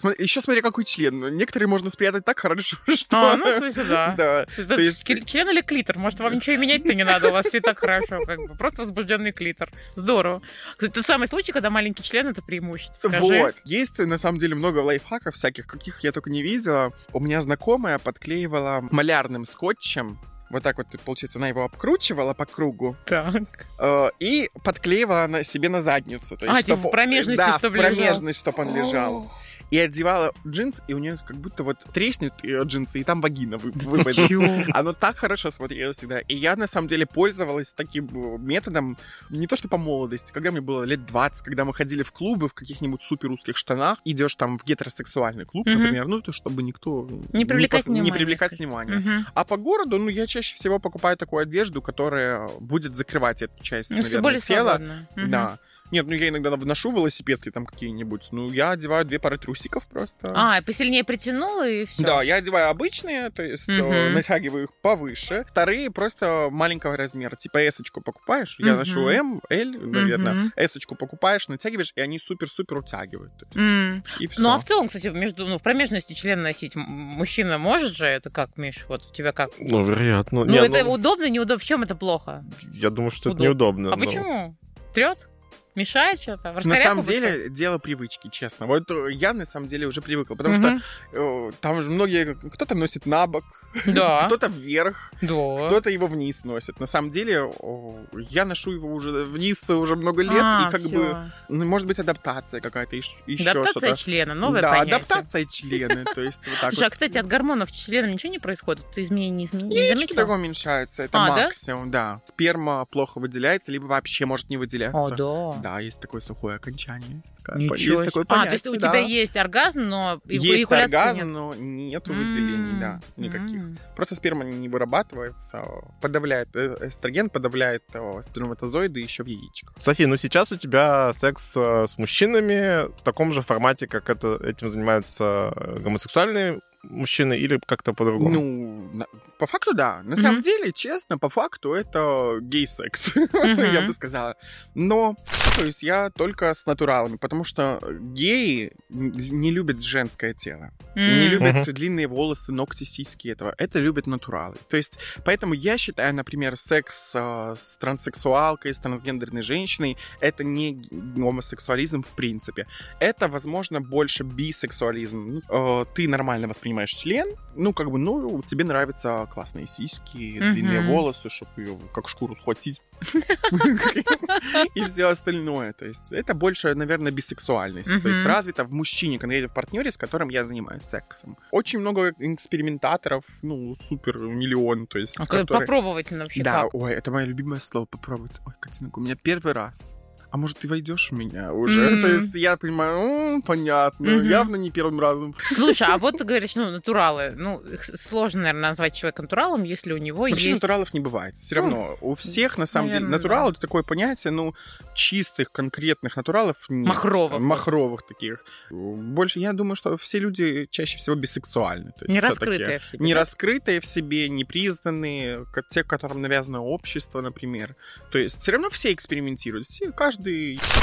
смо- 0.04 0.22
еще 0.22 0.42
смотря 0.42 0.60
какой 0.60 0.84
член. 0.84 1.34
Некоторые 1.34 1.66
можно 1.68 1.88
спрятать 1.88 2.26
так 2.26 2.38
хорошо, 2.38 2.76
что... 2.94 3.16
А, 3.32 3.36
ну, 3.38 3.54
кстати, 3.54 3.88
да. 3.88 4.14
Да. 4.18 4.46
Это 4.58 4.74
То 4.76 4.80
есть- 4.82 5.02
член 5.02 5.24
член 5.24 5.48
или 5.48 5.62
клитор? 5.62 5.96
Может, 5.96 6.20
вам 6.20 6.34
ничего 6.34 6.56
и 6.56 6.58
менять-то 6.58 6.92
не 6.94 7.04
надо, 7.04 7.28
у 7.28 7.32
вас 7.32 7.46
все 7.46 7.60
так 7.62 7.78
хорошо, 7.78 8.18
как 8.26 8.38
бы. 8.38 8.54
Просто 8.54 8.82
возбужденный 8.82 9.32
клитор. 9.32 9.70
Здорово. 9.96 10.41
Кстати, 10.72 10.90
тот 10.92 11.04
самый 11.06 11.28
случай, 11.28 11.52
когда 11.52 11.70
маленький 11.70 12.02
член 12.02 12.26
это 12.28 12.42
преимущество. 12.42 13.08
Скажи. 13.08 13.20
Вот. 13.20 13.54
Есть, 13.64 13.98
на 13.98 14.18
самом 14.18 14.38
деле, 14.38 14.54
много 14.54 14.78
лайфхаков 14.78 15.34
всяких, 15.34 15.66
каких 15.66 16.00
я 16.04 16.12
только 16.12 16.30
не 16.30 16.42
видела. 16.42 16.92
У 17.12 17.20
меня 17.20 17.40
знакомая 17.40 17.98
подклеивала 17.98 18.80
малярным 18.90 19.44
скотчем 19.44 20.18
вот 20.50 20.62
так 20.62 20.76
вот, 20.76 20.86
получается, 21.06 21.38
она 21.38 21.48
его 21.48 21.64
обкручивала 21.64 22.34
по 22.34 22.44
кругу 22.44 22.94
Так. 23.06 23.34
э, 23.78 24.10
и 24.18 24.50
подклеивала 24.62 25.26
на 25.26 25.44
себе 25.44 25.70
на 25.70 25.80
задницу. 25.80 26.36
То 26.36 26.46
А, 26.46 26.56
есть, 26.56 26.66
типа 26.66 26.76
чтоб- 26.78 26.88
в 26.88 26.90
промежности, 26.90 27.38
да, 27.38 27.58
чтоб 27.58 27.72
в 27.72 27.74
промежность, 27.76 28.38
чтобы 28.38 28.60
он 28.62 28.76
лежал. 28.76 29.32
И 29.72 29.78
одевала 29.78 30.32
джинс, 30.46 30.82
и 30.86 30.92
у 30.92 30.98
нее 30.98 31.18
как 31.26 31.36
будто 31.38 31.62
вот 31.62 31.78
треснет 31.94 32.34
э, 32.42 32.62
джинсы, 32.64 33.00
и 33.00 33.04
там 33.04 33.22
вагина 33.22 33.56
вы- 33.56 33.72
выпадет. 33.72 34.30
Оно 34.74 34.92
так 34.92 35.16
хорошо 35.16 35.50
смотрелось 35.50 35.96
всегда. 35.96 36.20
И 36.20 36.34
я, 36.34 36.56
на 36.56 36.66
самом 36.66 36.88
деле, 36.88 37.06
пользовалась 37.06 37.72
таким 37.72 38.04
э, 38.12 38.38
методом 38.38 38.98
не 39.30 39.46
то 39.46 39.56
что 39.56 39.68
по 39.68 39.78
молодости, 39.78 40.30
когда 40.30 40.50
мне 40.50 40.60
было 40.60 40.82
лет 40.84 41.06
20, 41.06 41.42
когда 41.42 41.64
мы 41.64 41.72
ходили 41.72 42.02
в 42.02 42.12
клубы 42.12 42.48
в 42.50 42.54
каких-нибудь 42.54 43.02
супер 43.02 43.30
узких 43.30 43.56
штанах, 43.56 43.98
идешь 44.04 44.34
там 44.34 44.58
в 44.58 44.64
гетеросексуальный 44.64 45.46
клуб, 45.46 45.66
например, 45.66 46.06
ну, 46.06 46.20
то 46.20 46.32
чтобы 46.32 46.62
никто 46.62 47.08
Не 47.32 47.46
привлекать 47.46 47.86
пос- 47.86 47.88
не 47.90 48.00
внимания, 48.02 48.12
привлекать 48.12 48.58
внимания. 48.58 48.98
Мгм. 48.98 49.26
А 49.34 49.44
по 49.44 49.56
городу, 49.56 49.98
ну, 49.98 50.08
я 50.10 50.26
чаще 50.26 50.54
всего 50.54 50.78
покупаю 50.80 51.16
такую 51.16 51.42
одежду, 51.44 51.80
которая 51.80 52.46
будет 52.60 52.94
закрывать 52.94 53.40
эту 53.40 53.62
часть, 53.62 53.88
Ну, 53.90 53.96
наверное, 53.96 54.20
более 54.22 54.40
тела. 54.40 54.70
свободно. 54.76 55.06
Мгм. 55.16 55.30
Да. 55.30 55.58
Нет, 55.92 56.06
ну 56.06 56.14
я 56.14 56.28
иногда 56.30 56.50
вношу 56.56 56.90
велосипедки 56.90 57.50
там 57.50 57.66
какие-нибудь. 57.66 58.28
Ну, 58.32 58.50
я 58.50 58.70
одеваю 58.70 59.04
две 59.04 59.18
пары 59.18 59.36
трусиков 59.38 59.86
просто. 59.86 60.32
А, 60.34 60.58
и 60.58 60.64
посильнее 60.64 61.04
притянула, 61.04 61.68
и 61.68 61.84
все. 61.84 62.02
Да, 62.02 62.22
я 62.22 62.36
одеваю 62.36 62.70
обычные, 62.70 63.28
то 63.30 63.42
есть 63.42 63.68
Мгм. 63.68 64.14
натягиваю 64.14 64.64
их 64.64 64.70
повыше. 64.80 65.44
Вторые 65.48 65.90
просто 65.90 66.48
маленького 66.50 66.96
размера. 66.96 67.36
Типа 67.36 67.68
эсочку 67.68 68.00
покупаешь, 68.00 68.56
я 68.58 68.68
Мгм. 68.70 68.76
ношу 68.78 69.08
М, 69.08 69.42
Л, 69.50 69.70
наверное. 69.80 70.32
Мгм. 70.34 70.52
Эсочку 70.56 70.94
покупаешь, 70.94 71.46
натягиваешь, 71.48 71.92
и 71.94 72.00
они 72.00 72.18
супер-супер 72.18 72.78
утягивают. 72.78 73.32
Есть, 73.50 73.56
М. 73.56 74.02
и 74.18 74.26
все. 74.26 74.40
Ну, 74.40 74.50
а 74.50 74.58
в 74.58 74.64
целом, 74.64 74.86
кстати, 74.88 75.08
между, 75.08 75.46
ну, 75.46 75.58
в 75.58 75.62
промежности 75.62 76.14
член 76.14 76.42
носить 76.42 76.74
мужчина 76.74 77.58
может 77.58 77.92
же? 77.94 78.06
Это 78.06 78.30
как, 78.30 78.56
Миш? 78.56 78.86
Вот 78.88 79.04
у 79.10 79.12
тебя 79.12 79.32
как? 79.32 79.50
Ну, 79.58 79.84
вероятно. 79.84 80.44
Ну, 80.46 80.54
это 80.56 80.84
ну, 80.84 80.92
удобно, 80.92 81.28
неудобно? 81.28 81.58
В 81.58 81.64
чем 81.64 81.82
это 81.82 81.94
плохо? 81.94 82.44
Я 82.72 82.88
думаю, 82.88 83.10
что 83.10 83.28
это 83.28 83.36
удобно. 83.36 83.44
неудобно. 83.44 83.92
А 83.92 83.96
но- 83.96 84.04
почему? 84.06 84.56
Трет? 84.94 85.28
Мешает 85.74 86.20
что-то? 86.20 86.52
На 86.64 86.76
самом 86.76 87.04
пускай? 87.04 87.20
деле, 87.20 87.48
дело 87.48 87.78
привычки, 87.78 88.28
честно. 88.30 88.66
Вот 88.66 88.90
э, 88.90 89.08
я 89.12 89.32
на 89.32 89.44
самом 89.46 89.68
деле 89.68 89.86
уже 89.86 90.02
привыкла, 90.02 90.34
потому 90.34 90.54
Мгм. 90.54 90.78
что 90.80 91.18
э, 91.18 91.50
там 91.60 91.80
же 91.80 91.90
многие, 91.90 92.34
кто-то 92.34 92.74
носит 92.74 93.06
на 93.06 93.26
бок, 93.26 93.44
Да. 93.86 94.24
кто-то 94.26 94.48
вверх, 94.48 95.12
Да. 95.22 95.66
кто-то 95.66 95.88
его 95.88 96.06
вниз 96.08 96.44
носит. 96.44 96.78
На 96.78 96.86
самом 96.86 97.10
деле, 97.10 97.42
о, 97.44 98.00
я 98.30 98.44
ношу 98.44 98.72
его 98.72 98.92
уже 98.92 99.10
вниз 99.24 99.68
уже 99.70 99.96
много 99.96 100.22
лет, 100.22 100.32
А, 100.42 100.66
и 100.68 100.70
как 100.70 100.80
всё. 100.82 100.90
бы, 100.90 101.24
ну, 101.48 101.64
может 101.64 101.86
быть, 101.86 101.98
адаптация 101.98 102.60
какая-то, 102.60 102.94
еще 102.96 103.14
Адаптация 103.50 103.70
что-то. 103.80 103.96
члена, 103.96 104.34
новое 104.34 104.60
да, 104.60 104.70
понятие. 104.72 104.96
адаптация 104.96 105.46
члены, 105.46 106.04
то 106.04 106.20
есть 106.20 106.46
вот 106.46 106.60
так 106.60 106.70
Слушай, 106.72 106.82
а, 106.82 106.86
вот. 106.86 106.92
кстати, 106.92 107.16
от 107.16 107.26
гормонов 107.26 107.72
члена 107.72 108.06
ничего 108.12 108.30
не 108.30 108.38
происходит? 108.38 108.84
Ты 108.94 109.02
изменений 109.04 109.30
не, 109.30 109.44
измен... 109.46 109.68
не 109.70 109.76
Яички 109.76 110.12
только 110.14 110.32
уменьшаются, 110.32 111.04
это 111.04 111.16
А, 111.24 111.28
да? 111.34 111.44
максимум, 111.44 111.90
да? 111.90 112.20
Сперма 112.26 112.84
плохо 112.84 113.18
выделяется, 113.20 113.72
либо 113.72 113.86
вообще 113.86 114.26
может 114.26 114.50
не 114.50 114.58
выделяться. 114.58 114.98
О, 114.98 115.10
да. 115.10 115.61
Да, 115.62 115.80
есть 115.80 116.00
такое 116.00 116.20
сухое 116.20 116.56
окончание. 116.56 117.22
есть 117.24 117.36
такая- 117.44 117.58
Ничего 117.58 118.02
есть 118.02 118.04
такое 118.12 118.24
себе. 118.24 118.34
А, 118.34 118.44
то 118.44 118.50
есть 118.52 118.64
понятие, 118.64 118.72
у 118.72 118.80
да. 118.80 118.88
тебя 118.88 118.98
есть 119.00 119.36
оргазм, 119.36 119.80
но 119.88 120.20
Есть 120.26 120.70
оргазм, 120.72 121.18
нет. 121.18 121.26
но 121.28 121.54
нету 121.54 122.12
выделений, 122.12 122.78
да, 122.80 123.00
никаких. 123.16 123.60
М. 123.62 123.78
Просто 123.96 124.14
сперма 124.14 124.44
не 124.44 124.68
вырабатывается, 124.68 125.62
подавляет 126.00 126.48
э, 126.54 126.76
эстроген, 126.88 127.30
подавляет 127.30 127.84
э, 127.94 128.20
сперматозоиды 128.22 129.00
еще 129.00 129.22
в 129.24 129.26
яичках. 129.26 129.74
Софи, 129.78 130.06
ну 130.06 130.16
сейчас 130.16 130.52
у 130.52 130.56
тебя 130.56 131.12
секс 131.12 131.54
э, 131.56 131.86
с 131.86 131.98
мужчинами 131.98 132.88
в 132.88 133.02
таком 133.02 133.32
же 133.32 133.42
формате, 133.42 133.86
как 133.86 134.10
это, 134.10 134.38
этим 134.42 134.68
занимаются 134.68 135.52
гомосексуальные 135.80 136.60
мужчины, 136.84 137.34
или 137.34 137.60
как-то 137.64 137.92
по-другому? 137.92 138.28
Ну, 138.30 138.90
на- 138.92 139.06
по 139.38 139.46
факту, 139.46 139.72
да. 139.72 140.02
На 140.02 140.14
Мгм. 140.16 140.20
самом 140.22 140.42
деле, 140.42 140.72
честно, 140.72 141.16
по 141.16 141.28
факту 141.28 141.74
это 141.74 142.38
гей-секс, 142.40 143.14
Мгм. 143.32 143.72
я 143.72 143.82
бы 143.86 143.92
сказала. 143.92 144.34
Но, 144.74 145.14
то 145.54 145.64
есть 145.64 145.82
я 145.82 146.10
только 146.10 146.52
с 146.54 146.66
натуралами, 146.66 147.16
потому 147.16 147.44
что 147.44 147.78
геи 148.00 148.72
не 148.90 149.50
любят 149.50 149.82
женское 149.82 150.34
тело. 150.34 150.70
Не 150.94 151.24
М. 151.26 151.30
любят 151.30 151.54
Мгм. 151.54 151.74
длинные 151.74 152.06
волосы, 152.06 152.52
ногти, 152.52 152.84
сиськи 152.84 153.28
этого. 153.28 153.54
Это 153.58 153.78
любят 153.78 154.06
натуралы. 154.06 154.56
То 154.68 154.76
есть, 154.76 154.98
поэтому 155.24 155.54
я 155.54 155.78
считаю, 155.78 156.14
например, 156.14 156.56
секс 156.56 157.12
э, 157.14 157.54
с 157.56 157.76
транссексуалкой, 157.76 158.72
с 158.74 158.78
трансгендерной 158.78 159.42
женщиной, 159.42 159.96
это 160.20 160.44
не 160.44 160.82
гомосексуализм 160.90 162.02
в 162.02 162.08
принципе. 162.16 162.66
Это, 163.00 163.28
возможно, 163.28 163.80
больше 163.80 164.24
бисексуализм. 164.24 165.40
Э, 165.48 165.84
ты 165.94 166.08
нормально 166.08 166.48
воспринимаешь 166.48 166.90
член, 166.90 167.34
ну, 167.56 167.72
как 167.72 167.90
бы, 167.90 167.98
ну, 167.98 168.42
тебе 168.42 168.64
нравятся 168.64 169.26
классные 169.32 169.66
сиськи, 169.66 170.38
Мгм. 170.38 170.52
длинные 170.54 170.80
волосы, 170.80 171.28
чтобы 171.28 171.50
ее 171.56 171.78
как 171.94 172.08
шкуру 172.08 172.36
схватить, 172.36 172.80
и 174.74 174.84
все 174.84 175.08
остальное. 175.08 175.72
То 175.72 175.86
есть 175.86 176.12
это 176.12 176.34
больше, 176.34 176.74
наверное, 176.74 177.12
бисексуальность. 177.12 177.88
То 178.02 178.08
есть 178.08 178.20
Мгм. 178.20 178.28
развито 178.28 178.64
в 178.64 178.72
мужчине, 178.72 179.18
конкретно 179.18 179.48
в 179.48 179.54
партнере, 179.54 179.90
с 179.90 179.96
которым 179.96 180.28
я 180.28 180.44
занимаюсь 180.44 180.82
сексом. 180.84 181.36
Очень 181.50 181.80
много 181.80 182.12
экспериментаторов, 182.18 183.24
ну, 183.42 183.74
супер 183.74 184.18
миллион, 184.18 184.86
то 184.86 184.98
есть, 184.98 185.14
А 185.18 185.26
которые- 185.26 185.60
Попробовать 185.60 186.10
вообще 186.10 186.42
Да, 186.42 186.62
как? 186.64 186.74
ой, 186.74 186.92
это 186.92 187.10
мое 187.10 187.24
любимое 187.24 187.60
слово 187.60 187.86
попробовать. 187.86 188.40
Ой, 188.46 188.52
Катинок, 188.60 188.96
у 188.98 189.00
меня 189.00 189.16
первый 189.16 189.52
раз. 189.52 190.00
А 190.32 190.38
может, 190.38 190.58
ты 190.58 190.66
войдешь 190.68 191.10
в 191.10 191.14
меня 191.14 191.52
уже? 191.52 191.92
М. 191.92 192.00
То 192.00 192.08
есть 192.08 192.34
я 192.34 192.56
понимаю, 192.56 192.96
«М, 193.34 193.42
понятно, 193.42 194.10
Мгм. 194.10 194.28
явно 194.28 194.56
не 194.56 194.70
первым 194.70 194.98
разом. 194.98 195.34
Слушай, 195.38 195.86
а 195.90 195.98
вот 195.98 196.16
ты 196.16 196.24
говоришь, 196.24 196.54
ну, 196.56 196.70
натуралы. 196.70 197.34
Ну, 197.36 197.62
сложно, 197.82 198.40
наверное, 198.40 198.70
назвать 198.70 198.94
человека 198.94 199.20
натуралом, 199.22 199.62
если 199.62 199.92
у 199.92 199.98
него 199.98 200.20
Вообще 200.22 200.50
есть... 200.50 200.62
натуралов 200.62 200.94
не 200.94 201.00
бывает. 201.00 201.36
Все 201.36 201.56
равно 201.56 201.98
у 202.00 202.14
всех, 202.14 202.56
на 202.56 202.64
самом 202.64 202.88
деле, 202.88 203.00
наверное, 203.00 203.18
натурал 203.18 203.44
да. 203.48 203.50
это 203.52 203.60
такое 203.60 203.82
понятие, 203.82 204.30
ну, 204.30 204.54
чистых, 204.94 205.52
конкретных 205.52 206.16
натуралов 206.16 206.56
нет. 206.70 206.88
Махровых. 206.88 207.38
Махровых 207.38 208.02
таких. 208.06 208.46
Больше, 208.70 209.38
я 209.38 209.52
думаю, 209.52 209.76
что 209.76 209.98
все 209.98 210.18
люди 210.18 210.66
чаще 210.70 210.96
всего 210.96 211.14
бисексуальны. 211.14 211.92
То 211.92 212.06
есть 212.06 212.08
Не 212.14 212.20
раскрытые 212.20 212.78
в 212.78 212.84
себе. 212.84 213.04
Не 213.04 213.12
да? 213.12 213.20
раскрытые 213.20 213.80
в 213.80 213.84
себе, 213.84 214.30
не 214.30 214.44
признанные, 214.44 215.44
те, 215.68 215.84
которым 215.84 216.22
навязано 216.22 216.62
общество, 216.62 217.20
например. 217.20 217.76
То 218.10 218.16
есть 218.18 218.40
все 218.40 218.52
равно 218.52 218.70
все 218.70 218.92
экспериментируют, 218.94 219.66
все, 219.66 219.92
каждый 219.92 220.21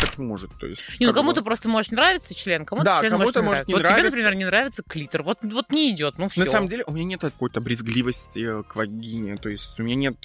как 0.01 0.17
может. 0.17 0.51
То 0.59 0.67
есть, 0.67 0.83
Не, 0.99 1.05
ну 1.05 1.13
как 1.13 1.15
бы- 1.15 1.19
кому-то 1.21 1.43
просто 1.43 1.69
может 1.69 1.91
нравиться 1.91 2.33
член, 2.35 2.65
кому-то 2.65 2.85
Да, 2.85 2.99
член 3.01 3.11
кому-то 3.11 3.41
может 3.41 3.41
не 3.41 3.43
может 3.43 3.67
не 3.67 3.73
нравиться. 3.75 3.75
Вот 3.75 3.79
тебе, 3.79 3.89
нравиться. 3.89 4.11
например, 4.11 4.35
не 4.35 4.45
нравится 4.45 4.83
клитор. 4.87 5.23
Вот, 5.23 5.39
вот 5.43 5.71
не 5.71 5.91
идет, 5.91 6.17
ну 6.17 6.29
все. 6.29 6.39
На 6.41 6.45
самом 6.45 6.67
деле 6.67 6.83
у 6.87 6.91
меня 6.91 7.05
нет 7.05 7.21
какой-то 7.21 7.61
брезгливости 7.61 8.63
к 8.63 8.75
вагине, 8.75 9.37
то 9.37 9.49
есть 9.49 9.79
у 9.79 9.83
меня 9.83 9.95
нет 9.95 10.15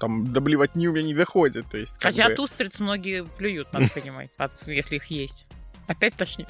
там 0.00 0.32
до 0.32 0.40
блевотни 0.40 0.86
у 0.88 0.92
меня 0.92 1.02
не 1.04 1.14
доходит, 1.14 1.66
то 1.70 1.78
есть 1.78 2.02
Хотя 2.02 2.26
бы- 2.26 2.32
от 2.34 2.40
устриц 2.40 2.78
многие 2.80 3.24
плюют, 3.24 3.72
надо 3.72 3.88
понимать, 3.94 4.30
от- 4.36 4.66
если 4.66 4.96
их 4.96 5.06
есть. 5.06 5.46
Опять 5.86 6.14
тошнит. 6.14 6.48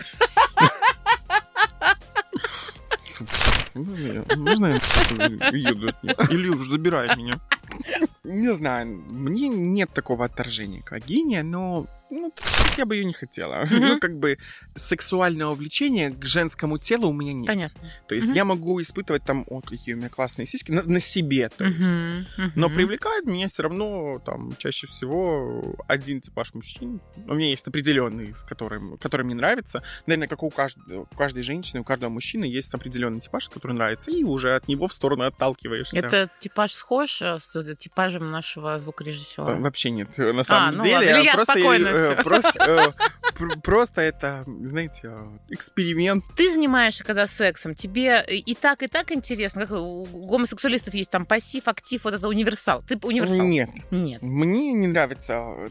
Можно 3.75 4.67
я 4.67 4.77
от 4.77 6.03
них? 6.03 6.31
Или 6.31 6.49
уж 6.49 6.67
забирай 6.69 7.15
меня? 7.17 7.41
Не 8.25 8.53
знаю, 8.55 8.87
мне 8.87 9.49
нет 9.49 9.91
такого 9.93 10.25
отторжения 10.25 10.83
к 10.83 10.93
вагине, 10.93 11.43
но 11.43 11.87
ну, 12.21 12.33
я 12.77 12.87
бы 12.87 12.97
ее 12.97 13.05
не 13.05 13.13
хотела. 13.13 13.65
Мгм. 13.71 13.87
Ну, 13.87 13.99
как 13.99 14.19
бы 14.19 14.39
сексуального 14.75 15.55
влечения 15.55 16.11
к 16.11 16.25
женскому 16.25 16.79
телу 16.79 17.09
у 17.09 17.13
меня 17.13 17.33
нет. 17.33 17.47
Понятно. 17.47 17.81
То 18.09 18.15
есть 18.15 18.29
Мгм. 18.29 18.37
я 18.37 18.45
могу 18.45 18.83
испытывать 18.83 19.25
там, 19.25 19.45
о, 19.49 19.61
какие 19.61 19.95
у 19.95 19.97
меня 19.99 20.09
классные 20.09 20.47
сиськи, 20.47 20.71
на, 20.73 20.83
на 20.83 21.01
себе, 21.01 21.49
то 21.49 21.65
есть. 21.65 21.81
Мгм, 21.81 22.53
Но 22.57 22.69
привлекает 22.69 23.25
меня 23.27 23.49
все 23.49 23.63
равно 23.63 24.19
там 24.25 24.55
чаще 24.59 24.87
всего 24.87 25.77
один 25.89 26.21
типаж 26.21 26.55
мужчин. 26.55 27.01
У 27.27 27.35
меня 27.35 27.49
есть 27.51 27.67
определенный, 27.67 28.35
с 28.35 28.43
которым, 28.43 28.97
который 28.99 29.25
мне 29.25 29.35
нравится. 29.35 29.83
Наверное, 30.07 30.29
как 30.29 30.43
у 30.43 30.51
каждой, 30.51 30.99
у 30.99 31.07
каждой 31.07 31.43
женщины, 31.43 31.81
у 31.81 31.85
каждого 31.85 32.11
мужчины 32.11 32.45
есть 32.45 32.75
определенный 32.75 33.21
типаж, 33.21 33.49
который 33.49 33.73
нравится, 33.73 34.11
и 34.11 34.25
уже 34.25 34.55
от 34.55 34.69
него 34.69 34.89
в 34.89 34.93
сторону 34.93 35.25
отталкиваешься. 35.25 35.99
Это 35.99 36.31
типаж 36.39 36.73
схож 36.73 37.23
э, 37.23 37.39
с 37.41 37.75
типажем 37.77 38.31
нашего 38.31 38.75
Э, 38.75 38.81
звукорежиссера? 38.81 39.55
Вообще 39.55 39.91
нет, 39.91 40.17
на 40.19 40.45
самом 40.45 40.77
ну 40.77 40.83
деле. 40.85 40.95
ладно, 40.97 41.23
я 41.23 41.33
просто, 41.35 41.53
спокойно 41.53 41.89
э, 42.13 42.23
просто, 42.23 42.53
э, 42.59 42.93
пр- 43.35 43.61
просто 43.61 44.01
это, 44.01 44.45
знаете, 44.47 45.01
э, 45.05 45.17
эксперимент. 45.51 46.25
Ты 46.37 46.53
занимаешься 46.53 47.05
когда 47.05 47.27
сексом, 47.27 47.75
тебе 47.75 48.25
и 48.27 48.55
так, 48.55 48.83
и 48.83 48.87
так 48.89 49.13
интересно, 49.13 49.67
как 49.67 49.79
у 49.79 50.07
гомосексуалистов 50.07 50.95
есть 50.95 51.11
там 51.11 51.27
пассив, 51.27 51.67
актив, 51.69 52.03
вот 52.05 52.15
это 52.15 52.29
универсал. 52.29 52.83
Ты 52.83 52.99
универсал? 53.03 53.47
Нет, 53.47 53.71
Нет. 53.91 54.23
Мне 54.23 54.73
не 54.73 54.87
нравится 54.87 55.71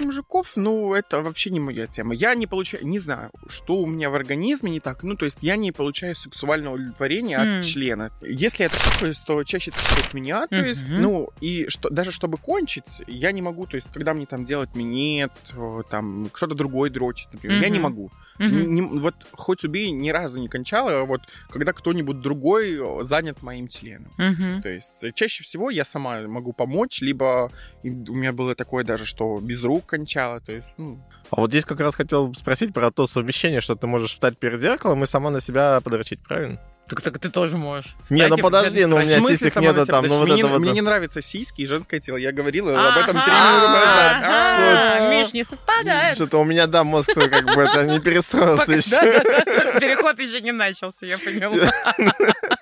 э, 0.00 0.04
мужиков, 0.04 0.52
ну, 0.56 0.94
это 0.94 1.22
вообще 1.22 1.50
не 1.50 1.60
моя 1.60 1.86
тема. 1.86 2.14
Я 2.14 2.34
не 2.34 2.46
получаю, 2.46 2.86
не 2.86 2.98
знаю, 2.98 3.30
что 3.48 3.76
у 3.78 3.86
меня 3.86 4.10
в 4.10 4.14
организме 4.14 4.70
не 4.70 4.80
так. 4.80 5.02
Ну, 5.02 5.16
то 5.16 5.24
есть 5.24 5.38
я 5.42 5.56
не 5.56 5.72
получаю 5.72 6.14
сексуального 6.16 6.74
удовлетворения 6.74 7.38
М. 7.38 7.58
от 7.58 7.64
члена. 7.64 8.10
Если 8.22 8.66
это 8.66 8.76
такое, 8.92 9.14
то 9.26 9.44
чаще 9.44 9.70
от 10.06 10.14
меня. 10.14 10.46
То 10.46 10.64
есть, 10.64 10.88
Мгм. 10.88 11.02
ну, 11.02 11.30
и 11.40 11.66
что, 11.68 11.90
даже 11.90 12.12
чтобы 12.12 12.38
кончить, 12.38 13.02
я 13.06 13.32
не 13.32 13.42
могу, 13.42 13.66
то 13.66 13.76
есть, 13.76 13.86
когда 13.92 14.14
мне 14.14 14.26
там 14.26 14.44
делать 14.44 14.74
минет, 14.74 15.32
э, 15.56 15.82
там, 15.90 16.28
кто-то 16.32 16.54
другой 16.54 16.90
дрочит, 16.90 17.28
например, 17.32 17.62
я 17.62 17.68
не 17.68 17.78
могу. 17.78 18.10
Мгм. 18.38 18.74
Не- 18.74 18.82
вот 19.00 19.14
хоть 19.32 19.64
убей, 19.64 19.90
ни 19.92 20.10
разу 20.10 20.40
не 20.40 20.48
кончала, 20.48 21.02
а 21.02 21.04
вот 21.04 21.20
когда 21.50 21.72
кто-нибудь 21.72 22.20
другой 22.20 22.74
э, 22.74 23.04
занят 23.04 23.42
моим 23.42 23.68
членом. 23.68 24.10
Мгм. 24.18 24.62
То 24.62 24.68
есть 24.68 25.04
э, 25.04 25.12
чаще 25.12 25.44
всего 25.44 25.70
я 25.70 25.84
сама 25.84 26.22
могу 26.26 26.52
помочь, 26.52 27.00
либо 27.00 27.50
у 27.84 27.88
меня 28.14 28.32
было 28.32 28.54
такое 28.56 28.82
даже, 28.84 29.04
что 29.06 29.38
без 29.40 29.62
рук 29.62 29.83
кончала. 29.86 30.40
То 30.40 30.52
есть, 30.52 30.68
ну, 30.76 30.98
А 31.30 31.40
вот 31.40 31.50
здесь 31.50 31.64
как 31.64 31.80
раз 31.80 31.94
хотел 31.94 32.32
спросить 32.34 32.72
про 32.72 32.90
то 32.90 33.06
совмещение, 33.06 33.60
что 33.60 33.76
ты 33.76 33.86
можешь 33.86 34.12
встать 34.12 34.38
перед 34.38 34.60
зеркалом 34.60 35.02
и 35.02 35.06
сама 35.06 35.30
на 35.30 35.40
себя 35.40 35.80
подрочить, 35.82 36.20
правильно? 36.22 36.60
Так, 36.86 37.00
так 37.00 37.18
ты 37.18 37.30
тоже 37.30 37.56
можешь. 37.56 37.96
Не, 38.10 38.24
ну 38.24 38.36
Кстати, 38.36 38.40
подожди, 38.42 38.84
ну 38.84 38.96
у 38.96 38.98
в 39.00 39.02
меня 39.06 39.18
смысле 39.18 39.36
сисек 39.38 39.56
нету 39.56 39.86
там, 39.86 40.06
ну 40.06 40.18
вот 40.18 40.20
подожди? 40.24 40.40
это 40.40 40.48
мне, 40.48 40.52
вот. 40.52 40.60
мне 40.60 40.72
не 40.72 40.80
нравятся 40.82 41.22
сиськи 41.22 41.62
и 41.62 41.66
женское 41.66 41.98
тело. 41.98 42.18
Я 42.18 42.30
говорила 42.30 42.72
об 42.72 42.98
этом 42.98 43.22
три 43.22 43.32
минуты 43.32 43.68
назад. 43.68 45.10
Миш, 45.10 45.32
не 45.32 45.44
совпадает. 45.44 46.14
Что-то 46.14 46.38
у 46.40 46.44
меня, 46.44 46.66
да, 46.66 46.84
мозг 46.84 47.10
как 47.14 47.44
бы 47.46 47.62
это 47.62 47.86
не 47.86 48.00
перестроился 48.00 48.72
еще. 48.72 48.96
Переход 49.80 50.18
еще 50.18 50.42
не 50.42 50.52
начался, 50.52 51.06
я 51.06 51.16
поняла. 51.16 51.72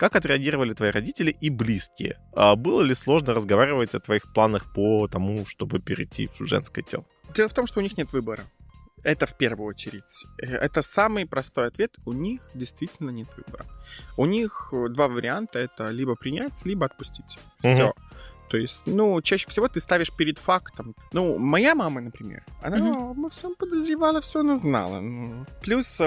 Как 0.00 0.16
отреагировали 0.16 0.72
твои 0.72 0.90
родители 0.90 1.36
и 1.42 1.50
близкие? 1.50 2.18
А 2.34 2.56
было 2.56 2.80
ли 2.80 2.94
сложно 2.94 3.34
разговаривать 3.34 3.94
о 3.94 4.00
твоих 4.00 4.32
планах 4.32 4.72
по 4.72 5.06
тому, 5.08 5.44
чтобы 5.44 5.78
перейти 5.78 6.30
в 6.38 6.46
женское 6.46 6.82
тело? 6.82 7.04
Дело 7.34 7.50
в 7.50 7.52
том, 7.52 7.66
что 7.66 7.80
у 7.80 7.82
них 7.82 7.98
нет 7.98 8.10
выбора. 8.14 8.44
Это 9.02 9.26
в 9.26 9.36
первую 9.36 9.68
очередь. 9.68 10.24
Э, 10.38 10.56
Это 10.56 10.80
самый 10.80 11.26
простой 11.26 11.66
ответ. 11.66 11.98
У 12.06 12.14
них 12.14 12.40
действительно 12.54 13.10
нет 13.10 13.28
выбора. 13.36 13.66
У 14.16 14.24
них 14.24 14.72
э, 14.72 14.88
два 14.88 15.06
варианта. 15.06 15.58
Это 15.58 15.90
либо 15.90 16.14
принять, 16.14 16.64
либо 16.64 16.86
отпустить. 16.86 17.36
Мгм. 17.62 17.74
Все. 17.74 17.92
То 18.50 18.56
есть, 18.56 18.82
ну, 18.86 19.20
чаще 19.22 19.48
всего 19.48 19.68
ты 19.68 19.78
ставишь 19.80 20.10
перед 20.12 20.38
фактом. 20.38 20.94
Ну, 21.12 21.38
моя 21.38 21.74
мама, 21.76 22.00
например, 22.00 22.44
она 22.62 22.78
Мгм. 22.78 23.22
во 23.22 23.28
всем 23.30 23.54
подозревала, 23.54 24.20
все 24.20 24.40
она 24.40 24.56
знала. 24.56 25.00
Ну, 25.00 25.46
Плюс, 25.62 25.86
э, 26.00 26.04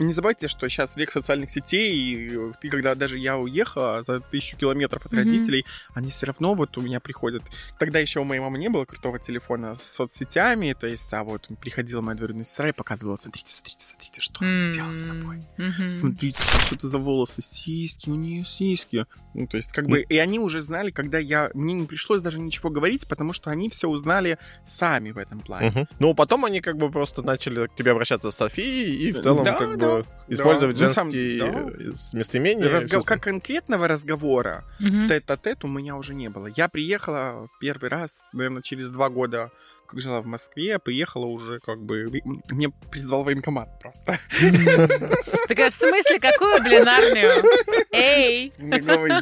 не 0.00 0.12
забывайте, 0.12 0.46
что 0.48 0.68
сейчас 0.68 0.96
век 0.96 1.10
социальных 1.10 1.50
сетей, 1.50 1.92
и 1.96 2.52
ты, 2.60 2.68
когда 2.68 2.94
даже 2.94 3.18
я 3.18 3.36
уехала 3.38 4.02
за 4.04 4.20
тысячу 4.20 4.56
километров 4.56 5.04
от 5.04 5.12
Мгм. 5.12 5.18
родителей, 5.24 5.66
они 5.94 6.10
все 6.10 6.26
равно 6.26 6.54
вот 6.54 6.78
у 6.78 6.80
меня 6.80 7.00
приходят. 7.00 7.42
Тогда 7.78 7.98
еще 7.98 8.20
у 8.20 8.24
моей 8.24 8.40
мамы 8.40 8.58
не 8.58 8.68
было 8.68 8.84
крутого 8.84 9.18
телефона 9.18 9.74
с 9.74 9.82
соцсетями, 9.82 10.74
то 10.78 10.86
есть, 10.86 11.12
а 11.12 11.24
вот 11.24 11.48
приходила 11.60 12.00
моя 12.02 12.16
двоюродная 12.16 12.44
сестра 12.44 12.68
и 12.68 12.72
показывала, 12.72 13.16
смотрите, 13.16 13.52
смотрите, 13.52 13.84
смотрите, 13.84 14.20
что 14.20 14.44
он 14.44 14.58
сделал 14.60 14.94
с 14.94 15.06
собой. 15.06 15.40
Мгм. 15.58 15.90
Смотрите, 15.90 16.38
что 16.40 16.76
это 16.76 16.86
за 16.86 16.98
волосы, 16.98 17.42
сиськи, 17.42 18.10
у 18.10 18.14
нее 18.14 18.44
сиськи. 18.44 19.06
Ну, 19.34 19.48
то 19.48 19.56
есть, 19.56 19.72
как 19.72 19.86
бы, 19.88 20.02
и 20.02 20.16
они 20.18 20.38
уже 20.38 20.60
знали, 20.60 20.90
когда 20.92 21.18
я... 21.18 21.31
Мне 21.54 21.74
не 21.74 21.86
пришлось 21.86 22.20
даже 22.20 22.38
ничего 22.38 22.70
говорить, 22.70 23.06
потому 23.08 23.32
что 23.32 23.50
они 23.50 23.68
все 23.68 23.88
узнали 23.88 24.38
сами 24.64 25.10
в 25.12 25.18
этом 25.18 25.40
плане. 25.40 25.70
Мгм. 25.70 25.88
Ну, 25.98 26.14
потом 26.14 26.44
они 26.44 26.60
как 26.60 26.76
бы 26.76 26.90
просто 26.90 27.22
начали 27.22 27.66
к 27.66 27.74
тебе 27.74 27.92
обращаться 27.92 28.30
с 28.30 28.36
Софией 28.36 28.94
и 29.08 29.12
в 29.12 29.20
целом 29.20 29.44
Да, 29.44 29.52
как 29.54 29.78
да, 29.78 29.86
бы 29.98 30.04
использовать 30.28 30.78
На 30.80 30.88
самом 30.88 31.12
женские 31.12 31.38
деле, 31.38 31.90
э, 31.92 31.94
с- 31.94 32.14
местоимения. 32.14 32.68
Разго- 32.68 33.02
Как 33.04 33.22
конкретного 33.22 33.88
разговора 33.88 34.64
Мгм. 34.80 35.08
тет-а-тет 35.08 35.64
у 35.64 35.68
меня 35.68 35.96
уже 35.96 36.14
не 36.14 36.28
было. 36.28 36.48
Я 36.56 36.68
приехала 36.68 37.48
первый 37.60 37.88
раз, 37.90 38.30
наверное, 38.32 38.62
через 38.62 38.90
два 38.90 39.08
года, 39.08 39.50
как 39.92 40.00
жила 40.00 40.22
в 40.22 40.26
Москве, 40.26 40.78
приехала 40.78 41.26
уже 41.26 41.60
как 41.60 41.82
бы... 41.82 42.06
Мне 42.50 42.70
призвал 42.90 43.24
военкомат 43.24 43.78
просто. 43.78 44.18
Такая, 45.48 45.70
в 45.70 45.74
смысле, 45.74 46.18
какую, 46.18 46.62
блин, 46.62 46.88
армию? 46.88 47.44
Эй! 47.92 48.52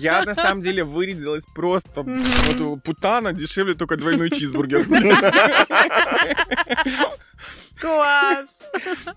Я 0.00 0.22
на 0.22 0.34
самом 0.34 0.60
деле 0.60 0.84
вырядилась 0.84 1.44
просто 1.54 2.02
вот 2.02 2.60
у 2.60 2.76
путана 2.76 3.32
дешевле 3.32 3.74
только 3.74 3.96
двойной 3.96 4.30
чизбургер. 4.30 4.86
Класс! 7.80 8.58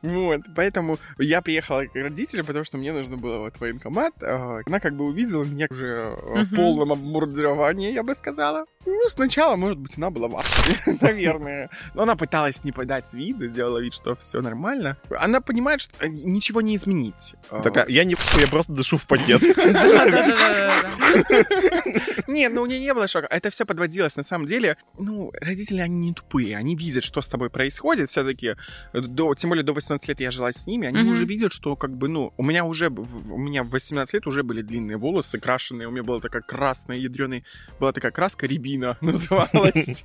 Вот, 0.01 0.41
поэтому 0.55 0.97
я 1.19 1.41
приехала 1.41 1.85
к 1.85 1.95
родителям, 1.95 2.45
потому 2.45 2.63
что 2.63 2.77
мне 2.77 2.93
нужно 2.93 3.17
было 3.17 3.39
вот 3.39 3.59
военкомат. 3.59 4.13
А, 4.23 4.61
Она 4.65 4.79
как 4.79 4.95
бы 4.95 5.05
увидела 5.05 5.43
меня 5.43 5.67
уже 5.69 6.15
э, 6.17 6.43
в 6.43 6.55
полном 6.55 6.93
обмундировании, 6.93 7.91
я 7.91 8.03
бы 8.03 8.13
сказала. 8.15 8.65
Ну, 8.85 9.01
сначала, 9.09 9.55
может 9.55 9.77
быть, 9.79 9.97
она 9.97 10.09
была 10.09 10.27
в 10.29 10.37
ахуе, 10.37 10.97
наверное. 11.43 11.69
Но 11.93 12.03
она 12.03 12.15
пыталась 12.15 12.63
не 12.63 12.71
подать 12.71 13.13
виду, 13.13 13.47
сделала 13.47 13.79
вид, 13.79 13.93
что 13.93 14.15
все 14.15 14.41
нормально. 14.41 14.97
Она 15.17 15.41
понимает, 15.41 15.81
что 15.81 15.91
э, 15.99 16.07
ничего 16.07 16.61
не 16.61 16.75
изменить. 16.75 17.35
Так, 17.63 17.89
я 17.89 18.03
не 18.03 18.15
я 18.39 18.47
просто 18.47 18.73
дышу 18.73 18.97
в 18.97 19.07
пакет. 19.07 19.41
Нет, 22.27 22.53
ну 22.53 22.61
у 22.61 22.65
нее 22.65 22.79
не 22.79 22.93
было 22.93 23.07
шока. 23.07 23.27
Это 23.29 23.49
все 23.49 23.65
подводилось. 23.65 24.15
На 24.15 24.23
самом 24.23 24.45
деле, 24.45 24.77
ну, 24.97 25.31
родители, 25.39 25.81
они 25.81 26.07
не 26.07 26.13
тупые. 26.13 26.57
Они 26.57 26.75
видят, 26.75 27.03
что 27.03 27.21
с 27.21 27.27
тобой 27.27 27.49
происходит 27.49 28.09
все-таки. 28.09 28.55
До, 28.93 29.33
тем 29.35 29.49
более 29.49 29.63
до 29.63 29.73
18 29.73 30.07
лет 30.07 30.19
я 30.19 30.31
жила 30.31 30.51
с 30.51 30.67
ними. 30.67 30.87
Они 30.87 31.09
уже 31.09 31.25
видят, 31.25 31.51
что 31.51 31.75
как 31.75 31.95
бы, 31.95 32.07
ну, 32.07 32.33
у 32.37 32.43
меня 32.43 32.65
уже, 32.65 32.89
у 32.89 33.37
меня 33.37 33.63
в 33.63 33.69
18 33.69 34.13
лет 34.13 34.27
уже 34.27 34.43
были 34.43 34.61
длинные 34.61 34.97
волосы, 34.97 35.39
крашеные. 35.39 35.87
У 35.87 35.91
меня 35.91 36.03
была 36.03 36.19
такая 36.19 36.41
красная, 36.41 36.97
ядреная, 36.97 37.43
была 37.79 37.91
такая 37.91 38.11
краска 38.11 38.47
рябина 38.47 38.97
называлась. 39.01 40.03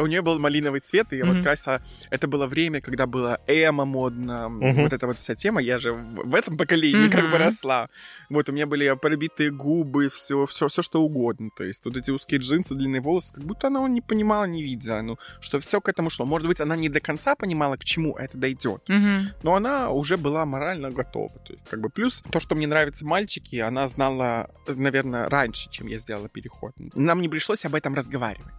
У 0.00 0.06
нее 0.06 0.22
был 0.22 0.38
малиновый 0.52 0.80
цвет, 0.80 1.12
и 1.12 1.16
я 1.16 1.24
вот 1.24 1.42
красила. 1.42 1.80
Это 2.10 2.28
было 2.28 2.46
время, 2.46 2.80
когда 2.80 3.06
было 3.06 3.38
эмо 3.46 3.84
модно. 3.84 4.48
Вот 4.48 4.92
эта 4.92 5.06
вот 5.06 5.18
вся 5.18 5.34
тема. 5.34 5.62
Я 5.62 5.78
же 5.78 5.92
в 5.92 6.34
этом 6.34 6.56
поколении 6.56 7.08
как 7.08 7.30
бы 7.30 7.38
росла. 7.38 7.88
Вот 8.28 8.48
у 8.48 8.52
меня 8.52 8.66
были 8.66 8.94
пробитые 9.00 9.50
губы, 9.50 10.08
все, 10.08 10.44
все, 10.46 10.68
все 10.68 10.82
что 10.82 11.02
угодно. 11.02 11.48
То 11.56 11.64
есть 11.64 11.84
вот 11.84 11.96
эти 11.96 12.10
узкие 12.10 12.40
джинсы, 12.40 12.74
длинные 12.74 13.00
волосы, 13.00 13.32
как 13.34 13.44
будто 13.44 13.68
она 13.68 13.88
не 13.88 14.00
понимала, 14.00 14.44
не 14.44 14.62
видела, 14.62 15.00
ну, 15.02 15.16
что 15.40 15.58
все 15.60 15.80
к 15.80 15.88
этому 15.88 16.10
шло. 16.10 16.26
Может 16.26 16.48
быть, 16.48 16.60
она 16.60 16.76
не 16.76 16.88
до 16.88 17.00
конца 17.00 17.34
понимала, 17.34 17.76
к 17.76 17.84
чему 17.84 18.16
это 18.16 18.36
дойдет, 18.36 18.82
но 19.42 19.54
она 19.54 19.90
уже 19.90 20.16
была 20.16 20.44
морально 20.44 20.90
готова. 20.90 21.38
То 21.46 21.52
есть, 21.52 21.64
как 21.70 21.80
бы 21.80 21.88
плюс 21.88 22.22
то, 22.30 22.40
что 22.40 22.54
мне 22.54 22.66
нравятся 22.66 23.04
мальчики, 23.06 23.56
она 23.56 23.86
знала, 23.86 24.50
наверное, 24.66 25.28
раньше, 25.28 25.70
чем 25.70 25.86
я 25.86 25.98
сделала 25.98 26.28
переход. 26.28 26.72
Нам 26.94 27.20
не 27.20 27.28
пришлось 27.28 27.64
об 27.64 27.74
этом 27.74 27.94
разговаривать. 27.94 28.52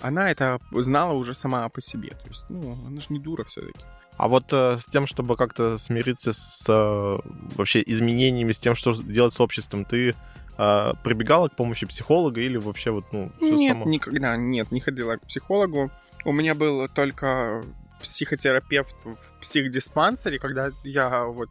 Она 0.00 0.30
это 0.30 0.58
знала 0.72 1.12
уже 1.12 1.34
сама 1.34 1.68
по 1.68 1.80
себе. 1.80 2.10
То 2.10 2.28
есть, 2.28 2.44
ну, 2.48 2.76
она 2.86 3.00
же 3.00 3.06
не 3.10 3.18
дура 3.18 3.44
все-таки. 3.44 3.84
А 4.16 4.28
вот 4.28 4.52
э, 4.52 4.78
с 4.80 4.86
тем, 4.86 5.06
чтобы 5.06 5.36
как-то 5.36 5.78
смириться 5.78 6.32
с 6.32 6.64
э, 6.68 7.18
вообще 7.54 7.82
изменениями, 7.86 8.52
с 8.52 8.58
тем, 8.58 8.74
что 8.74 8.94
делать 8.94 9.34
с 9.34 9.40
обществом, 9.40 9.84
ты 9.84 10.14
э, 10.56 10.92
прибегала 11.04 11.48
к 11.48 11.56
помощи 11.56 11.86
психолога 11.86 12.40
или 12.40 12.56
вообще 12.56 12.90
вот, 12.90 13.04
ну, 13.12 13.30
Нет, 13.40 13.72
само? 13.72 13.86
никогда, 13.86 14.36
нет, 14.36 14.72
не 14.72 14.80
ходила 14.80 15.16
к 15.16 15.26
психологу. 15.26 15.90
У 16.24 16.32
меня 16.32 16.54
был 16.54 16.88
только 16.88 17.62
психотерапевт 18.00 18.94
в 19.04 19.40
психдиспансере, 19.40 20.38
когда 20.38 20.70
я 20.82 21.24
вот 21.24 21.50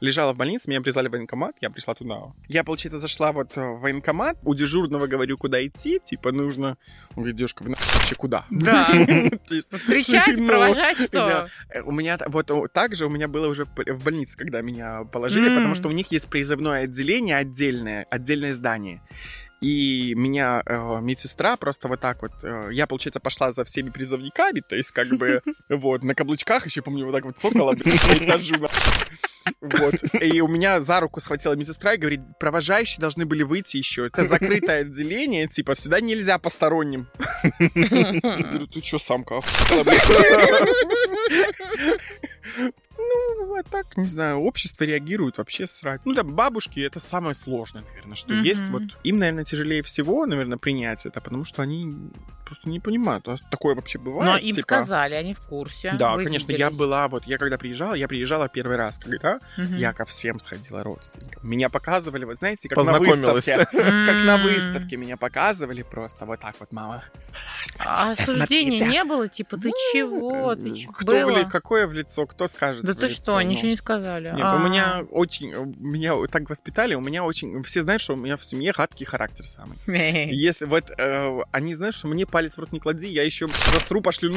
лежала 0.00 0.32
в 0.32 0.36
больнице, 0.36 0.68
меня 0.68 0.80
прислали 0.80 1.08
в 1.08 1.12
военкомат, 1.12 1.56
я 1.60 1.70
пришла 1.70 1.94
туда. 1.94 2.32
Я, 2.48 2.64
получается, 2.64 2.98
зашла 2.98 3.32
вот 3.32 3.56
в 3.56 3.78
военкомат, 3.80 4.38
у 4.42 4.54
дежурного 4.54 5.06
говорю, 5.06 5.36
куда 5.36 5.64
идти, 5.64 6.00
типа, 6.04 6.32
нужно... 6.32 6.76
Он 7.10 7.22
говорит, 7.22 7.36
девушка, 7.36 7.62
вы 7.62 7.74
вообще 7.94 8.14
куда? 8.14 8.44
Да. 8.50 8.86
Встречать, 9.78 10.36
ну, 10.38 10.48
провожать, 10.48 10.98
что? 10.98 11.48
У 11.84 11.92
меня 11.92 12.18
вот 12.26 12.72
так 12.72 12.94
же 12.94 13.06
у 13.06 13.10
меня 13.10 13.28
было 13.28 13.48
уже 13.48 13.64
в 13.64 14.04
больнице, 14.04 14.36
когда 14.36 14.60
меня 14.62 15.04
положили, 15.04 15.48
потому 15.48 15.74
что 15.74 15.88
у 15.88 15.92
них 15.92 16.10
есть 16.12 16.28
призывное 16.28 16.84
отделение 16.84 17.36
отдельное, 17.36 18.06
отдельное 18.10 18.54
здание. 18.54 19.02
И 19.60 20.14
меня 20.14 20.62
э, 20.66 20.98
медсестра 21.00 21.56
просто 21.56 21.88
вот 21.88 22.00
так 22.00 22.22
вот... 22.22 22.32
Э, 22.42 22.68
я, 22.72 22.86
получается, 22.86 23.20
пошла 23.20 23.52
за 23.52 23.64
всеми 23.64 23.90
призывниками, 23.90 24.60
то 24.60 24.76
есть 24.76 24.90
как 24.90 25.08
бы 25.08 25.42
вот 25.68 26.02
на 26.02 26.14
каблучках 26.14 26.66
еще, 26.66 26.82
помню, 26.82 27.06
вот 27.06 27.12
так 27.12 27.24
вот 27.24 27.38
цокала 27.38 27.74
по 27.74 27.88
этажу. 27.88 28.56
Вот. 29.60 29.94
И 30.20 30.40
у 30.40 30.48
меня 30.48 30.80
за 30.80 30.98
руку 30.98 31.20
схватила 31.20 31.52
медсестра 31.52 31.94
и 31.94 31.98
говорит, 31.98 32.20
провожающие 32.40 33.00
должны 33.00 33.26
были 33.26 33.44
выйти 33.44 33.76
еще. 33.76 34.06
Это 34.06 34.24
закрытое 34.24 34.80
отделение, 34.80 35.46
типа, 35.46 35.76
сюда 35.76 36.00
нельзя 36.00 36.38
посторонним. 36.38 37.06
Говорю, 37.60 38.66
ты 38.66 38.82
что, 38.82 38.98
самка? 38.98 39.38
Ну, 42.98 43.54
а 43.56 43.62
так, 43.62 43.96
не 43.96 44.08
знаю, 44.08 44.38
общество 44.38 44.84
реагирует 44.84 45.38
вообще 45.38 45.66
срать. 45.66 46.00
Ну 46.04 46.14
да, 46.14 46.22
бабушки 46.22 46.80
это 46.80 47.00
самое 47.00 47.34
сложное, 47.34 47.82
наверное, 47.82 48.16
что 48.16 48.34
mm-hmm. 48.34 48.42
есть. 48.42 48.68
Вот 48.68 48.82
им, 49.04 49.18
наверное, 49.18 49.44
тяжелее 49.44 49.82
всего, 49.82 50.26
наверное, 50.26 50.58
принять 50.58 51.06
это, 51.06 51.20
потому 51.20 51.44
что 51.44 51.62
они 51.62 52.10
просто 52.46 52.68
не 52.68 52.80
понимают, 52.80 53.28
а 53.28 53.36
такое 53.50 53.74
вообще 53.74 53.98
бывает. 53.98 54.32
Но 54.32 54.38
им 54.38 54.54
типа... 54.54 54.62
сказали, 54.62 55.14
они 55.14 55.34
в 55.34 55.40
курсе. 55.40 55.94
Да, 55.98 56.16
конечно, 56.16 56.52
я 56.52 56.70
была, 56.70 57.08
вот 57.08 57.24
я 57.26 57.38
когда 57.38 57.58
приезжала, 57.58 57.94
я 57.94 58.08
приезжала 58.08 58.48
первый 58.48 58.76
раз, 58.76 58.98
когда 58.98 59.40
mm-hmm. 59.58 59.76
я 59.76 59.92
ко 59.92 60.04
всем 60.04 60.38
сходила 60.38 60.82
родственникам. 60.82 61.46
Меня 61.48 61.68
показывали, 61.68 62.24
вот 62.24 62.38
знаете, 62.38 62.68
как 62.68 62.78
на 62.84 62.98
выставке. 62.98 63.66
Как 63.66 64.22
на 64.22 64.38
выставке 64.38 64.96
меня 64.96 65.16
показывали 65.16 65.82
просто 65.82 66.24
вот 66.24 66.40
так 66.40 66.54
вот, 66.60 66.72
мама. 66.72 67.02
А 67.78 68.12
осуждения 68.12 68.86
не 68.86 69.04
было? 69.04 69.28
Типа, 69.28 69.56
ты 69.56 69.70
чего? 69.92 70.54
Ты 70.54 70.86
Кто 70.92 71.44
какое 71.50 71.86
в 71.86 71.92
лицо, 71.92 72.26
кто 72.26 72.46
скажет 72.46 72.84
Да 72.84 72.94
ты 72.94 73.10
что, 73.10 73.40
ничего 73.42 73.68
не 73.68 73.76
сказали? 73.76 74.32
Нет, 74.34 74.46
у 74.54 74.58
меня 74.58 75.04
очень, 75.10 75.52
меня 75.78 76.14
так 76.30 76.48
воспитали, 76.48 76.94
у 76.94 77.00
меня 77.00 77.24
очень, 77.24 77.62
все 77.64 77.82
знают, 77.82 78.00
что 78.02 78.14
у 78.14 78.16
меня 78.16 78.36
в 78.36 78.44
семье 78.44 78.72
гадкий 78.72 79.04
характер 79.04 79.44
самый. 79.46 79.76
Если 79.86 80.64
вот 80.64 80.90
э, 80.96 81.40
они 81.52 81.74
знают, 81.74 81.94
что 81.94 82.08
мне 82.08 82.26
палец 82.36 82.52
в 82.52 82.58
рот 82.58 82.70
не 82.70 82.80
клади, 82.80 83.08
я 83.08 83.22
еще 83.22 83.46
засру, 83.72 84.02
пошлю, 84.02 84.30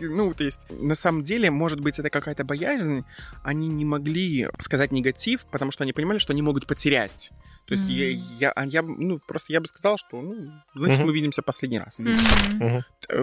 ну, 0.00 0.34
то 0.34 0.44
есть, 0.44 0.66
на 0.68 0.94
самом 0.94 1.22
деле, 1.22 1.50
может 1.50 1.80
быть, 1.80 1.98
это 1.98 2.10
какая-то 2.10 2.44
боязнь, 2.44 3.02
они 3.42 3.68
не 3.68 3.86
могли 3.86 4.46
сказать 4.58 4.92
негатив, 4.92 5.46
потому 5.50 5.70
что 5.70 5.84
они 5.84 5.94
понимали, 5.94 6.18
что 6.18 6.34
они 6.34 6.42
могут 6.42 6.66
потерять. 6.66 7.30
То 7.70 7.74
есть 7.74 7.88
mm-hmm. 7.88 8.36
я, 8.40 8.52
я, 8.56 8.64
я, 8.66 8.82
ну, 8.82 9.20
просто 9.20 9.52
я 9.52 9.60
бы 9.60 9.68
сказал, 9.68 9.96
что, 9.96 10.20
ну, 10.20 10.50
значит, 10.74 10.98
mm-hmm. 10.98 11.04
мы 11.04 11.12
видимся 11.12 11.40
последний 11.40 11.78
раз. 11.78 12.00
Mm-hmm. 12.00 12.82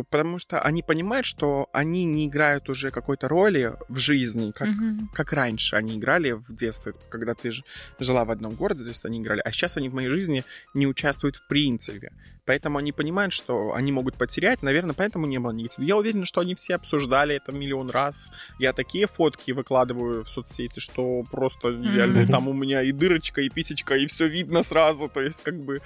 Потому 0.09 0.39
что 0.39 0.61
они 0.61 0.81
понимают, 0.83 1.25
что 1.25 1.67
они 1.73 2.05
не 2.05 2.27
играют 2.27 2.69
уже 2.69 2.89
какой-то 2.89 3.27
роли 3.27 3.73
в 3.89 3.97
жизни, 3.97 4.51
как, 4.51 4.69
mm-hmm. 4.69 5.07
как 5.13 5.33
раньше 5.33 5.75
они 5.75 5.97
играли 5.97 6.31
в 6.31 6.55
детстве, 6.55 6.93
когда 7.09 7.33
ты 7.33 7.51
жила 7.99 8.23
в 8.23 8.31
одном 8.31 8.55
городе, 8.55 8.83
то 8.83 8.89
есть 8.89 9.03
они 9.03 9.19
играли. 9.19 9.41
А 9.43 9.51
сейчас 9.51 9.75
они 9.75 9.89
в 9.89 9.93
моей 9.93 10.07
жизни 10.07 10.45
не 10.73 10.87
участвуют 10.87 11.35
в 11.35 11.45
принципе. 11.49 12.13
Поэтому 12.47 12.77
они 12.77 12.93
понимают, 12.93 13.33
что 13.33 13.73
они 13.73 13.91
могут 13.91 14.15
потерять. 14.15 14.61
Наверное, 14.61 14.93
поэтому 14.93 15.27
не 15.27 15.37
было 15.37 15.51
негатива. 15.51 15.83
Я 15.83 15.97
уверен, 15.97 16.23
что 16.23 16.39
они 16.39 16.55
все 16.55 16.75
обсуждали 16.75 17.35
это 17.35 17.51
миллион 17.51 17.89
раз. 17.89 18.31
Я 18.57 18.71
такие 18.71 19.05
фотки 19.07 19.51
выкладываю 19.51 20.23
в 20.23 20.29
соцсети, 20.29 20.79
что 20.79 21.23
просто 21.29 21.67
mm-hmm. 21.67 21.93
реально 21.93 22.27
там 22.27 22.47
у 22.47 22.53
меня 22.53 22.83
и 22.83 22.93
дырочка, 22.93 23.41
и 23.41 23.49
писечка, 23.49 23.97
и 23.97 24.07
все 24.07 24.29
видно 24.37 24.63
сразу. 24.63 25.09
То 25.09 25.21
есть, 25.21 25.41
как 25.43 25.59
бы 25.59 25.81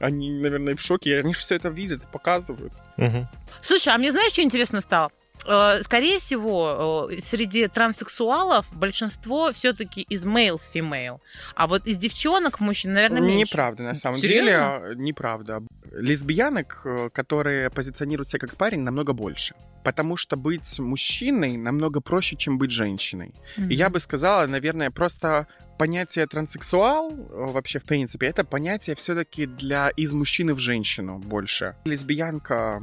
они, 0.00 0.30
наверное, 0.30 0.76
в 0.76 0.80
шоке. 0.80 1.18
Они 1.18 1.34
же 1.34 1.40
все 1.40 1.56
это 1.56 1.68
видят 1.68 2.02
и 2.02 2.06
показывают. 2.12 2.72
Угу. 2.96 3.26
Слушай, 3.62 3.94
а 3.94 3.98
мне 3.98 4.10
знаешь, 4.10 4.32
что 4.32 4.42
интересно 4.42 4.80
стало? 4.80 5.10
Э, 5.46 5.80
скорее 5.82 6.18
всего, 6.18 7.08
э, 7.10 7.20
среди 7.22 7.68
транссексуалов 7.68 8.66
большинство 8.72 9.52
все-таки 9.52 10.02
из 10.02 10.24
male-female. 10.24 11.20
А 11.54 11.66
вот 11.66 11.86
из 11.86 11.96
девчонок 11.96 12.60
мужчин, 12.60 12.92
наверное, 12.92 13.20
меньше. 13.20 13.44
Неправда, 13.44 13.82
на 13.82 13.94
самом 13.94 14.18
Серьезно? 14.18 14.80
деле. 14.82 14.94
Неправда. 14.96 15.62
Лесбиянок, 15.92 16.82
э, 16.84 17.10
которые 17.12 17.70
позиционируют 17.70 18.28
себя 18.28 18.40
как 18.40 18.56
парень, 18.56 18.80
намного 18.80 19.12
больше. 19.12 19.54
Потому 19.84 20.16
что 20.16 20.36
быть 20.36 20.78
мужчиной 20.78 21.56
намного 21.56 22.00
проще, 22.00 22.36
чем 22.36 22.58
быть 22.58 22.70
женщиной. 22.70 23.32
Mm-hmm. 23.56 23.68
И 23.68 23.74
я 23.74 23.88
бы 23.88 24.00
сказала, 24.00 24.46
наверное, 24.46 24.90
просто 24.90 25.46
понятие 25.78 26.26
транссексуал 26.26 27.10
вообще, 27.30 27.78
в 27.78 27.84
принципе, 27.84 28.26
это 28.26 28.44
понятие 28.44 28.96
все-таки 28.96 29.46
для 29.46 29.90
из 29.90 30.12
мужчины 30.12 30.54
в 30.54 30.58
женщину 30.58 31.18
больше. 31.18 31.76
Лесбиянка, 31.84 32.82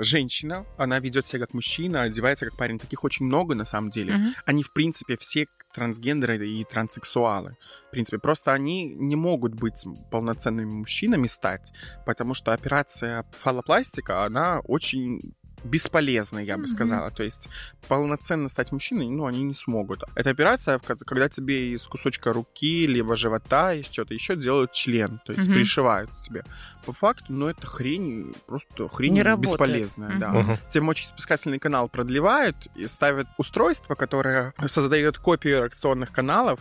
женщина, 0.00 0.64
она 0.76 0.98
ведет 0.98 1.26
себя 1.26 1.40
как 1.40 1.54
мужчина, 1.54 2.02
одевается 2.02 2.46
как 2.46 2.56
парень. 2.56 2.78
Таких 2.78 3.04
очень 3.04 3.26
много 3.26 3.54
на 3.54 3.64
самом 3.64 3.90
деле. 3.90 4.14
Mm-hmm. 4.14 4.32
Они, 4.44 4.62
в 4.62 4.72
принципе, 4.72 5.16
все 5.16 5.46
трансгендеры 5.78 6.46
и 6.46 6.64
транссексуалы. 6.64 7.56
В 7.88 7.90
принципе, 7.90 8.18
просто 8.18 8.52
они 8.52 8.94
не 8.94 9.16
могут 9.16 9.54
быть 9.54 9.84
полноценными 10.10 10.70
мужчинами 10.70 11.26
стать, 11.26 11.72
потому 12.04 12.34
что 12.34 12.52
операция 12.52 13.24
фалопластика, 13.30 14.24
она 14.24 14.60
очень 14.64 15.20
бесполезны, 15.64 16.44
я 16.44 16.56
бы 16.56 16.64
mm-hmm. 16.64 16.66
сказала. 16.66 17.10
То 17.10 17.22
есть 17.22 17.48
полноценно 17.88 18.48
стать 18.48 18.72
мужчиной, 18.72 19.08
ну, 19.08 19.26
они 19.26 19.42
не 19.42 19.54
смогут. 19.54 20.02
Это 20.14 20.30
операция, 20.30 20.78
когда 20.78 21.28
тебе 21.28 21.72
из 21.72 21.82
кусочка 21.84 22.32
руки, 22.32 22.86
либо 22.86 23.16
живота, 23.16 23.74
из 23.74 23.88
чего-то 23.88 24.14
еще 24.14 24.36
делают 24.36 24.72
член, 24.72 25.20
то 25.24 25.32
есть 25.32 25.48
mm-hmm. 25.48 25.54
пришивают 25.54 26.10
тебе. 26.22 26.44
По 26.84 26.92
факту, 26.92 27.26
ну, 27.28 27.48
это 27.48 27.66
хрень, 27.66 28.34
просто 28.46 28.88
хрень 28.88 29.14
не 29.14 29.36
бесполезная, 29.36 30.10
mm-hmm. 30.10 30.18
да. 30.18 30.32
Uh-huh. 30.32 30.58
Тебе 30.70 30.82
мочеиспускательный 30.82 31.58
канал 31.58 31.88
продлевают 31.88 32.68
и 32.74 32.86
ставят 32.86 33.26
устройство, 33.36 33.94
которое 33.94 34.54
создает 34.66 35.18
копию 35.18 35.58
эрекционных 35.58 36.12
каналов, 36.12 36.60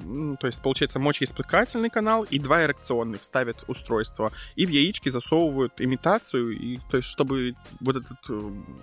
ну, 0.00 0.36
то 0.36 0.46
есть, 0.46 0.60
получается, 0.62 0.98
мочеиспускательный 0.98 1.90
канал 1.90 2.24
и 2.24 2.38
два 2.38 2.64
эрекционных 2.64 3.22
ставят 3.22 3.64
устройство, 3.68 4.32
и 4.56 4.66
в 4.66 4.70
яички 4.70 5.08
засовывают 5.08 5.80
имитацию, 5.80 6.50
и, 6.50 6.78
то 6.90 6.96
есть, 6.96 7.08
чтобы 7.08 7.54
вот 7.80 7.96
этот 7.96 8.29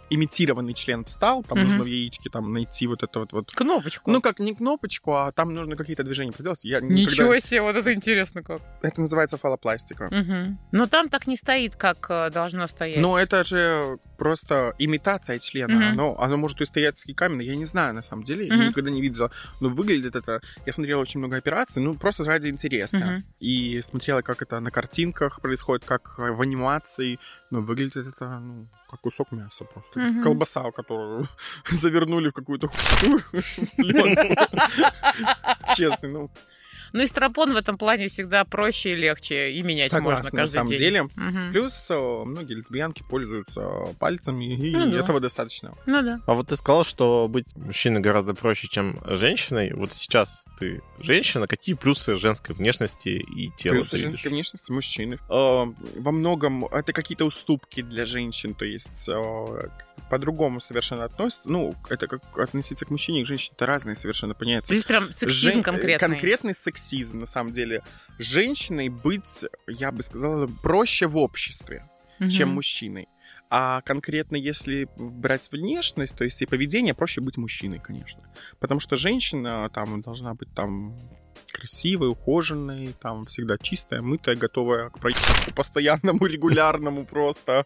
имитированный 0.09 0.73
член 0.73 1.03
встал, 1.03 1.43
там 1.43 1.57
Мгм. 1.59 1.67
нужно 1.67 1.83
в 1.83 1.87
яичке 1.87 2.29
там 2.29 2.51
найти 2.53 2.87
вот 2.87 3.03
это 3.03 3.19
вот, 3.19 3.33
вот 3.33 3.51
Кнопочку. 3.51 4.09
ну, 4.11 4.21
как 4.21 4.39
не 4.39 4.53
кнопочку, 4.55 5.13
а 5.15 5.31
там 5.31 5.53
нужно 5.53 5.75
какие-то 5.75 6.03
движения 6.03 6.31
проделать. 6.31 6.59
Я 6.63 6.79
никогда- 6.81 7.01
Ничего 7.01 7.39
себе, 7.39 7.61
вот 7.61 7.75
это 7.75 7.93
интересно 7.93 8.43
как. 8.43 8.61
Это 8.81 9.01
называется 9.01 9.37
фалопластика. 9.37 10.09
Мгм. 10.11 10.59
Но 10.71 10.87
там 10.87 11.09
так 11.09 11.27
не 11.27 11.37
стоит, 11.37 11.75
как 11.75 12.05
э, 12.09 12.29
должно 12.31 12.67
стоять. 12.67 12.99
Но 12.99 13.17
это 13.19 13.43
же 13.43 13.97
просто 14.17 14.73
имитация 14.79 15.39
члена. 15.39 15.73
Мгм. 15.75 15.83
Оно, 15.91 16.19
оно 16.19 16.37
может 16.37 16.61
и 16.61 16.65
стоять 16.65 17.01
и 17.05 17.13
каменно. 17.13 17.41
Я 17.41 17.55
не 17.55 17.65
знаю, 17.65 17.93
на 17.93 18.01
самом 18.01 18.23
деле. 18.23 18.47
Я 18.47 18.55
Мгм. 18.55 18.67
никогда 18.69 18.89
не 18.91 19.01
видела. 19.01 19.31
Но 19.59 19.69
выглядит 19.69 20.15
это... 20.15 20.41
Я 20.65 20.73
смотрела 20.73 21.01
очень 21.01 21.19
много 21.19 21.37
операций, 21.37 21.81
ну, 21.83 21.95
просто 21.95 22.23
ради 22.23 22.47
интереса. 22.47 22.97
Мгм. 22.97 23.23
И 23.39 23.81
смотрела, 23.81 24.21
как 24.21 24.41
это 24.41 24.59
на 24.59 24.71
картинках 24.71 25.41
происходит, 25.41 25.85
как 25.85 26.17
в 26.17 26.41
анимации. 26.41 27.19
Но 27.51 27.61
выглядит 27.61 28.07
это, 28.07 28.39
ну, 28.39 28.67
как 28.89 29.01
кусок 29.01 29.31
мяса 29.31 29.65
просто. 29.65 29.99
Мгм. 29.99 30.21
Колбаса, 30.21 30.71
которую 30.71 31.27
завернули 31.71 32.29
в 32.29 32.33
какую-то. 32.33 32.67
Честно, 35.75 36.07
ну, 36.09 36.29
Ну, 36.93 37.01
и 37.03 37.07
стропон 37.07 37.53
в 37.53 37.57
этом 37.57 37.77
плане 37.77 38.07
всегда 38.07 38.43
проще 38.45 38.93
и 38.93 38.95
легче, 38.95 39.51
и 39.51 39.61
менять 39.63 39.91
Согласна, 39.91 40.23
можно 40.23 40.31
на 40.31 40.41
каждый 40.41 40.53
самом 40.55 40.69
день. 40.69 40.77
деле. 40.79 41.03
Мгм. 41.15 41.51
Плюс 41.51 41.85
э, 41.89 42.23
многие 42.25 42.53
лесбиянки 42.55 43.03
пользуются 43.09 43.61
пальцами, 43.99 44.45
и 44.55 44.75
Ну 44.75 44.91
да. 44.91 44.99
этого 44.99 45.19
достаточно. 45.19 45.73
Ну 45.85 46.01
да. 46.01 46.19
А 46.25 46.33
вот 46.33 46.47
ты 46.49 46.55
сказал, 46.57 46.83
что 46.83 47.27
быть 47.27 47.55
мужчиной 47.55 48.01
гораздо 48.01 48.33
проще, 48.33 48.67
чем 48.67 48.99
женщиной. 49.05 49.73
Вот 49.73 49.93
сейчас 49.93 50.43
ты 50.59 50.81
женщина, 50.99 51.47
какие 51.47 51.75
плюсы 51.75 52.15
женской 52.17 52.55
внешности 52.55 53.09
и 53.09 53.51
тела 53.57 53.73
Плюсы 53.75 53.91
ты 53.91 53.97
женской 53.97 54.31
внешности 54.31 54.71
мужчины. 54.71 55.19
Э, 55.29 55.65
Во 55.95 56.11
многом 56.11 56.65
это 56.65 56.93
какие-то 56.93 57.25
уступки 57.25 57.81
для 57.81 58.05
женщин, 58.05 58.53
то 58.53 58.65
есть 58.65 59.07
э, 59.09 59.69
по-другому 60.09 60.59
совершенно 60.59 61.03
относятся. 61.03 61.49
Ну, 61.49 61.75
это 61.89 62.07
как 62.07 62.21
относиться 62.37 62.85
к 62.85 62.89
мужчине 62.89 63.21
и 63.21 63.23
к 63.23 63.27
женщине, 63.27 63.53
это 63.55 63.65
разные 63.65 63.95
совершенно 63.95 64.33
понятия. 64.33 64.73
Здесь 64.73 64.83
прям 64.85 65.11
сексизм 65.11 65.31
Жен- 65.31 65.63
конкретный. 65.63 66.09
Конкретный 66.09 66.55
сексизм, 66.55 67.19
на 67.19 67.25
самом 67.25 67.53
деле. 67.53 67.83
Женщиной 68.19 68.89
быть, 68.89 69.45
я 69.67 69.91
бы 69.91 70.03
сказала, 70.03 70.47
проще 70.63 71.07
в 71.07 71.17
обществе. 71.17 71.83
Мгм. 72.19 72.29
чем 72.29 72.49
мужчиной. 72.49 73.07
А 73.49 73.81
конкретно, 73.81 74.35
если 74.35 74.89
брать 74.97 75.51
внешность, 75.51 76.17
то 76.17 76.23
есть 76.23 76.41
и 76.41 76.45
поведение, 76.45 76.93
проще 76.93 77.21
быть 77.21 77.37
мужчиной, 77.37 77.79
конечно. 77.79 78.23
Потому 78.59 78.79
что 78.79 78.95
женщина 78.95 79.69
там 79.73 80.01
должна 80.01 80.33
быть 80.33 80.53
там 80.55 80.97
красивой, 81.53 82.09
ухоженной, 82.09 82.93
там 83.01 83.25
всегда 83.25 83.57
чистая, 83.57 84.01
мытая, 84.01 84.35
готовая 84.35 84.89
к 84.89 84.99
проебу 84.99 85.19
постоянному, 85.55 86.25
регулярному 86.25 87.05
просто. 87.05 87.65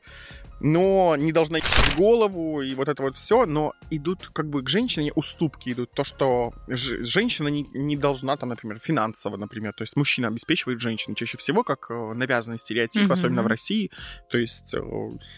Но 0.64 1.16
не 1.18 1.32
должна 1.32 1.58
ебать 1.58 1.96
голову 1.98 2.62
и 2.62 2.74
вот 2.76 2.88
это 2.88 3.02
вот 3.04 3.16
все. 3.16 3.46
Но 3.46 3.74
идут 3.90 4.30
как 4.34 4.50
бы 4.50 4.62
к 4.64 4.70
женщине 4.70 5.12
уступки 5.16 5.72
идут. 5.72 5.92
То, 5.92 6.04
что 6.04 6.52
женщина 6.68 7.48
не, 7.48 7.64
не 7.74 7.98
должна 7.98 8.38
там, 8.38 8.50
например, 8.50 8.80
финансово, 8.80 9.38
например. 9.38 9.74
То 9.74 9.82
есть 9.84 9.96
мужчина 9.96 10.28
обеспечивает 10.28 10.80
женщину 10.80 11.16
чаще 11.16 11.38
всего, 11.38 11.64
как 11.64 11.88
э, 11.90 12.14
навязанный 12.14 12.60
стереотип, 12.60 13.04
Мгм. 13.04 13.12
особенно 13.12 13.44
в 13.44 13.48
России. 13.48 13.92
То 14.30 14.38
есть 14.38 14.74
э, 14.74 14.80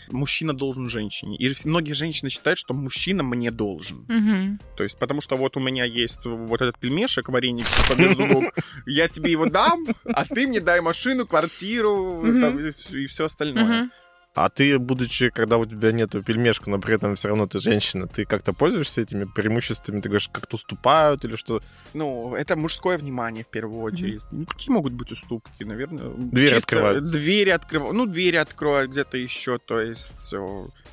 мужчина 0.10 0.54
должен 0.54 0.90
женщине. 0.90 1.38
И 1.38 1.54
многие 1.66 1.94
женщины 1.94 2.30
считают, 2.30 2.60
что 2.60 2.74
мужчина 2.74 3.24
мне 3.24 3.52
должен. 3.52 4.06
Мгм. 4.10 4.60
То 4.78 4.84
есть, 4.84 5.00
потому 5.00 5.22
что 5.22 5.38
вот 5.38 5.56
у 5.58 5.60
меня 5.60 5.86
есть 5.86 6.26
вот 6.26 6.62
этот 6.62 6.78
пельмешек, 6.80 7.30
вареник 7.30 7.66
типа, 7.66 8.00
между 8.00 8.26
ног, 8.26 8.54
я 8.86 9.08
тебе 9.08 9.32
его 9.32 9.46
дам, 9.46 9.86
а 10.06 10.26
ты 10.26 10.48
мне 10.48 10.60
дай 10.60 10.82
машину, 10.82 11.26
квартиру 11.26 12.22
там, 12.42 12.60
и, 12.60 13.06
все 13.08 13.26
остальное. 13.26 13.90
А 14.36 14.50
ты, 14.50 14.80
будучи, 14.80 15.30
когда 15.30 15.58
у 15.58 15.66
тебя 15.66 15.92
нету 15.92 16.24
пельмешка, 16.24 16.70
но 16.70 16.80
при 16.80 16.96
этом 16.96 17.16
все 17.16 17.28
равно 17.28 17.46
ты 17.46 17.60
женщина, 17.60 18.08
ты 18.08 18.26
как-то 18.26 18.54
пользуешься 18.54 19.02
этими 19.02 19.26
преимуществами? 19.26 20.02
Ты 20.02 20.10
говоришь, 20.10 20.30
как-то 20.32 20.56
уступают 20.56 21.24
или 21.24 21.36
что? 21.36 21.62
Ну, 21.94 22.36
это 22.36 22.56
мужское 22.56 22.98
внимание 22.98 23.44
в 23.44 23.48
первую 23.48 23.82
очередь. 23.82 24.24
Ну, 24.32 24.46
какие 24.46 24.74
могут 24.74 24.94
быть 24.94 25.12
уступки, 25.12 25.64
наверное? 25.64 26.10
Двери 26.18 26.56
открываются. 26.56 27.12
Двери 27.12 27.50
открывают. 27.52 27.96
Ну, 27.96 28.06
двери 28.08 28.38
откроют 28.38 28.92
где-то 28.92 29.18
еще, 29.18 29.60
то 29.60 29.80
есть 29.80 30.34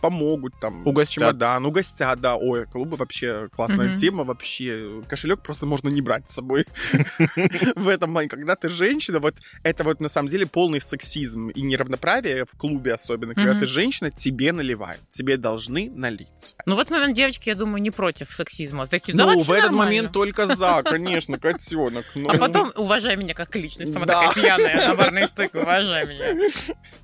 помогут 0.01 0.55
там. 0.61 0.87
Угостят. 0.87 1.15
Чемодан, 1.15 1.67
угостят, 1.67 2.21
да. 2.21 2.37
Ой, 2.37 2.67
клубы 2.67 2.97
вообще 2.97 3.49
классная 3.55 3.89
Мгм. 3.91 3.97
тема 3.97 4.25
вообще. 4.25 5.03
Кошелек 5.09 5.41
просто 5.43 5.67
можно 5.67 5.89
не 5.89 6.01
брать 6.03 6.29
с 6.29 6.35
собой. 6.35 6.67
В 7.77 7.89
этом 7.89 8.13
плане, 8.13 8.29
когда 8.29 8.57
ты 8.57 8.69
женщина, 8.69 9.19
вот 9.21 9.37
это 9.63 9.85
вот 9.85 10.01
на 10.01 10.09
самом 10.09 10.29
деле 10.29 10.47
полный 10.47 10.81
сексизм 10.81 11.49
и 11.49 11.63
неравноправие 11.63 12.45
в 12.45 12.57
клубе 12.57 12.95
особенно, 12.95 13.30
когда 13.35 13.53
Мгм. 13.53 13.61
ты 13.61 13.67
женщина, 13.67 14.11
тебе 14.11 14.53
наливают, 14.53 15.01
тебе 15.11 15.37
должны 15.37 15.91
налить. 15.91 16.55
Ну, 16.67 16.77
в 16.77 16.79
этот 16.79 16.91
момент 16.91 17.15
девочки, 17.17 17.49
я 17.49 17.55
думаю, 17.55 17.81
не 17.83 17.91
против 17.91 18.31
сексизма. 18.33 18.87
Такие, 18.87 19.17
Ну, 19.17 19.25
в 19.41 19.51
этот 19.51 19.71
нормально. 19.71 19.77
момент 19.77 20.13
только 20.13 20.47
за, 20.47 20.83
конечно, 20.85 21.39
котенок. 21.39 22.05
Ну, 22.15 22.29
А 22.31 22.39
потом 22.39 22.73
уважай 22.77 23.17
меня 23.17 23.35
как 23.35 23.55
личность, 23.57 23.93
сама 23.93 24.07
Да. 24.07 24.29
такая 24.29 24.43
пьяная 24.59 24.89
на 24.89 24.95
барной 24.95 25.27
стойке, 25.29 25.59
уважай 25.59 26.07
меня. 26.07 26.51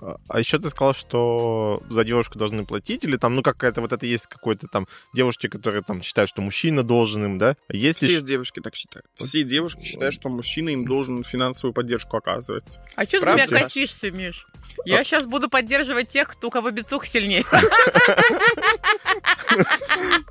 А- 0.01 0.17
А 0.29 0.39
еще 0.39 0.59
ты 0.59 0.71
сказал, 0.71 0.95
что 0.95 1.83
за 1.89 2.05
девушку 2.05 2.39
должны 2.39 2.65
платить, 2.67 3.05
или 3.05 3.17
там, 3.17 3.35
ну, 3.35 3.43
какая-то 3.43 3.81
вот 3.81 3.93
это 3.93 4.07
есть 4.07 4.27
какой-то 4.27 4.67
там 4.69 4.87
девушки, 5.15 5.49
которые 5.49 5.83
там 5.83 6.03
считают, 6.03 6.29
что 6.31 6.43
мужчина 6.43 6.83
должен 6.83 7.25
им, 7.25 7.39
да? 7.39 7.57
Есть 7.71 7.99
Все 7.99 8.21
ш- 8.21 8.27
девушки 8.27 8.61
так 8.61 8.75
считают. 8.75 9.07
Все 9.15 9.43
девушки 9.45 9.85
считают, 9.85 10.15
что 10.15 10.29
мужчина 10.29 10.71
им 10.71 10.85
должен 10.87 11.23
финансовую 11.25 11.73
поддержку 11.73 12.17
оказывать. 12.17 12.79
А 12.97 13.05
что 13.07 13.21
ты 13.21 13.27
меня 13.27 13.47
косишься, 13.47 14.11
Миш? 14.11 14.47
Я 14.85 15.05
сейчас 15.05 15.27
буду 15.27 15.49
поддерживать 15.49 16.09
тех, 16.17 16.29
кто 16.29 16.47
у 16.49 16.51
кого 16.51 16.71
бицух 16.71 17.05
сильнее. 17.05 17.45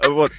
Вот. 0.07 0.31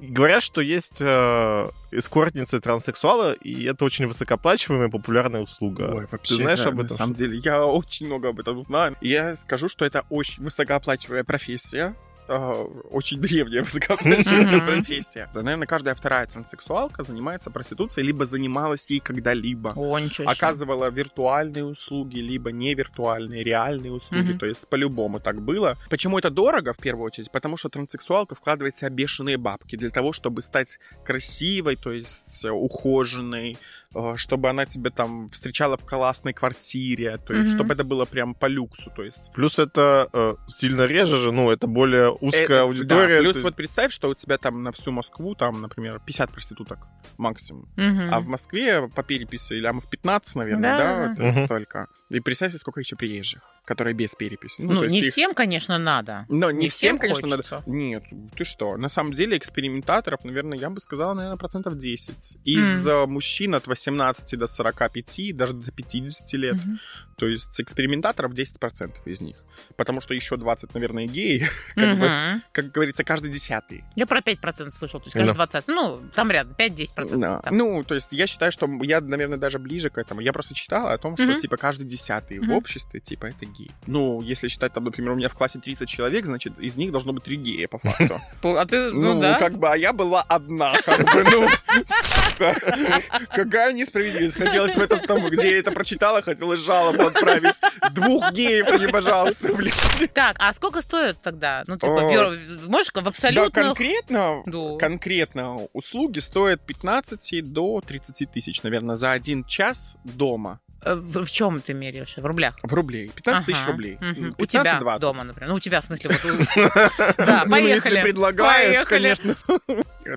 говорят, 0.00 0.42
что 0.42 0.62
есть 0.62 0.98
э, 1.00 1.68
эскортницы 1.90 2.60
транссексуалы, 2.60 3.36
и 3.42 3.64
это 3.64 3.84
очень 3.84 4.06
высокооплачиваемая 4.06 4.88
популярная 4.88 5.42
услуга. 5.42 6.08
Ты 6.22 6.34
знаешь 6.34 6.62
да, 6.62 6.68
об 6.68 6.74
этом? 6.74 6.88
На 6.88 6.96
самом 6.96 7.14
деле, 7.14 7.36
я 7.38 7.64
очень 7.66 8.06
много 8.06 8.30
об 8.30 8.40
этом 8.40 8.58
знаю. 8.60 8.96
Я 9.02 9.34
скажу, 9.34 9.68
что 9.68 9.84
это 9.84 10.04
очень 10.08 10.42
высокооплачиваемая 10.44 11.24
профессия. 11.24 11.94
Э, 12.28 12.66
Очень 12.90 13.20
древняя 13.20 13.62
высокооплачиваемая 13.64 14.60
профессия. 14.60 15.28
Да, 15.34 15.42
наверное, 15.42 15.66
каждая 15.66 15.94
вторая 15.94 16.26
транссексуалка 16.26 17.02
занимается 17.02 17.50
проституцией, 17.50 18.06
либо 18.06 18.26
занималась 18.26 18.88
ей 18.90 19.00
когда-либо. 19.00 19.72
О, 19.76 19.98
оказывала 20.26 20.90
виртуальные 20.90 21.64
услуги, 21.64 22.18
либо 22.18 22.52
невиртуальные, 22.52 23.42
реальные 23.42 23.92
услуги. 23.92 24.32
То 24.32 24.46
есть 24.46 24.68
по-любому 24.68 25.20
так 25.20 25.42
было. 25.42 25.76
Почему 25.90 26.18
это 26.18 26.30
дорого, 26.30 26.72
в 26.72 26.78
первую 26.78 27.06
очередь? 27.06 27.30
Потому 27.30 27.56
что 27.56 27.68
транссексуалка 27.68 28.34
вкладывает 28.34 28.74
в 28.74 28.78
себя 28.78 28.90
бешеные 28.90 29.36
бабки 29.36 29.76
для 29.76 29.90
того, 29.90 30.12
чтобы 30.12 30.42
стать 30.42 30.78
красивой, 31.04 31.76
то 31.76 31.92
есть 31.92 32.44
э, 32.44 32.50
ухоженной, 32.50 33.56
э, 33.94 34.16
чтобы 34.16 34.48
она 34.48 34.66
тебя 34.66 34.90
там 34.90 35.28
встречала 35.30 35.76
в 35.76 35.84
классной 35.84 36.32
квартире, 36.32 37.18
то 37.18 37.34
есть 37.34 37.52
чтобы 37.54 37.74
это 37.74 37.84
было 37.84 38.04
прям 38.04 38.34
по 38.34 38.46
люксу, 38.46 38.90
то 38.94 39.02
есть 39.02 39.30
Плюс 39.34 39.58
это 39.58 40.08
э, 40.12 40.34
сильно 40.46 40.86
реже 40.86 41.16
же, 41.16 41.32
ну, 41.32 41.50
это 41.50 41.66
более 41.66 42.10
узкая 42.20 42.44
Это- 42.44 42.62
аудитория. 42.62 43.16
да, 43.16 43.20
плюс 43.22 43.36
ты- 43.36 43.42
вот 43.42 43.54
представь, 43.56 43.92
что 43.92 44.08
у 44.08 44.14
тебя 44.14 44.38
там 44.38 44.62
на 44.62 44.72
всю 44.72 44.90
Москву, 44.92 45.34
там, 45.34 45.60
например, 45.60 46.00
50 46.04 46.30
проституток 46.32 46.78
максимум. 47.16 47.68
Мгм. 47.76 48.12
А 48.14 48.20
в 48.20 48.26
Москве 48.26 48.88
по 48.88 49.02
переписи, 49.02 49.54
или 49.54 49.68
в 49.80 49.88
15, 49.88 50.34
наверное, 50.36 50.78
Да, 50.78 50.78
да, 50.78 51.06
да. 51.08 51.14
то 51.14 51.22
есть 51.24 51.38
Мгм. 51.38 51.48
только. 51.48 51.86
И 52.10 52.20
представьте, 52.20 52.58
сколько 52.58 52.80
еще 52.80 52.96
приезжих, 52.96 53.42
которые 53.64 53.94
без 53.94 54.14
переписи. 54.14 54.62
Ну, 54.62 54.82
есть 54.82 54.92
не 54.94 55.00
их- 55.00 55.12
всем, 55.12 55.34
конечно, 55.34 55.78
надо. 55.78 56.24
Но 56.28 56.50
не, 56.50 56.58
не 56.64 56.68
всем, 56.68 56.96
всем 56.96 56.98
конечно, 56.98 57.28
хочется. 57.36 57.54
надо. 57.56 57.70
Нет, 57.70 58.04
ты 58.36 58.44
что? 58.44 58.76
На 58.76 58.88
самом 58.88 59.12
деле 59.12 59.36
экспериментаторов, 59.36 60.24
наверное, 60.24 60.56
я 60.58 60.70
бы 60.70 60.80
сказала, 60.80 61.14
наверное, 61.14 61.36
процентов 61.38 61.76
10. 61.76 62.38
Из 62.44 62.86
э, 62.86 63.06
мужчин 63.06 63.54
от 63.54 63.66
18 63.66 64.36
до 64.36 64.46
45, 64.46 65.32
даже 65.32 65.52
до 65.54 65.70
50 65.72 66.36
лет. 66.36 66.54
Мгм. 66.56 66.78
То 67.18 67.26
есть 67.26 67.60
экспериментаторов 67.60 68.32
10% 68.32 68.92
из 69.06 69.20
них. 69.20 69.44
Потому 69.76 70.00
что 70.00 70.14
еще 70.14 70.36
20, 70.36 70.72
наверное, 70.74 71.06
геи. 71.06 71.48
Как, 71.74 71.98
бы, 71.98 72.08
Мгм. 72.08 72.42
как 72.52 72.70
говорится, 72.70 73.02
каждый 73.04 73.30
десятый. 73.30 73.84
Я 73.96 74.06
про 74.06 74.20
5% 74.20 74.70
слышал, 74.70 75.00
то 75.00 75.06
есть 75.06 75.14
каждый 75.14 75.28
Да. 75.28 75.34
20. 75.34 75.68
Ну, 75.68 76.00
там 76.14 76.30
рядом, 76.30 76.54
5-10%. 76.56 77.18
Да. 77.18 77.40
там. 77.40 77.56
Ну, 77.56 77.82
то 77.84 77.94
есть 77.96 78.08
я 78.12 78.26
считаю, 78.28 78.52
что 78.52 78.68
я, 78.82 79.00
наверное, 79.00 79.36
даже 79.38 79.58
ближе 79.58 79.90
к 79.90 79.98
этому. 79.98 80.20
Я 80.20 80.32
просто 80.32 80.54
читала 80.54 80.92
о 80.92 80.98
том, 80.98 81.16
что, 81.16 81.26
Мгм. 81.26 81.38
типа, 81.40 81.56
каждый 81.56 81.86
десятый 81.86 82.38
в 82.38 82.42
Мгм. 82.44 82.52
обществе, 82.52 83.00
типа, 83.00 83.26
это 83.26 83.46
гей. 83.46 83.70
Ну, 83.86 84.22
если 84.22 84.46
считать, 84.48 84.72
там, 84.72 84.84
например, 84.84 85.12
у 85.12 85.16
меня 85.16 85.28
в 85.28 85.34
классе 85.34 85.58
30 85.58 85.88
человек, 85.88 86.24
значит, 86.24 86.58
из 86.60 86.76
них 86.76 86.92
должно 86.92 87.12
быть 87.12 87.24
три 87.24 87.36
гея, 87.36 87.66
по 87.68 87.78
факту. 87.78 88.20
А 88.58 88.64
ты, 88.64 88.92
ну, 88.92 89.14
Ну, 89.14 89.20
да. 89.20 89.38
как 89.38 89.58
бы, 89.58 89.68
а 89.68 89.76
я 89.76 89.92
была 89.92 90.22
одна, 90.22 90.74
как 90.84 91.00
бы, 91.12 91.24
ну, 91.24 91.48
сука. 91.86 92.54
Какая 93.34 93.72
несправедливость. 93.72 94.36
Хотелось 94.36 94.74
в 94.76 94.80
этом 94.80 95.00
тому, 95.00 95.28
где 95.30 95.50
я 95.50 95.58
это 95.58 95.72
прочитала, 95.72 96.22
хотелось 96.22 96.60
жалобу 96.60 97.07
отправить. 97.08 97.56
Двух 97.92 98.32
геев 98.32 98.68
мне, 98.78 98.88
пожалуйста, 98.88 99.52
блядь. 99.54 99.74
Так, 100.14 100.36
а 100.38 100.52
сколько 100.54 100.82
стоит 100.82 101.20
тогда? 101.22 101.64
Ну, 101.66 101.76
типа, 101.76 102.00
бюро- 102.10 102.34
можешь 102.68 102.88
в 102.90 102.94
Да, 102.94 103.08
абсолютно... 103.10 103.50
конкретно, 103.50 104.42
Да. 104.46 104.76
конкретно 104.78 105.66
услуги 105.72 106.18
стоят 106.20 106.60
15 106.64 107.42
до 107.52 107.80
30 107.86 108.30
тысяч, 108.32 108.62
наверное, 108.62 108.96
за 108.96 109.12
один 109.12 109.44
час 109.44 109.96
дома. 110.04 110.60
Э, 110.88 110.94
В, 110.94 111.24
в 111.24 111.30
чем 111.30 111.60
ты 111.60 111.74
меряешь? 111.74 112.16
В 112.16 112.24
рублях? 112.24 112.54
В 112.62 112.72
рублей. 112.72 113.10
15 113.14 113.46
тысяч 113.46 113.60
Ага, 113.62 113.72
рублей. 113.72 113.96
мгм. 114.00 114.32
15, 114.32 114.40
У 114.40 114.46
тебя 114.46 114.78
20. 114.80 115.00
дома, 115.00 115.24
например. 115.24 115.48
Ну, 115.50 115.56
у 115.56 115.60
тебя, 115.60 115.80
в 115.80 115.84
смысле, 115.84 116.10
вот 116.10 116.20
Да, 117.18 117.44
Ну, 117.46 117.56
если 117.56 117.80
поехали. 117.90 118.02
предлагаешь, 118.02 118.84
Поехали. 118.84 118.88
конечно. 118.98 119.36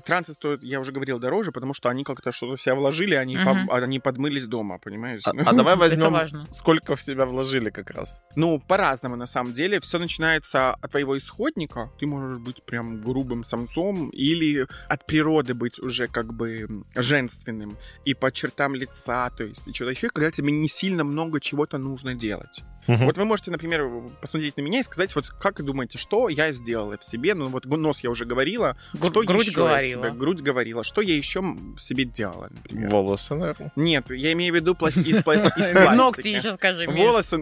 Трансы 0.04 0.32
стоят, 0.32 0.62
я 0.62 0.80
уже 0.80 0.92
говорил, 0.92 1.18
дороже, 1.18 1.52
потому 1.52 1.74
что 1.74 1.88
они 1.90 2.04
как-то 2.04 2.32
что-то 2.32 2.56
в 2.56 2.60
себя 2.60 2.74
вложили, 2.74 3.14
они, 3.14 3.36
они 3.36 3.98
подмылись 4.00 4.46
дома, 4.46 4.78
понимаешь? 4.78 5.22
А, 5.26 5.30
а 5.46 5.52
давай 5.52 5.74
Это 5.74 5.80
возьмем, 5.80 6.12
важно. 6.12 6.46
сколько 6.50 6.96
в 6.96 7.02
себя 7.02 7.26
вложили 7.26 7.70
как 7.70 7.90
раз. 7.90 8.22
Ну, 8.36 8.58
по-разному, 8.60 9.16
на 9.16 9.26
самом 9.26 9.52
деле. 9.52 9.80
Все 9.80 9.98
начинается 9.98 10.70
от 10.74 10.90
твоего 10.90 11.16
исходника. 11.18 11.90
Ты 11.98 12.06
можешь 12.06 12.38
быть 12.38 12.62
прям 12.64 13.00
грубым 13.02 13.44
самцом 13.44 14.08
или 14.10 14.66
от 14.88 15.06
природы 15.06 15.54
быть 15.54 15.78
уже 15.78 16.08
как 16.08 16.32
бы 16.32 16.66
женственным. 16.94 17.76
И 18.04 18.14
по 18.14 18.30
чертам 18.32 18.74
лица, 18.74 19.30
то 19.30 19.44
есть 19.44 19.66
и 19.68 19.72
что-то 19.72 19.90
еще, 19.90 20.08
когда 20.08 20.30
тебе 20.30 20.52
не 20.62 20.68
сильно 20.68 21.02
много 21.02 21.40
чего-то 21.40 21.76
нужно 21.76 22.14
делать. 22.14 22.62
Мгм. 22.86 23.06
Вот 23.06 23.18
вы 23.18 23.24
можете, 23.24 23.50
например, 23.50 23.88
посмотреть 24.20 24.56
на 24.56 24.62
меня 24.62 24.80
и 24.80 24.82
сказать, 24.82 25.14
вот 25.14 25.28
как 25.28 25.58
вы 25.58 25.64
думаете, 25.64 25.98
что 25.98 26.28
я 26.28 26.50
сделала 26.52 26.96
в 26.98 27.04
себе? 27.04 27.34
Ну, 27.34 27.48
вот 27.48 27.64
нос 27.66 28.00
я 28.00 28.10
уже 28.10 28.24
говорила. 28.24 28.76
Гру- 28.92 29.06
что 29.08 29.22
грудь 29.22 29.46
еще 29.46 29.60
я 29.60 29.66
говорила. 29.66 30.06
себе- 30.08 30.18
грудь 30.18 30.40
говорила. 30.40 30.84
Что 30.84 31.00
я 31.00 31.16
еще 31.16 31.40
в 31.40 31.78
себе 31.78 32.04
делала, 32.04 32.48
например? 32.50 32.90
Волосы, 32.90 33.34
наверное. 33.34 33.72
Нет, 33.76 34.10
я 34.10 34.32
имею 34.32 34.52
в 34.52 34.56
виду 34.56 34.74
пласт- 34.74 34.98
из, 34.98 35.22
пласт- 35.22 35.46
из 35.56 35.70
пластики. 35.70 35.72
Ногти 35.96 36.28
еще 36.28 36.52
скажи. 36.54 36.86
Волосы, 36.88 37.36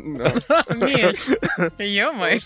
ё-моё. 1.79 2.41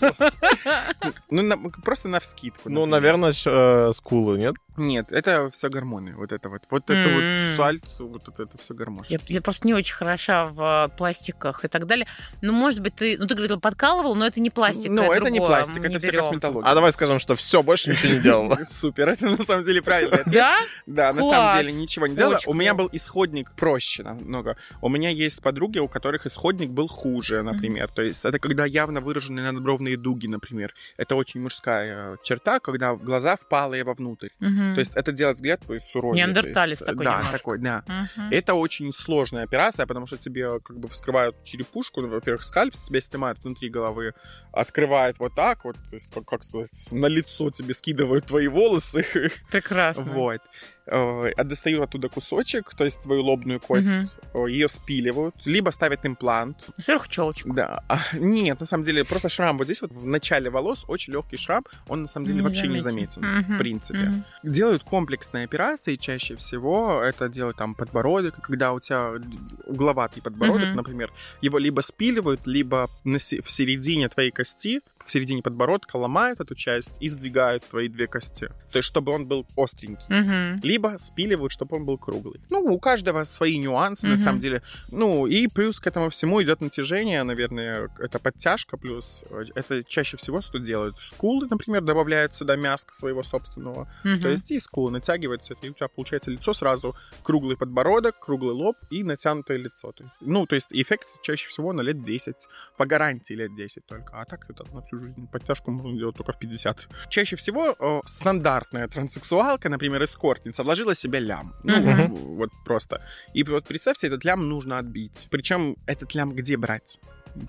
Ну, 1.29 1.71
просто 1.83 2.07
на 2.07 2.19
вскидку. 2.19 2.69
Ну, 2.69 2.85
наверное, 2.85 3.33
э, 3.45 3.91
скулы, 3.93 4.37
нет? 4.37 4.55
Нет, 4.77 5.07
это 5.11 5.49
все 5.51 5.69
гормоны. 5.69 6.13
Вот 6.15 6.31
это 6.31 6.49
вот. 6.49 6.63
Вот 6.69 6.89
это 6.89 7.09
вот 7.09 7.55
сальцу, 7.57 8.07
вот 8.07 8.27
это, 8.27 8.57
все 8.57 8.73
гормоны. 8.73 9.05
Я, 9.09 9.19
я 9.27 9.41
просто 9.41 9.67
не 9.67 9.73
очень 9.73 9.93
хороша 9.95 10.45
в 10.45 10.87
э, 10.91 10.97
пластиках 10.97 11.63
и 11.63 11.67
так 11.67 11.85
далее. 11.85 12.07
Ну, 12.41 12.51
может 12.53 12.81
быть, 12.85 12.95
ты... 12.95 13.17
Ну, 13.17 13.27
ты 13.27 13.35
говорил, 13.35 13.59
подкалывал, 13.59 14.15
но 14.15 14.25
это 14.25 14.39
не 14.39 14.49
пластик. 14.49 14.91
Ну, 14.91 15.11
это 15.11 15.29
не 15.29 15.39
другое, 15.39 15.63
пластик, 15.63 15.81
мы 15.81 15.87
это 15.87 15.89
не 15.89 15.99
все 15.99 16.11
косметология. 16.11 16.69
А 16.69 16.75
давай 16.75 16.91
скажем, 16.93 17.19
что 17.19 17.35
все, 17.35 17.63
больше 17.63 17.91
ничего 17.91 18.13
не 18.13 18.19
делала. 18.19 18.59
Супер, 18.69 19.09
это 19.09 19.29
на 19.29 19.43
самом 19.43 19.63
деле 19.63 19.81
правильный 19.81 20.19
ответ. 20.19 20.33
Да? 20.33 20.57
Да, 20.85 21.13
на 21.13 21.23
самом 21.23 21.63
деле 21.63 21.73
ничего 21.73 22.07
не 22.07 22.15
делала. 22.15 22.35
Очень 22.35 22.49
У 22.49 22.53
меня 22.53 22.73
был 22.73 22.89
исходник 22.91 23.51
проще 23.51 24.03
намного. 24.03 24.57
У 24.81 24.89
меня 24.89 25.09
есть 25.09 25.41
подруги, 25.41 25.79
у 25.79 25.87
которых 25.87 26.25
исходник 26.25 26.69
был 26.69 26.87
хуже, 26.87 27.41
например. 27.41 27.89
То 27.89 28.01
есть 28.01 28.25
это 28.25 28.39
когда 28.39 28.65
явно 28.65 29.01
выраженные 29.01 29.51
надбровные 29.51 29.97
дуги, 29.97 30.27
например. 30.27 30.73
Это 30.97 31.15
очень 31.15 31.41
мужская 31.41 32.13
э, 32.13 32.17
черта, 32.23 32.59
когда 32.59 32.95
глаза 32.95 33.35
впалые 33.35 33.83
вовнутрь. 33.83 34.29
То 34.39 34.79
есть 34.79 34.95
это 34.95 35.11
делает 35.11 35.37
взгляд 35.37 35.61
твой 35.61 35.79
суровее. 35.79 36.23
Неандерталец 36.23 36.79
есть, 36.79 36.85
такой 36.85 37.05
Да, 37.05 37.23
такой, 37.31 37.59
да. 37.59 37.83
Это 38.31 38.53
очень 38.53 38.91
сложная 38.91 39.43
операция, 39.43 39.85
потому 39.85 40.07
что 40.07 40.17
тебе 40.17 40.59
как 40.59 40.79
бы 40.79 40.87
вскрывают 40.87 41.43
черепушку, 41.43 42.01
ну, 42.01 42.07
во-первых, 42.07 42.43
скальп, 42.43 42.74
с 42.77 42.85
тебя 42.85 43.01
снимают 43.01 43.43
внутри 43.43 43.69
головы, 43.69 44.13
открывает 44.51 45.19
вот 45.19 45.33
так 45.35 45.65
вот, 45.65 45.75
то 45.89 45.95
есть, 45.95 46.11
как, 46.13 46.25
как 46.25 46.43
сказать, 46.43 46.69
на 46.91 47.07
лицо 47.07 47.49
тебе 47.51 47.73
скидывают 47.73 48.25
твои 48.25 48.47
волосы, 48.47 49.05
Прекрасно. 49.51 50.03
вот. 50.05 50.41
Э, 50.87 51.31
а 51.35 51.43
достают 51.43 51.83
оттуда 51.83 52.09
кусочек, 52.09 52.73
то 52.75 52.83
есть 52.85 53.01
твою 53.01 53.23
лобную 53.23 53.59
кость, 53.59 54.17
ее 54.33 54.67
спиливают, 54.67 55.35
либо 55.45 55.71
ставят 55.71 56.05
имплант. 56.05 56.65
Сверху 56.77 57.07
челочку. 57.07 57.53
Да. 57.53 57.81
А, 57.87 57.99
нет, 58.13 58.59
на 58.59 58.65
самом 58.65 58.83
деле, 58.83 59.03
просто 59.03 59.29
шрам 59.29 59.57
вот 59.57 59.65
здесь 59.65 59.81
вот 59.81 59.91
в 59.91 60.05
начале 60.05 60.49
волос, 60.49 60.85
очень 60.87 61.13
легкий 61.13 61.37
шрам, 61.37 61.63
он 61.87 62.03
на 62.03 62.07
самом 62.07 62.27
деле 62.27 62.41
вообще 62.43 62.67
не 62.67 62.77
заметен, 62.79 63.23
Мгм. 63.23 63.55
в 63.55 63.57
принципе. 63.57 63.99
Мгм. 63.99 64.25
Делают 64.43 64.83
комплексные 64.83 65.45
операции 65.45 65.95
чаще 65.95 66.35
всего. 66.35 67.01
Это 67.01 67.29
делают 67.29 67.57
там 67.57 67.73
подбородок, 67.75 68.35
когда 68.41 68.73
у 68.73 68.79
тебя 68.79 69.13
угловатый 69.65 70.21
подбородок, 70.21 70.67
Мгм. 70.67 70.77
например, 70.77 71.11
его 71.41 71.57
либо 71.57 71.81
спиливают, 71.81 72.45
либо 72.45 72.89
в 73.03 73.19
середине 73.19 74.07
твоей 74.09 74.31
кости, 74.31 74.81
в 75.05 75.11
середине 75.11 75.41
подбородка 75.41 75.97
ломают 75.97 76.39
эту 76.41 76.55
часть 76.55 76.97
и 77.01 77.09
сдвигают 77.09 77.63
твои 77.65 77.87
две 77.87 78.07
кости. 78.07 78.47
То 78.71 78.79
есть, 78.79 78.87
чтобы 78.87 79.11
он 79.11 79.27
был 79.27 79.45
остренький. 79.55 80.05
Мгм. 80.09 80.59
Либо 80.63 80.95
спиливают, 80.97 81.51
чтобы 81.51 81.77
он 81.77 81.85
был 81.85 81.97
круглый. 81.97 82.41
Ну, 82.49 82.59
у 82.73 82.79
каждого 82.79 83.23
свои 83.23 83.57
нюансы, 83.57 84.07
на 84.07 84.15
Мгм. 84.15 84.23
самом 84.23 84.39
деле. 84.39 84.61
Ну, 84.89 85.27
и 85.27 85.47
плюс 85.47 85.79
к 85.79 85.87
этому 85.87 86.09
всему 86.09 86.41
идет 86.43 86.61
натяжение, 86.61 87.23
наверное, 87.23 87.89
это 87.99 88.19
подтяжка, 88.19 88.77
плюс 88.77 89.23
э, 89.29 89.45
это 89.55 89.83
чаще 89.83 90.17
всего 90.17 90.41
что 90.41 90.59
делают. 90.59 90.97
Скулы, 90.99 91.47
например, 91.49 91.81
добавляют 91.81 92.35
сюда 92.35 92.55
мяско 92.55 92.93
своего 92.93 93.23
собственного. 93.23 93.87
Мгм. 94.03 94.21
То 94.21 94.29
есть 94.29 94.51
и 94.51 94.59
скулы 94.59 94.91
натягиваются, 94.91 95.55
и 95.61 95.69
у 95.69 95.73
тебя 95.73 95.87
получается 95.87 96.31
лицо 96.31 96.53
сразу 96.53 96.95
круглый 97.23 97.55
подбородок, 97.57 98.19
круглый 98.19 98.53
лоб 98.53 98.75
и 98.89 99.03
натянутое 99.03 99.57
лицо. 99.57 99.93
Ну, 100.21 100.45
то 100.47 100.55
есть 100.55 100.73
эффект 100.73 101.07
чаще 101.21 101.47
всего 101.47 101.71
на 101.73 101.81
лет 101.81 102.03
10, 102.03 102.47
по 102.77 102.85
гарантии 102.85 103.33
лет 103.33 103.53
10 103.55 103.85
только. 103.85 104.19
А 104.19 104.25
так 104.25 104.49
это 104.49 104.63
на 104.73 104.81
всю 104.99 105.03
жизнь 105.07 105.27
подтяжку 105.31 105.71
можно 105.71 105.93
делать 105.97 106.15
только 106.15 106.31
в 106.31 106.39
50. 106.39 106.87
Чаще 107.09 107.35
всего 107.35 107.75
э, 107.79 108.01
стандартная 108.05 108.87
транссексуалка, 108.87 109.69
например, 109.69 110.03
эскортница, 110.03 110.63
вложила 110.63 110.93
в 110.93 110.97
себя 110.97 111.19
лям. 111.19 111.53
Ну, 111.63 111.79
Мгм. 111.79 112.13
вот 112.37 112.49
просто. 112.65 113.01
И 113.33 113.43
вот 113.43 113.65
представьте, 113.65 114.07
этот 114.07 114.23
лям 114.25 114.47
нужно 114.49 114.77
отбить. 114.77 115.27
Причем 115.31 115.75
этот 115.85 116.15
лям 116.15 116.33
где 116.33 116.57
брать? 116.57 116.99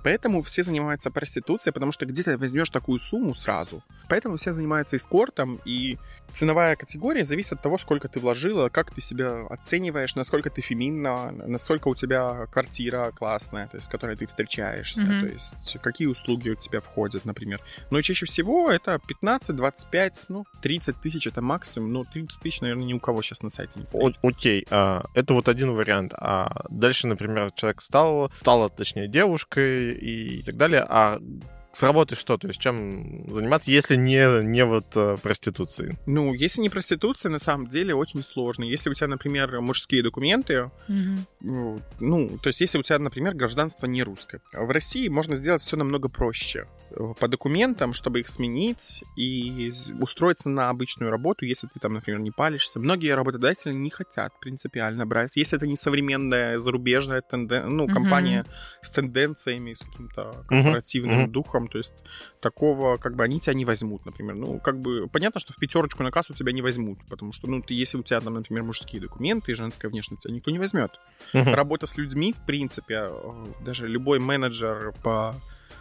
Поэтому 0.02 0.42
все 0.42 0.62
занимаются 0.62 1.10
проституцией, 1.10 1.72
потому 1.72 1.92
что 1.92 2.06
где 2.06 2.22
ты 2.22 2.36
возьмешь 2.36 2.70
такую 2.70 2.98
сумму 2.98 3.34
сразу. 3.34 3.82
Поэтому 4.08 4.36
все 4.36 4.52
занимаются 4.52 4.96
эскортом, 4.96 5.58
и 5.64 5.98
ценовая 6.32 6.76
категория 6.76 7.24
зависит 7.24 7.52
от 7.52 7.62
того, 7.62 7.78
сколько 7.78 8.08
ты 8.08 8.20
вложила, 8.20 8.68
как 8.68 8.92
ты 8.94 9.00
себя 9.00 9.46
оцениваешь, 9.50 10.14
насколько 10.16 10.50
ты 10.50 10.60
феминна, 10.60 11.30
насколько 11.32 11.88
у 11.88 11.94
тебя 11.94 12.46
квартира 12.52 13.12
классная, 13.12 13.68
то 13.68 13.76
есть 13.76 13.86
в 13.88 13.90
которой 13.90 14.16
ты 14.16 14.26
встречаешься, 14.26 15.06
Мгм. 15.06 15.20
то 15.20 15.32
есть 15.32 15.76
какие 15.82 16.08
услуги 16.08 16.50
у 16.50 16.54
тебя 16.54 16.80
входят, 16.80 17.24
например. 17.24 17.60
Но 17.90 18.00
чаще 18.00 18.26
всего 18.26 18.70
это 18.70 19.00
15, 19.06 19.56
25, 19.56 20.26
ну, 20.28 20.44
30 20.62 21.00
тысяч 21.00 21.26
это 21.26 21.42
максимум, 21.42 21.92
ну, 21.92 22.04
30 22.04 22.40
тысяч, 22.40 22.60
наверное, 22.60 22.84
ни 22.86 22.92
у 22.94 23.00
кого 23.00 23.22
сейчас 23.22 23.42
на 23.42 23.50
сайте 23.50 23.80
не 23.80 23.86
стоит. 23.86 24.16
О- 24.22 24.26
Окей, 24.28 24.66
а, 24.70 25.02
это 25.14 25.34
вот 25.34 25.48
один 25.48 25.72
вариант. 25.72 26.12
А 26.14 26.64
дальше, 26.70 27.06
например, 27.06 27.50
человек 27.52 27.80
стал, 27.82 28.30
стала, 28.40 28.68
точнее, 28.68 29.08
девушкой 29.08 29.75
и 29.76 30.42
так 30.42 30.56
далее. 30.56 30.84
А 30.88 31.20
с 31.76 31.82
работы 31.82 32.16
что? 32.16 32.38
То 32.38 32.48
есть 32.48 32.58
чем 32.58 33.26
заниматься, 33.28 33.70
если 33.70 33.96
не, 33.96 34.42
не 34.42 34.64
вот 34.64 34.86
э, 34.94 35.16
проституцией? 35.22 35.98
Ну, 36.06 36.32
если 36.32 36.62
не 36.62 36.70
проституция, 36.70 37.30
на 37.30 37.38
самом 37.38 37.66
деле 37.66 37.94
очень 37.94 38.22
сложно. 38.22 38.64
Если 38.64 38.88
у 38.88 38.94
тебя, 38.94 39.08
например, 39.08 39.60
мужские 39.60 40.02
документы, 40.02 40.70
Мгм. 40.88 41.26
ну, 42.00 42.38
то 42.42 42.48
есть 42.48 42.62
если 42.62 42.78
у 42.78 42.82
тебя, 42.82 42.98
например, 42.98 43.34
гражданство 43.34 43.86
не 43.86 44.02
русское. 44.02 44.40
В 44.54 44.70
России 44.70 45.08
можно 45.08 45.36
сделать 45.36 45.60
все 45.60 45.76
намного 45.76 46.08
проще. 46.08 46.66
Э, 46.92 47.12
По 47.20 47.28
документам, 47.28 47.92
чтобы 47.92 48.20
их 48.20 48.28
сменить 48.28 49.04
и 49.18 49.74
устроиться 50.00 50.48
на 50.48 50.70
обычную 50.70 51.10
работу, 51.10 51.44
если 51.44 51.66
ты 51.66 51.78
там, 51.78 51.92
например, 51.92 52.20
не 52.20 52.30
палишься. 52.30 52.80
Многие 52.80 53.14
работодатели 53.14 53.74
не 53.74 53.90
хотят 53.90 54.32
принципиально 54.40 55.04
брать. 55.04 55.36
Если 55.36 55.58
это 55.58 55.66
не 55.66 55.76
современная 55.76 56.56
зарубежная 56.58 57.20
тенден... 57.20 57.76
ну, 57.76 57.86
компания 57.86 58.46
с 58.80 58.90
тенденциями, 58.90 59.74
с 59.74 59.80
каким-то 59.80 60.44
корпоративным 60.48 61.20
мгм. 61.20 61.32
духом, 61.32 61.65
то 61.68 61.78
есть 61.78 61.92
такого, 62.40 62.96
как 62.96 63.16
бы, 63.16 63.24
они 63.24 63.40
тебя 63.40 63.54
не 63.54 63.64
возьмут, 63.64 64.04
например. 64.06 64.34
Ну, 64.34 64.60
как 64.60 64.80
бы, 64.80 65.08
понятно, 65.08 65.40
что 65.40 65.52
в 65.52 65.56
пятерочку 65.56 66.02
на 66.02 66.10
кассу 66.10 66.34
тебя 66.34 66.52
не 66.52 66.62
возьмут, 66.62 66.98
потому 67.08 67.32
что, 67.32 67.48
ну, 67.48 67.62
ты, 67.62 67.74
если 67.74 67.96
у 67.98 68.02
тебя 68.02 68.20
там, 68.20 68.34
например, 68.34 68.62
мужские 68.62 69.00
документы 69.00 69.52
и 69.52 69.54
женская 69.54 69.88
внешность, 69.88 70.22
тебя 70.22 70.34
никто 70.34 70.50
не 70.50 70.58
возьмет. 70.58 71.00
Работа 71.32 71.86
с 71.86 71.96
людьми, 71.96 72.32
в 72.32 72.44
принципе, 72.44 73.06
э, 73.08 73.44
даже 73.64 73.88
любой 73.88 74.18
менеджер 74.18 74.94
по 75.02 75.34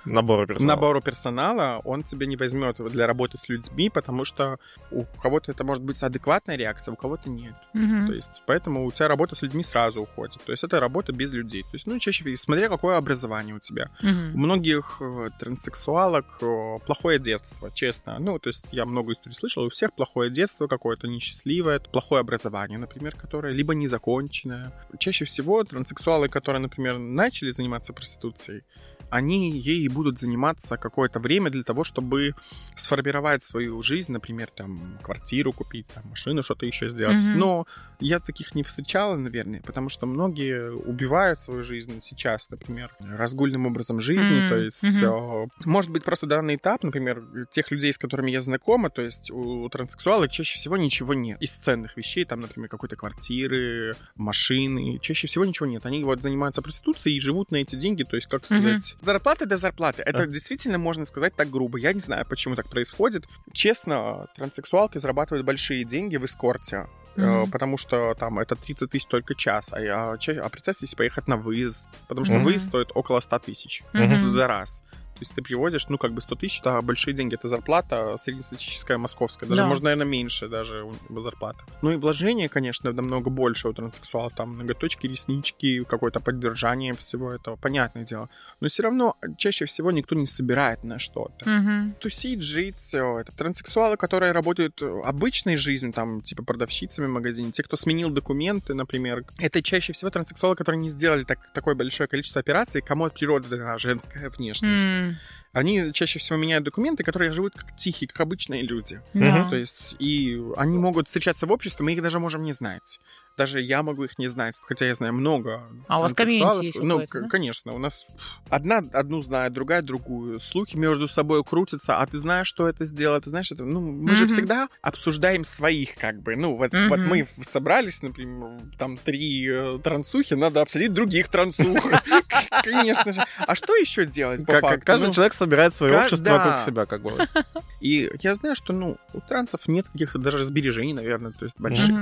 Набор 0.05 0.47
персонала. 0.47 0.75
набору 0.75 1.01
персонала, 1.01 1.81
он 1.83 2.03
тебя 2.03 2.25
не 2.25 2.37
возьмет 2.37 2.77
для 2.91 3.07
работы 3.07 3.37
с 3.37 3.49
людьми, 3.49 3.89
потому 3.89 4.25
что 4.25 4.59
у 4.91 5.03
кого-то 5.21 5.51
это 5.51 5.63
может 5.63 5.83
быть 5.83 6.01
адекватная 6.01 6.55
реакция, 6.55 6.91
у 6.93 6.95
кого-то 6.95 7.29
нет. 7.29 7.53
Мгм. 7.73 8.07
То 8.07 8.13
есть, 8.13 8.43
поэтому 8.45 8.85
у 8.85 8.91
тебя 8.91 9.07
работа 9.07 9.35
с 9.35 9.41
людьми 9.41 9.63
сразу 9.63 10.01
уходит. 10.01 10.41
То 10.45 10.51
есть, 10.51 10.63
это 10.63 10.79
работа 10.79 11.11
без 11.11 11.33
людей. 11.33 11.63
То 11.63 11.69
есть, 11.73 11.87
ну, 11.87 11.97
чаще 11.99 12.23
всего, 12.23 12.35
смотря 12.37 12.69
какое 12.69 12.97
образование 12.97 13.55
у 13.55 13.59
тебя. 13.59 13.89
У 14.01 14.05
Мгм. 14.07 14.37
многих 14.39 14.97
э, 15.01 15.29
транссексуалок 15.39 16.37
э, 16.41 16.75
плохое 16.85 17.19
детство, 17.19 17.71
честно. 17.71 18.17
Ну, 18.19 18.39
то 18.39 18.49
есть 18.49 18.65
я 18.71 18.85
много 18.85 19.13
историй 19.13 19.33
слышал, 19.35 19.63
у 19.63 19.69
всех 19.69 19.93
плохое 19.93 20.29
детство 20.29 20.67
какое-то 20.67 21.07
несчастливое, 21.07 21.79
плохое 21.79 22.21
образование, 22.21 22.77
например, 22.77 23.15
которое 23.15 23.53
либо 23.53 23.73
незаконченное. 23.73 24.71
Чаще 24.99 25.25
всего 25.25 25.63
транссексуалы, 25.63 26.29
которые, 26.29 26.61
например, 26.61 26.97
начали 26.99 27.51
заниматься 27.51 27.93
проституцией, 27.93 28.63
они 29.09 29.51
ей 29.51 29.87
будут 29.87 30.19
заниматься 30.19 30.77
какое-то 30.77 31.19
время 31.19 31.49
для 31.49 31.63
того, 31.63 31.83
чтобы 31.83 32.33
сформировать 32.75 33.43
свою 33.43 33.81
жизнь, 33.81 34.11
например, 34.11 34.49
там, 34.55 34.97
квартиру 35.01 35.51
купить, 35.53 35.87
там, 35.87 36.09
машину 36.09 36.43
что-то 36.43 36.65
еще 36.65 36.89
сделать. 36.89 37.23
Мгм. 37.25 37.39
Но 37.39 37.67
я 37.99 38.19
таких 38.19 38.55
не 38.55 38.63
встречала, 38.63 39.15
наверное, 39.15 39.61
потому 39.61 39.89
что 39.89 40.05
многие 40.05 40.71
убивают 40.73 41.39
свою 41.39 41.63
жизнь 41.63 41.99
сейчас, 42.01 42.49
например, 42.49 42.91
разгульным 42.99 43.65
образом 43.65 44.01
жизни, 44.01 44.41
М, 44.41 44.49
то 44.49 44.55
есть, 44.57 44.83
э, 45.03 45.47
может 45.65 45.91
быть, 45.91 46.03
просто 46.03 46.25
данный 46.27 46.55
этап, 46.55 46.83
например, 46.83 47.23
тех 47.51 47.71
людей, 47.71 47.93
с 47.93 47.97
которыми 47.97 48.31
я 48.31 48.41
знакома, 48.41 48.89
то 48.89 49.01
есть 49.01 49.31
у 49.31 49.67
транссексуалов 49.69 50.31
чаще 50.31 50.55
всего 50.57 50.77
ничего 50.77 51.13
нет 51.13 51.41
из 51.41 51.53
ценных 51.53 51.97
вещей, 51.97 52.25
там, 52.25 52.41
например, 52.41 52.69
какой-то 52.69 52.95
квартиры, 52.95 53.95
машины, 54.15 54.99
чаще 55.01 55.27
всего 55.27 55.45
ничего 55.45 55.65
нет. 55.65 55.85
Они 55.85 56.03
вот 56.03 56.21
занимаются 56.21 56.61
проституцией 56.61 57.17
и 57.17 57.19
живут 57.19 57.51
на 57.51 57.57
эти 57.57 57.75
деньги, 57.75 58.03
то 58.03 58.15
есть, 58.15 58.27
как 58.27 58.43
Мгм. 58.49 58.59
Сказать, 58.97 59.05
зарплаты 59.05 59.45
до 59.45 59.57
зарплаты. 59.57 60.01
Это 60.03 60.23
А. 60.23 60.27
действительно 60.27 60.77
можно 60.77 61.05
сказать 61.05 61.35
так 61.35 61.49
грубо. 61.49 61.77
Я 61.77 61.93
не 61.93 61.99
знаю, 61.99 62.25
почему 62.25 62.55
так 62.55 62.67
происходит. 62.69 63.25
Честно, 63.53 64.27
транссексуалки 64.35 64.97
зарабатывают 64.97 65.45
большие 65.45 65.83
деньги 65.83 66.17
в 66.17 66.25
эскорте, 66.25 66.87
Мгм. 67.15 67.49
потому 67.51 67.77
что 67.77 68.13
там 68.15 68.39
это 68.39 68.55
30 68.55 68.91
тысяч 68.91 69.05
только 69.05 69.35
час. 69.35 69.69
А, 69.71 69.79
я, 69.79 70.11
а 70.43 70.49
представьте, 70.49 70.85
если 70.85 70.95
поехать 70.95 71.27
на 71.27 71.37
выезд, 71.37 71.87
потому 72.07 72.25
что 72.25 72.35
Мгм. 72.35 72.43
выезд 72.45 72.65
стоит 72.67 72.89
около 72.93 73.19
100 73.21 73.39
тысяч 73.39 73.83
Мгм. 73.93 74.11
за 74.11 74.47
раз. 74.47 74.83
То 75.16 75.22
есть 75.22 75.34
ты 75.34 75.41
привозишь, 75.41 75.88
ну, 75.88 75.97
как 75.97 76.11
бы 76.11 76.20
100 76.20 76.36
тысяч, 76.36 76.59
это 76.59 76.82
большие 76.82 77.13
деньги, 77.13 77.36
это 77.36 77.47
зарплата 77.47 78.18
среднестатистическая 78.22 78.97
московская, 78.97 79.45
даже, 79.47 79.61
Да. 79.61 79.68
может, 79.68 79.84
наверное, 79.84 80.05
меньше 80.05 80.49
даже 80.49 80.86
зарплата. 81.09 81.63
Ну 81.82 81.91
и 81.91 81.95
вложения, 81.95 82.49
конечно, 82.49 82.91
намного 82.91 83.30
больше 83.30 83.70
у 83.70 83.74
транссексуалов, 83.74 84.34
там 84.34 84.55
ноготочки, 84.55 85.07
реснички, 85.07 85.84
какое-то 85.86 86.20
поддержание 86.20 86.93
всего 86.95 87.32
этого, 87.32 87.55
понятное 87.55 88.03
дело. 88.03 88.30
Но 88.59 88.68
все 88.68 88.84
равно 88.84 89.16
чаще 89.38 89.63
всего 89.66 89.91
никто 89.91 90.16
не 90.16 90.26
собирает 90.28 90.84
на 90.84 90.99
что-то 90.99 91.49
Мгм. 91.49 91.95
тусить, 92.01 92.41
жить, 92.41 92.78
все. 92.78 93.20
Это 93.20 93.32
транссексуалы, 93.36 93.95
которые 93.95 94.34
работают 94.34 94.82
обычной 94.82 95.55
жизнью, 95.55 95.93
там, 95.93 96.22
типа 96.22 96.43
продавщицами 96.43 97.05
в 97.05 97.09
магазине, 97.09 97.51
те, 97.51 97.63
кто 97.63 97.78
сменил 97.78 98.09
документы, 98.09 98.74
например. 98.74 99.24
Это 99.39 99.61
чаще 99.63 99.93
всего 99.93 100.11
транссексуалы, 100.11 100.55
которые 100.57 100.82
не 100.82 100.89
сделали 100.89 101.24
так, 101.24 101.39
такое 101.53 101.74
большое 101.76 102.09
количество 102.09 102.41
операций, 102.41 102.82
кому 102.82 103.05
от 103.05 103.13
природы 103.13 103.47
дана 103.47 103.78
женская 103.78 104.30
внешность. 104.30 105.04
М, 105.09 105.17
Они 105.53 105.93
чаще 105.93 106.19
всего 106.19 106.37
меняют 106.37 106.65
документы, 106.65 107.03
которые 107.03 107.31
живут 107.31 107.53
как 107.55 107.75
тихие, 107.75 108.07
как 108.09 108.19
обычные 108.21 108.61
люди. 108.63 109.01
да. 109.13 109.49
То 109.49 109.55
есть, 109.55 109.95
и 109.99 110.37
они 110.57 110.77
могут 110.77 111.07
встречаться 111.07 111.45
в 111.47 111.51
обществе, 111.51 111.85
мы 111.85 111.93
их 111.93 112.01
даже 112.01 112.19
можем 112.19 112.43
не 112.43 112.51
знать. 112.53 112.99
Даже 113.38 113.61
я 113.61 113.83
могу 113.83 114.05
их 114.05 114.17
не 114.17 114.29
знать, 114.29 114.55
хотя 114.61 114.86
я 114.86 114.95
знаю 114.95 115.13
много. 115.13 115.63
А 115.88 115.99
у 115.99 116.03
вас 116.03 116.13
комьюнити 116.13 116.65
есть 116.65 116.79
Ну, 116.81 117.05
да? 117.11 117.27
конечно, 117.27 117.73
у 117.73 117.77
нас 117.77 118.05
одна 118.49 118.77
одну 118.93 119.21
знает, 119.21 119.51
другая 119.51 119.81
другую. 119.81 120.39
Слухи 120.39 120.77
между 120.77 121.07
собой 121.07 121.43
крутятся, 121.43 121.97
а 121.97 122.05
ты 122.05 122.17
знаешь, 122.17 122.47
что 122.47 122.69
это 122.69 122.86
сделал, 122.86 123.19
ты 123.19 123.29
знаешь 123.29 123.51
это. 123.51 123.65
Ну, 123.65 123.81
мы 123.81 124.15
же 124.15 124.23
Мгм. 124.23 124.33
всегда 124.33 124.69
обсуждаем 124.81 125.43
своих, 125.43 125.95
как 125.95 126.21
бы. 126.21 126.36
Ну, 126.38 126.55
вот, 126.55 126.73
вот 126.73 126.99
Мгм. 126.99 127.09
мы 127.09 127.27
собрались, 127.41 128.01
например, 128.01 128.61
там 128.77 128.97
три 128.97 129.49
э, 129.49 129.79
трансухи, 129.83 130.36
надо 130.36 130.61
обсудить 130.61 130.93
других 130.93 131.27
трансух. 131.27 131.75
Конечно 132.63 133.11
же. 133.11 133.23
А 133.45 133.55
что 133.55 133.75
еще 133.75 134.05
делать? 134.05 134.45
по 134.45 134.59
факту? 134.59 134.86
каждый 134.86 135.07
Ну, 135.07 135.13
человек 135.13 135.33
собирает 135.33 135.75
свое 135.75 135.97
общество 135.97 136.29
вокруг 136.31 136.59
себя, 136.59 136.86
как 136.86 137.01
бы. 137.01 137.27
И 137.81 138.09
я 138.21 138.36
знаю, 138.36 138.55
что, 138.55 138.71
ну, 138.73 138.97
у 139.13 139.19
трансов 139.21 139.67
нет 139.67 139.86
каких-то 139.91 140.19
даже 140.19 140.43
сбережений, 140.43 140.93
наверное, 140.93 141.31
то 141.31 141.43
есть 141.43 141.59
больших. 141.59 141.95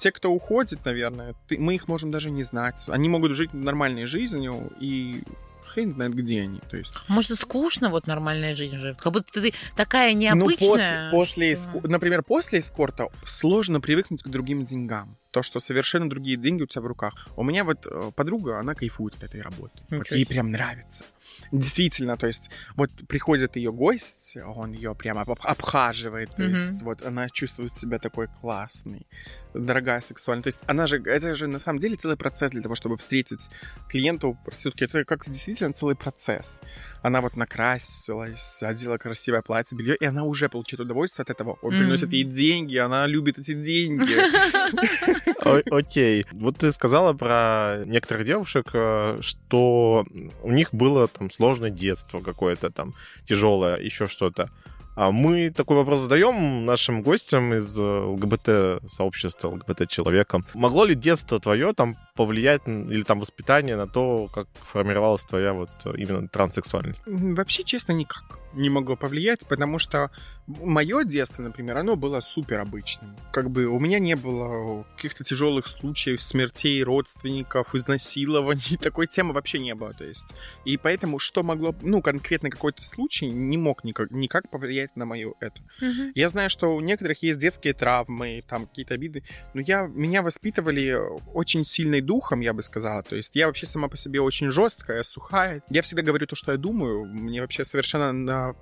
Те, 0.00 0.12
кто 0.12 0.30
уходит, 0.32 0.84
наверное, 0.86 1.34
ты- 1.46 1.58
мы 1.58 1.74
их 1.74 1.86
можем 1.86 2.10
даже 2.10 2.30
не 2.30 2.42
знать. 2.42 2.84
Они 2.88 3.08
могут 3.08 3.32
жить 3.32 3.52
нормальной 3.52 4.06
жизнью, 4.06 4.72
и 4.80 5.22
хрен 5.66 5.92
знает, 5.92 6.14
где 6.14 6.40
они. 6.40 6.58
То 6.70 6.78
есть, 6.78 6.94
Может, 7.08 7.38
скучно 7.38 7.90
вот 7.90 8.06
нормальная 8.06 8.54
жизнь 8.54 8.78
же? 8.78 8.96
Как 8.98 9.12
будто 9.12 9.40
ты 9.40 9.52
такая 9.76 10.14
ну, 10.14 10.18
необычная. 10.20 10.56
после, 10.58 11.08
после 11.12 11.54
что- 11.54 11.78
эско- 11.78 11.88
например, 11.88 12.22
после 12.22 12.58
эскорта 12.60 13.08
сложно 13.24 13.80
привыкнуть 13.80 14.22
к 14.22 14.28
другим 14.28 14.64
деньгам. 14.64 15.16
То, 15.30 15.42
что 15.42 15.60
совершенно 15.60 16.10
другие 16.10 16.36
деньги 16.36 16.62
у 16.62 16.66
тебя 16.66 16.82
в 16.82 16.86
руках. 16.86 17.14
У 17.36 17.44
меня 17.44 17.62
вот 17.64 17.86
э, 17.86 18.10
подруга, 18.16 18.58
она 18.58 18.74
кайфует 18.74 19.14
от 19.16 19.24
этой 19.24 19.40
работы. 19.42 19.74
Вот 19.90 20.10
ей 20.10 20.26
прям 20.26 20.50
нравится. 20.50 21.04
Действительно, 21.52 22.16
то 22.16 22.26
есть, 22.26 22.50
вот 22.74 22.90
приходит 23.08 23.56
ее 23.56 23.70
гость, 23.72 24.36
он 24.56 24.72
ее 24.72 24.94
прямо 24.94 25.20
об- 25.22 25.38
обхаживает, 25.42 26.30
то 26.36 26.42
Мгм. 26.42 26.50
есть, 26.52 26.82
вот 26.82 27.02
она 27.02 27.28
чувствует 27.28 27.74
себя 27.76 27.98
такой 27.98 28.26
классной, 28.40 29.06
дорогая, 29.54 30.00
сексуальная. 30.00 30.42
То 30.42 30.48
есть, 30.48 30.60
она 30.66 30.86
же, 30.86 30.96
это 31.04 31.34
же 31.34 31.46
на 31.46 31.58
самом 31.58 31.78
деле 31.78 31.96
целый 31.96 32.16
процесс 32.16 32.50
для 32.50 32.62
того, 32.62 32.74
чтобы 32.74 32.96
встретить 32.96 33.50
клиенту 33.88 34.36
проститутки. 34.44 34.84
Это 34.84 35.04
как 35.04 35.24
действительно 35.30 35.72
целый 35.72 35.94
процесс. 35.94 36.60
Она 37.02 37.20
вот 37.20 37.36
накрасилась, 37.36 38.62
одела 38.62 38.98
красивое 38.98 39.42
платье, 39.42 39.76
белье, 39.78 39.94
и 39.96 40.04
она 40.04 40.24
уже 40.24 40.48
получает 40.48 40.80
удовольствие 40.80 41.22
от 41.22 41.30
этого. 41.30 41.58
Он 41.62 41.70
Мгм. 41.70 41.78
приносит 41.78 42.12
ей 42.12 42.24
деньги, 42.24 42.76
она 42.76 43.06
любит 43.06 43.38
эти 43.38 43.54
деньги. 43.54 44.16
Окей. 45.70 46.26
Вот 46.32 46.58
ты 46.58 46.72
сказала 46.72 47.12
про 47.12 47.82
некоторых 47.86 48.26
девушек, 48.26 48.70
э, 48.72 49.18
что 49.20 50.04
у 50.42 50.52
них 50.52 50.72
было 50.72 51.08
там 51.08 51.30
сложное 51.30 51.70
детство 51.70 52.20
какое-то 52.20 52.70
там, 52.70 52.92
тяжелое, 53.26 53.76
еще 53.76 54.06
что-то. 54.06 54.50
А 54.96 55.12
мы 55.12 55.50
такой 55.50 55.76
вопрос 55.76 56.00
задаем 56.00 56.66
нашим 56.66 57.02
гостям 57.02 57.54
из 57.54 57.78
э, 57.78 57.82
ЛГБТ-сообщества, 57.82 59.48
ЛГБТ-человека. 59.48 60.40
Могло 60.54 60.84
ли 60.84 60.94
детство 60.94 61.40
твое 61.40 61.72
там 61.72 61.94
повлиять, 62.20 62.68
или 62.68 63.02
там 63.02 63.18
воспитание 63.18 63.76
на 63.76 63.86
то, 63.86 64.28
как 64.28 64.46
формировалась 64.72 65.24
твоя 65.24 65.54
вот 65.54 65.70
э, 65.86 65.94
именно 65.96 66.28
транссексуальность? 66.28 67.02
Вообще, 67.06 67.64
честно, 67.64 67.92
никак 67.92 68.40
не 68.54 68.68
могло 68.68 68.96
повлиять, 68.96 69.46
потому 69.46 69.78
что 69.78 70.10
мое 70.46 71.04
детство, 71.04 71.42
например, 71.42 71.78
оно 71.78 71.96
было 71.96 72.20
супер 72.20 72.58
обычным. 72.58 73.16
Как 73.32 73.50
бы 73.50 73.66
у 73.66 73.78
меня 73.78 73.98
не 73.98 74.16
было 74.16 74.84
каких-то 74.96 75.22
тяжелых 75.22 75.66
случаев, 75.66 76.20
смертей 76.20 76.82
родственников, 76.82 77.74
изнасилований, 77.74 78.76
такой 78.80 79.06
темы 79.06 79.32
вообще 79.32 79.60
не 79.60 79.74
было. 79.74 79.92
То 79.92 80.04
есть, 80.04 80.34
и 80.64 80.76
поэтому 80.76 81.18
что 81.18 81.42
могло, 81.42 81.74
ну, 81.82 82.02
конкретно 82.02 82.50
какой-то 82.50 82.82
случай 82.84 83.30
не 83.30 83.56
мог 83.56 83.84
никак, 83.84 84.10
никак 84.10 84.50
повлиять 84.50 84.96
на 84.96 85.06
мою 85.06 85.36
эту. 85.40 85.62
Мгм. 85.80 86.12
Я 86.14 86.28
знаю, 86.28 86.50
что 86.50 86.74
у 86.74 86.80
некоторых 86.80 87.22
есть 87.22 87.38
детские 87.38 87.74
травмы, 87.74 88.42
там 88.48 88.66
какие-то 88.66 88.94
обиды, 88.94 89.22
но 89.54 89.60
я, 89.60 89.86
меня 89.86 90.22
воспитывали 90.22 90.98
очень 91.32 91.64
сильной 91.64 92.00
духом, 92.10 92.40
я 92.40 92.52
бы 92.52 92.62
сказала. 92.62 93.04
То 93.04 93.14
есть 93.14 93.36
я 93.36 93.46
вообще 93.46 93.66
сама 93.66 93.86
по 93.86 93.96
себе 93.96 94.20
очень 94.20 94.50
жесткая, 94.50 95.04
сухая. 95.04 95.62
Я 95.70 95.82
всегда 95.82 96.02
говорю 96.02 96.26
то, 96.26 96.34
что 96.34 96.50
я 96.50 96.58
думаю. 96.58 97.04
Мне 97.04 97.40
вообще 97.40 97.64
совершенно... 97.64 98.12
На... 98.12 98.54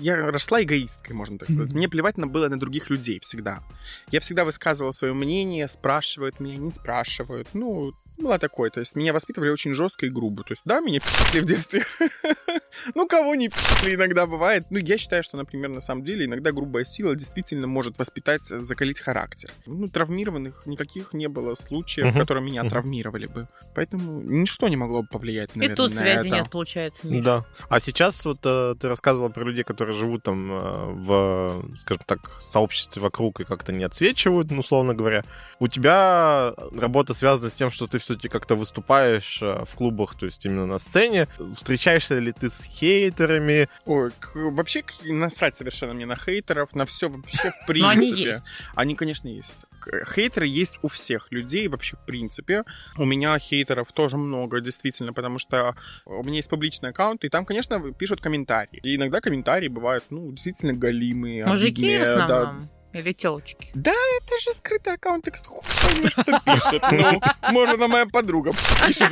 Я 0.00 0.16
росла 0.30 0.62
эгоисткой, 0.62 1.16
можно 1.16 1.38
так 1.38 1.50
сказать. 1.50 1.72
Мне 1.72 1.88
плевать 1.88 2.18
на 2.18 2.26
было 2.26 2.48
на 2.48 2.58
других 2.58 2.90
людей 2.90 3.18
всегда. 3.20 3.62
Я 4.10 4.20
всегда 4.20 4.44
высказывала 4.44 4.92
свое 4.92 5.14
мнение, 5.14 5.66
спрашивают 5.66 6.40
меня, 6.40 6.58
не 6.58 6.70
спрашивают. 6.70 7.48
Ну, 7.54 7.94
была 8.20 8.38
такой. 8.38 8.70
То 8.70 8.80
есть 8.80 8.96
меня 8.96 9.12
воспитывали 9.12 9.50
очень 9.50 9.74
жестко 9.74 10.06
и 10.06 10.10
грубо. 10.10 10.44
То 10.44 10.52
есть, 10.52 10.62
да, 10.64 10.80
меня 10.80 11.00
пи***ли 11.00 11.40
в 11.40 11.44
детстве. 11.44 11.84
Ну, 12.94 13.06
кого 13.06 13.34
не 13.34 13.48
пи***ли 13.48 13.94
иногда 13.94 14.26
бывает. 14.26 14.64
Ну, 14.70 14.78
я 14.78 14.96
считаю, 14.96 15.22
что, 15.22 15.36
например, 15.36 15.70
на 15.70 15.80
самом 15.80 16.04
деле, 16.04 16.26
иногда 16.26 16.52
грубая 16.52 16.84
сила 16.84 17.14
действительно 17.16 17.66
может 17.66 17.98
воспитать, 17.98 18.42
закалить 18.42 19.00
характер. 19.00 19.50
Ну, 19.66 19.88
травмированных 19.88 20.66
никаких 20.66 21.12
не 21.12 21.28
было 21.28 21.54
случаев, 21.54 22.14
которые 22.16 22.44
меня 22.44 22.62
травмировали 22.64 23.26
бы. 23.26 23.48
Поэтому 23.74 24.20
ничто 24.20 24.68
не 24.68 24.76
могло 24.76 25.02
бы 25.02 25.08
повлиять, 25.08 25.50
И 25.54 25.58
наверное, 25.58 25.76
тут 25.76 25.94
на 25.94 26.00
связи 26.00 26.28
нет, 26.28 26.50
получается. 26.50 27.02
Да. 27.04 27.44
А 27.68 27.80
сейчас 27.80 28.24
вот 28.24 28.38
э, 28.44 28.74
ты 28.80 28.88
рассказывала 28.88 29.28
про 29.28 29.44
людей, 29.44 29.64
которые 29.64 29.96
живут 29.96 30.22
там 30.22 30.52
э, 30.52 30.84
в, 30.92 31.64
скажем 31.80 32.02
так, 32.06 32.40
сообществе 32.40 33.02
вокруг 33.02 33.40
и 33.40 33.44
как-то 33.44 33.72
не 33.72 33.84
отсвечивают, 33.84 34.50
ну, 34.50 34.60
условно 34.60 34.94
говоря. 34.94 35.22
У 35.58 35.68
тебя 35.68 36.54
работа 36.72 37.14
связана 37.14 37.50
с 37.50 37.54
тем, 37.54 37.70
что 37.70 37.86
ты 37.86 37.98
все-таки 38.10 38.28
как-то 38.28 38.56
выступаешь 38.56 39.40
э, 39.40 39.64
в 39.64 39.74
клубах, 39.76 40.16
то 40.16 40.26
есть 40.26 40.44
именно 40.44 40.66
на 40.66 40.78
сцене. 40.80 41.28
Встречаешься 41.56 42.18
ли 42.18 42.32
ты 42.32 42.50
с 42.50 42.64
хейтерами? 42.64 43.68
Ой, 43.86 44.10
к- 44.18 44.34
вообще 44.34 44.82
к- 44.82 44.94
насрать 45.04 45.56
совершенно 45.56 45.94
мне 45.94 46.06
на 46.06 46.16
хейтеров, 46.16 46.74
на 46.74 46.86
все 46.86 47.08
вообще 47.08 47.52
в 47.62 47.66
принципе. 47.66 47.80
Но 47.82 47.88
они 47.88 48.10
есть. 48.10 48.44
Они, 48.74 48.94
конечно, 48.96 49.28
есть. 49.28 49.66
Хейтеры 50.12 50.46
есть 50.48 50.78
у 50.82 50.88
всех 50.88 51.30
людей 51.30 51.68
вообще 51.68 51.96
в 51.96 52.04
принципе. 52.04 52.64
У 52.96 53.04
меня 53.04 53.38
хейтеров 53.38 53.92
тоже 53.92 54.16
много, 54.16 54.60
действительно, 54.60 55.12
потому 55.12 55.38
что 55.38 55.76
у 56.04 56.22
меня 56.24 56.36
есть 56.36 56.50
публичный 56.50 56.90
аккаунт, 56.90 57.24
и 57.24 57.28
там, 57.28 57.44
конечно, 57.44 57.92
пишут 57.92 58.20
комментарии. 58.20 58.80
И 58.82 58.96
иногда 58.96 59.20
комментарии 59.20 59.68
бывают, 59.68 60.04
ну, 60.10 60.30
действительно 60.32 60.72
галимые. 60.72 61.46
Мужики 61.46 61.94
обидные, 61.94 62.14
в 62.16 62.26
да. 62.28 62.54
Или 62.92 63.12
телочки? 63.12 63.70
Это 63.74 64.40
же 64.40 64.52
скрытый 64.54 64.94
аккаунт, 64.94 65.24
ты 65.24 65.30
кто 65.30 65.60
поймешь, 65.86 66.14
кто 66.14 66.40
пишет. 66.40 66.82
Ну, 66.90 67.20
может, 67.52 67.76
она 67.76 67.88
моя 67.88 68.06
подруга 68.06 68.52
пишет 68.86 69.10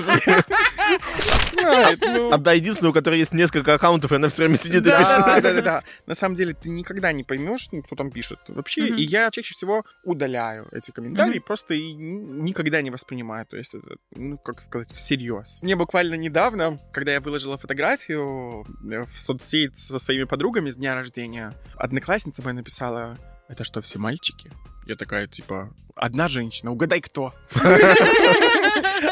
ну. 2.01 2.33
Одна 2.33 2.53
единственная, 2.53 2.91
у 2.91 2.95
которой 2.95 3.19
есть 3.19 3.33
несколько 3.33 3.75
аккаунтов, 3.75 4.13
и 4.13 4.17
она 4.17 4.29
все 4.29 4.43
время 4.43 4.57
сидит 4.57 4.83
и 4.83 4.85
Да. 4.85 4.99
пишет. 4.99 5.19
Да, 5.19 5.41
да, 5.41 5.53
да, 5.55 5.61
да. 5.63 5.85
На 6.07 6.15
самом 6.15 6.35
деле 6.35 6.55
ты 6.55 6.69
никогда 6.69 7.13
не 7.13 7.25
поймешь, 7.25 7.69
ну, 7.73 7.83
кто 7.83 7.97
там 7.97 8.11
пишет 8.11 8.39
вообще. 8.49 8.89
И 8.89 9.03
я 9.03 9.31
чаще 9.31 9.55
всего 9.55 9.85
удаляю 10.05 10.69
эти 10.73 10.91
комментарии, 10.91 11.39
просто 11.39 11.75
и 11.75 11.93
никогда 11.93 12.83
не 12.83 12.91
воспринимаю. 12.91 13.47
То 13.47 13.57
есть 13.57 13.75
это, 13.75 13.97
ну, 14.15 14.39
как 14.39 14.61
сказать, 14.61 14.93
всерьез. 14.93 15.59
Мне 15.63 15.77
буквально 15.77 16.15
недавно, 16.15 16.79
когда 16.93 17.13
я 17.13 17.21
выложила 17.21 17.59
фотографию 17.59 18.67
э, 18.91 19.03
в 19.03 19.21
соцсеть 19.21 19.77
со 19.77 19.99
своими 19.99 20.25
подругами 20.25 20.71
с 20.71 20.77
дня 20.77 20.95
рождения, 20.95 21.55
одноклассница 21.77 22.43
моя 22.43 22.55
написала, 22.55 23.17
это 23.49 23.65
что, 23.65 23.81
все 23.81 23.99
мальчики? 23.99 24.51
Я 24.87 24.97
такая, 24.97 25.27
типа, 25.27 25.71
одна 25.95 26.29
женщина, 26.29 26.71
угадай 26.73 27.01
кто. 27.01 27.35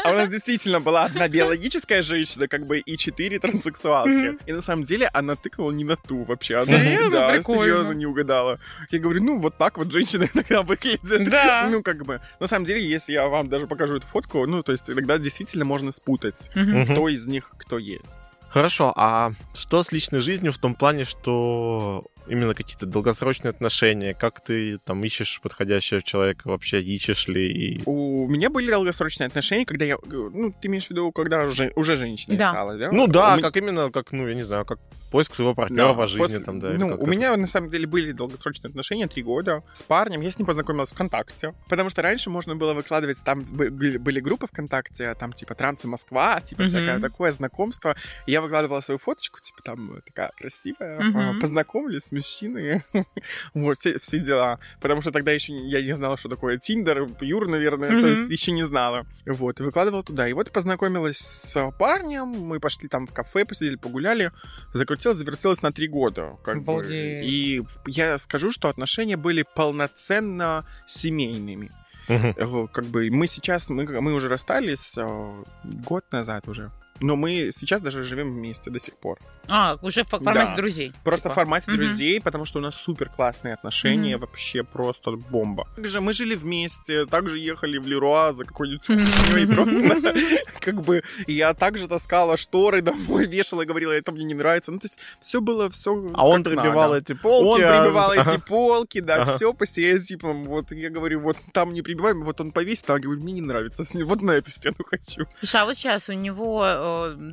А 0.03 0.11
у 0.11 0.13
нас 0.15 0.29
действительно 0.29 0.81
была 0.81 1.05
одна 1.05 1.27
биологическая 1.29 2.01
женщина, 2.01 2.47
как 2.47 2.65
бы, 2.65 2.79
и 2.79 2.97
четыре 2.97 3.39
транссексуалки. 3.39 4.37
И 4.45 4.51
на 4.51 4.61
самом 4.61 4.83
деле 4.83 5.09
она 5.13 5.35
тыкала 5.35 5.71
не 5.71 5.83
на 5.85 5.95
ту 5.95 6.23
вообще. 6.23 6.55
Она, 6.55 6.65
Серьезно? 6.65 7.11
Да, 7.11 7.29
Прикольно. 7.29 7.63
серьезно 7.63 7.91
не 7.93 8.05
угадала. 8.05 8.59
Я 8.89 8.99
говорю, 8.99 9.23
ну, 9.23 9.39
вот 9.39 9.57
так 9.57 9.77
вот 9.77 9.91
женщины 9.91 10.29
иногда 10.33 10.61
выглядят. 10.61 11.29
Да. 11.29 11.67
Ну, 11.71 11.83
как 11.83 12.05
бы, 12.05 12.21
на 12.39 12.47
самом 12.47 12.65
деле, 12.65 12.85
если 12.87 13.13
я 13.13 13.27
вам 13.27 13.47
даже 13.47 13.67
покажу 13.67 13.97
эту 13.97 14.07
фотку, 14.07 14.45
ну, 14.45 14.61
то 14.61 14.71
есть 14.73 14.89
иногда 14.89 15.17
действительно 15.17 15.63
можно 15.63 15.91
спутать, 15.91 16.49
кто 16.49 17.07
из 17.07 17.25
них 17.25 17.51
кто 17.57 17.77
есть. 17.77 18.29
Хорошо, 18.49 18.93
а 18.95 19.33
что 19.53 19.83
с 19.83 19.91
личной 19.91 20.19
жизнью 20.19 20.51
в 20.51 20.57
том 20.57 20.73
плане, 20.75 21.03
что 21.05 22.05
именно 22.29 22.53
какие-то 22.53 22.85
долгосрочные 22.85 23.49
отношения, 23.51 24.13
как 24.13 24.43
ты 24.43 24.77
там 24.79 25.03
ищешь 25.03 25.39
подходящего 25.41 26.01
человека, 26.01 26.47
вообще 26.47 26.81
ищешь 26.81 27.27
ли? 27.27 27.51
И... 27.51 27.81
У 27.85 28.27
меня 28.27 28.49
были 28.49 28.69
долгосрочные 28.69 29.27
отношения, 29.27 29.65
когда 29.65 29.85
я... 29.85 29.97
Ну, 30.05 30.51
ты 30.59 30.67
имеешь 30.67 30.87
в 30.87 30.91
виду, 30.91 31.11
когда 31.11 31.43
уже, 31.43 31.71
уже 31.75 31.95
женщиной 31.97 32.37
Да. 32.37 32.51
стала, 32.51 32.77
да? 32.77 32.91
Ну 32.91 33.03
У 33.03 33.07
да, 33.07 33.33
меня- 33.33 33.43
как 33.43 33.57
именно, 33.57 33.91
как, 33.91 34.11
ну, 34.11 34.27
я 34.27 34.35
не 34.35 34.43
знаю, 34.43 34.65
как 34.65 34.79
поиск 35.09 35.35
своего 35.35 35.55
партнера 35.55 35.87
Да, 35.89 35.93
по 35.93 36.05
жизни 36.05 36.21
после- 36.21 36.39
там, 36.39 36.59
да. 36.59 36.71
Ну, 36.77 36.97
у 36.99 37.05
меня 37.05 37.37
на 37.37 37.47
самом 37.47 37.69
деле 37.69 37.87
были 37.87 38.11
долгосрочные 38.11 38.67
отношения, 38.69 39.07
три 39.07 39.23
года, 39.23 39.63
с 39.71 39.81
парнем. 39.81 40.19
Я 40.19 40.29
с 40.31 40.37
ним 40.37 40.45
познакомилась 40.45 40.91
ВКонтакте. 40.91 41.53
Потому 41.69 41.89
что 41.89 42.01
раньше 42.01 42.29
можно 42.29 42.57
было 42.57 42.73
выкладывать, 42.73 43.17
там 43.23 43.43
бы- 43.43 43.69
были, 43.69 44.19
группы 44.19 44.47
ВКонтакте, 44.47 45.13
там 45.13 45.31
типа 45.31 45.55
Трансы 45.55 45.87
Москва, 45.87 46.41
типа 46.41 46.63
Мгм. 46.63 46.67
всякое 46.67 46.99
такое 46.99 47.31
знакомство. 47.31 47.95
И 48.25 48.31
я 48.33 48.41
выкладывала 48.41 48.81
свою 48.81 48.97
фоточку, 48.97 49.39
типа 49.39 49.61
там 49.63 49.93
э, 49.97 50.01
такая 50.05 50.31
красивая, 50.37 50.99
Мгм. 50.99 51.17
а, 51.17 51.39
познакомились 51.39 52.11
с 52.21 52.41
мужчиной. 52.41 52.81
вот, 53.53 53.77
все, 53.77 53.97
все 53.99 54.19
дела. 54.19 54.59
Потому 54.81 55.01
что 55.01 55.11
тогда 55.11 55.31
еще 55.31 55.53
я 55.53 55.81
не 55.81 55.95
знала, 55.95 56.17
что 56.17 56.29
такое 56.29 56.57
Тиндер, 56.57 57.07
Юр, 57.21 57.47
наверное, 57.47 57.89
то 57.89 57.95
Мгм. 57.95 58.07
есть 58.07 58.31
еще 58.31 58.51
не 58.51 58.63
знала. 58.63 59.05
Вот, 59.25 59.59
и 59.59 59.63
выкладывала 59.63 60.03
туда. 60.03 60.27
И 60.27 60.33
вот 60.33 60.51
познакомилась 60.51 61.17
с 61.17 61.71
парнем, 61.79 62.27
мы 62.27 62.59
пошли 62.59 62.87
там 62.87 63.07
в 63.07 63.13
кафе, 63.13 63.45
посидели, 63.45 63.75
погуляли, 63.75 64.31
закрутилась, 64.73 65.17
завертелась 65.17 65.61
на 65.61 65.71
три 65.71 65.87
года. 65.87 66.37
Как 66.43 66.57
бы. 66.63 66.73
Обалдеть. 66.73 67.23
И 67.23 67.61
я 67.87 68.17
скажу, 68.17 68.51
что 68.51 68.69
отношения 68.69 69.17
были 69.17 69.43
полноценно 69.55 70.65
семейными. 70.85 71.69
Э, 72.09 72.67
Как 72.71 72.85
бы 72.85 73.09
мы 73.11 73.27
сейчас, 73.27 73.67
мы, 73.69 73.85
мы 74.01 74.13
уже 74.13 74.29
расстались 74.29 74.97
э, 74.97 75.43
год 75.63 76.05
назад 76.11 76.47
уже. 76.47 76.71
Но 76.99 77.15
мы 77.15 77.49
сейчас 77.51 77.81
даже 77.81 78.03
живем 78.03 78.33
вместе 78.33 78.69
до 78.71 78.79
сих 78.79 78.95
пор. 78.97 79.19
А, 79.49 79.77
уже 79.81 80.03
в 80.03 80.07
формате 80.07 80.51
Да. 80.51 80.55
друзей. 80.55 80.91
Просто 81.03 81.23
типа. 81.29 81.31
в 81.31 81.35
формате 81.35 81.71
Мгм. 81.71 81.77
друзей, 81.77 82.19
потому 82.21 82.45
что 82.45 82.59
у 82.59 82.61
нас 82.61 82.75
супер 82.81 83.09
классные 83.09 83.53
отношения, 83.53 84.17
Мгм. 84.17 84.21
вообще 84.21 84.63
просто 84.63 85.11
бомба. 85.11 85.67
Также 85.75 86.01
мы 86.01 86.13
жили 86.13 86.35
вместе, 86.35 87.05
также 87.05 87.39
ехали 87.39 87.77
в 87.77 87.87
Леруа 87.87 88.33
за 88.33 88.43
какой-нибудь 88.45 88.85
просто 89.55 90.13
как 90.59 90.81
бы 90.81 91.03
я 91.27 91.53
также 91.53 91.87
таскала 91.87 92.35
шторы 92.37 92.81
домой, 92.81 93.25
вешала 93.25 93.61
и 93.61 93.65
говорила, 93.65 93.91
это 93.93 94.11
мне 94.11 94.25
не 94.25 94.33
нравится. 94.33 94.71
Ну, 94.71 94.79
то 94.79 94.85
есть 94.85 94.99
все 95.21 95.39
было 95.39 95.69
все. 95.69 95.91
А 96.13 96.27
он 96.27 96.43
прибивал 96.43 96.93
эти 96.95 97.13
полки. 97.13 97.63
Он 97.63 97.69
а- 97.69 97.81
прибивал 97.83 98.13
эти 98.13 98.37
полки, 98.45 98.99
да, 98.99 99.25
все 99.25 99.53
по 99.53 99.65
стереотипам. 99.65 100.45
Вот 100.45 100.71
я 100.71 100.89
говорю, 100.89 101.21
вот 101.21 101.37
там 101.53 101.73
не 101.73 101.81
прибиваем, 101.81 102.21
вот 102.23 102.41
он 102.41 102.51
повесит, 102.51 102.89
а 102.89 102.93
я 102.93 102.99
говорю, 102.99 103.21
мне 103.21 103.33
не 103.33 103.41
нравится, 103.41 103.83
с 103.83 103.93
ним- 103.93 104.07
вот 104.07 104.21
на 104.21 104.31
эту 104.31 104.51
стену 104.51 104.75
хочу. 104.85 105.25
Слушай, 105.39 105.61
а 105.61 105.65
вот 105.65 105.77
сейчас 105.77 106.09
у 106.09 106.13
него 106.13 106.65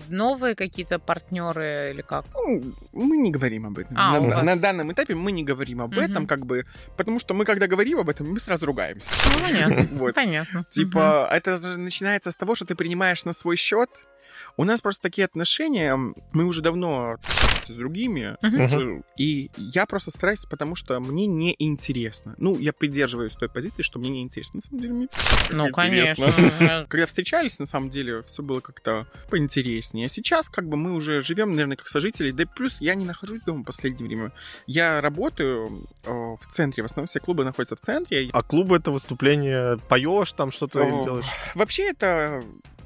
новые 0.08 0.54
какие-то 0.54 0.98
партнеры 0.98 1.90
или 1.92 2.02
как? 2.02 2.24
Ну, 2.34 2.74
мы 2.92 3.16
не 3.16 3.30
говорим 3.30 3.66
об 3.66 3.78
этом. 3.78 3.94
А, 3.98 4.20
на, 4.20 4.36
вас- 4.36 4.44
на 4.44 4.56
данном 4.56 4.92
этапе 4.92 5.14
мы 5.14 5.32
не 5.32 5.44
говорим 5.44 5.80
об 5.80 5.92
Мгм. 5.92 6.00
этом, 6.00 6.26
как 6.26 6.44
бы, 6.46 6.64
потому 6.96 7.18
что 7.18 7.34
мы, 7.34 7.44
когда 7.44 7.66
говорим 7.66 7.98
об 7.98 8.08
этом, 8.08 8.30
мы 8.32 8.40
сразу 8.40 8.66
ругаемся. 8.66 9.10
Ну, 9.32 9.40
понятно. 9.46 9.88
Вот. 9.98 10.14
Понятно. 10.14 10.64
Типа, 10.70 11.28
это 11.30 11.56
же 11.56 11.78
начинается 11.78 12.30
с 12.30 12.36
того, 12.36 12.54
что 12.54 12.64
ты 12.64 12.74
принимаешь 12.74 13.24
на 13.24 13.32
свой 13.32 13.56
счет. 13.56 13.88
У 14.56 14.64
нас 14.64 14.80
просто 14.80 15.02
такие 15.02 15.24
отношения, 15.24 15.98
мы 16.32 16.44
уже 16.44 16.62
давно 16.62 17.16
с 17.66 17.70
другими, 17.74 18.36
уже- 18.42 19.02
и 19.16 19.50
я 19.56 19.86
просто 19.86 20.10
стараюсь, 20.10 20.44
потому 20.44 20.76
что 20.76 21.00
мне 21.00 21.26
не 21.26 21.56
интересно. 21.58 22.34
Ну, 22.38 22.58
я 22.58 22.72
придерживаюсь 22.72 23.34
той 23.34 23.48
позиции, 23.48 23.82
что 23.82 23.98
мне 23.98 24.10
не 24.10 24.22
интересно. 24.22 24.58
На 24.58 24.60
самом 24.60 24.80
деле, 24.80 24.92
мне 24.92 25.08
Ну, 25.50 25.68
интересно. 25.68 26.32
конечно. 26.32 26.86
Когда 26.88 27.06
встречались, 27.06 27.58
на 27.58 27.66
самом 27.66 27.88
деле, 27.90 28.22
все 28.22 28.42
было 28.42 28.60
как-то 28.60 29.06
поинтереснее. 29.30 30.06
А 30.06 30.08
сейчас, 30.08 30.48
как 30.50 30.68
бы, 30.68 30.76
мы 30.76 30.92
уже 30.92 31.20
живем, 31.22 31.52
наверное, 31.52 31.76
как 31.76 31.88
сожители. 31.88 32.30
Да 32.30 32.42
и 32.44 32.46
плюс 32.46 32.80
я 32.80 32.94
не 32.94 33.04
нахожусь 33.06 33.40
дома 33.40 33.62
в 33.62 33.66
последнее 33.66 34.06
время. 34.06 34.30
Я 34.66 35.00
работаю 35.00 35.88
э, 36.04 36.10
в 36.12 36.46
центре. 36.50 36.82
В 36.82 36.86
основном 36.86 37.06
все 37.06 37.18
клубы 37.18 37.44
находятся 37.44 37.76
в 37.76 37.80
центре. 37.80 38.28
А 38.32 38.42
клубы 38.42 38.76
это 38.76 38.90
выступление, 38.90 39.78
поешь 39.88 40.32
там 40.32 40.52
что-то 40.52 40.84
делаешь? 41.04 41.26
Вообще 41.54 41.90
это 41.90 42.42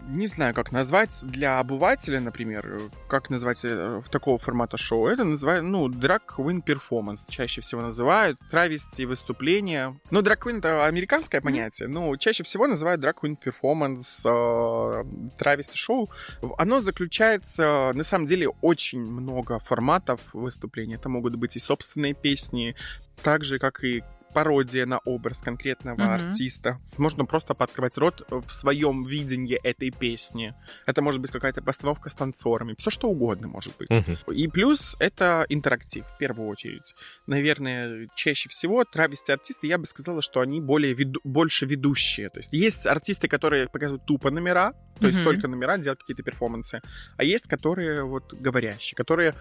не 0.08 0.26
знаю, 0.26 0.54
как 0.54 0.72
назвать 0.72 1.20
для 1.22 1.58
обывателя, 1.58 2.20
например, 2.20 2.90
как 3.08 3.30
назвать 3.30 3.64
э, 3.64 4.00
в 4.04 4.08
такого 4.08 4.38
формата 4.38 4.76
шоу. 4.76 5.06
Это 5.06 5.24
называют, 5.24 5.64
ну, 5.64 5.88
drag 5.88 6.22
queen 6.26 6.64
performance 6.64 7.30
чаще 7.30 7.60
всего 7.60 7.82
называют, 7.82 8.38
травести 8.50 9.04
выступления. 9.04 9.94
Ну, 10.10 10.20
drag 10.20 10.38
queen 10.38 10.58
это 10.58 10.86
американское 10.86 11.40
понятие, 11.40 11.88
но 11.88 12.16
чаще 12.16 12.42
всего 12.42 12.66
называют 12.66 13.02
drag 13.02 13.14
queen 13.22 13.36
performance, 13.36 14.22
э, 14.24 15.04
травести 15.38 15.76
шоу. 15.76 16.08
Оно 16.56 16.80
заключается, 16.80 17.92
на 17.94 18.04
самом 18.04 18.26
деле, 18.26 18.48
очень 18.62 19.00
много 19.00 19.58
форматов 19.58 20.20
выступления. 20.32 20.94
Это 20.94 21.08
могут 21.08 21.36
быть 21.36 21.56
и 21.56 21.58
собственные 21.58 22.14
песни, 22.14 22.74
так 23.22 23.44
же, 23.44 23.58
как 23.58 23.84
и 23.84 24.02
пародия 24.34 24.86
на 24.86 24.98
образ 24.98 25.42
конкретного 25.42 25.96
Мгм. 25.96 26.10
артиста. 26.28 26.78
Можно 26.98 27.24
просто 27.24 27.54
пооткрывать 27.54 27.98
рот 27.98 28.26
в 28.30 28.50
своем 28.52 29.04
видении 29.04 29.56
этой 29.56 29.90
песни. 29.90 30.54
Это 30.86 31.02
может 31.02 31.20
быть 31.20 31.30
какая-то 31.30 31.62
постановка 31.62 32.10
с 32.10 32.14
танцорами. 32.14 32.74
Все 32.78 32.90
что 32.90 33.08
угодно 33.08 33.48
может 33.48 33.76
быть. 33.78 33.90
Мгм. 33.90 34.16
И 34.34 34.48
плюс 34.48 34.96
это 35.00 35.46
интерактив, 35.48 36.04
в 36.06 36.18
первую 36.18 36.48
очередь. 36.48 36.94
Наверное, 37.26 38.08
чаще 38.14 38.48
всего 38.48 38.84
травести 38.84 39.32
артисты, 39.32 39.66
я 39.66 39.78
бы 39.78 39.84
сказала, 39.86 40.22
что 40.22 40.40
они 40.40 40.60
более 40.60 40.94
веду- 40.94 41.20
больше 41.24 41.66
ведущие. 41.66 42.30
То 42.30 42.38
есть 42.38 42.52
есть 42.52 42.86
артисты, 42.86 43.28
которые 43.28 43.68
показывают 43.68 44.04
тупо 44.06 44.30
номера, 44.30 44.72
то 45.00 45.06
есть 45.06 45.18
Мгм. 45.18 45.24
только 45.26 45.48
номера, 45.48 45.78
делают 45.78 46.00
какие-то 46.00 46.22
перформансы. 46.22 46.80
А 47.16 47.24
есть, 47.24 47.46
которые 47.46 48.04
вот 48.04 48.32
говорящие, 48.34 48.96
которые 48.96 49.34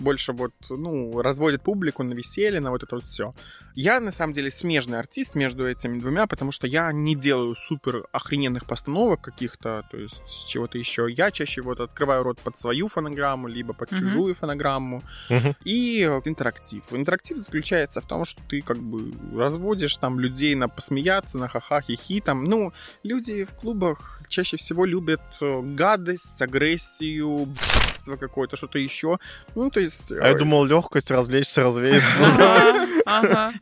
больше 0.00 0.32
вот, 0.32 0.52
ну, 0.70 1.20
разводят 1.22 1.62
публику 1.62 2.02
на 2.02 2.14
веселье, 2.14 2.60
на 2.60 2.70
вот 2.70 2.82
это 2.82 2.96
вот 2.96 3.04
все. 3.06 3.34
Я, 3.74 4.00
на 4.00 4.10
самом 4.12 4.32
деле, 4.32 4.43
смежный 4.48 4.98
артист 4.98 5.34
между 5.34 5.68
этими 5.68 5.98
двумя, 5.98 6.26
потому 6.26 6.52
что 6.52 6.66
я 6.66 6.92
не 6.92 7.14
делаю 7.14 7.54
супер 7.54 8.04
охрененных 8.12 8.64
постановок 8.66 9.20
каких-то, 9.20 9.84
то 9.90 9.96
есть 9.96 10.48
чего-то 10.48 10.78
еще. 10.78 11.06
Я 11.10 11.30
чаще 11.30 11.62
вот 11.62 11.80
открываю 11.80 12.22
рот 12.22 12.38
под 12.40 12.58
свою 12.58 12.88
фонограмму, 12.88 13.48
либо 13.48 13.72
под 13.72 13.90
Мгм. 13.92 14.00
чужую 14.00 14.34
фонограмму. 14.34 15.02
Мгм. 15.30 15.54
И 15.64 16.08
вот 16.10 16.26
интерактив. 16.28 16.82
Интерактив 16.90 17.38
заключается 17.38 18.00
в 18.00 18.06
том, 18.06 18.24
что 18.24 18.40
ты 18.48 18.60
как 18.60 18.78
бы 18.78 19.12
разводишь 19.38 19.96
там 19.96 20.18
людей 20.20 20.54
на 20.54 20.68
посмеяться, 20.68 21.38
на 21.38 21.48
ха-ха, 21.48 21.80
хихи. 21.80 22.20
Там, 22.20 22.44
ну, 22.44 22.72
люди 23.02 23.44
в 23.44 23.54
клубах 23.54 24.20
чаще 24.28 24.56
всего 24.56 24.84
любят 24.84 25.20
э, 25.40 25.60
гадость, 25.62 26.40
агрессию, 26.42 27.46
б***ство 27.46 28.16
какое-то, 28.16 28.56
что-то 28.56 28.78
еще. 28.78 29.18
Ну, 29.54 29.70
то 29.70 29.80
есть... 29.80 30.12
А 30.12 30.28
я 30.28 30.30
э, 30.32 30.38
думал, 30.38 30.64
легкость, 30.64 31.10
развлечься, 31.10 31.62
развеяться. 31.64 32.06
Ага, 32.36 32.88
ага. 33.06 33.52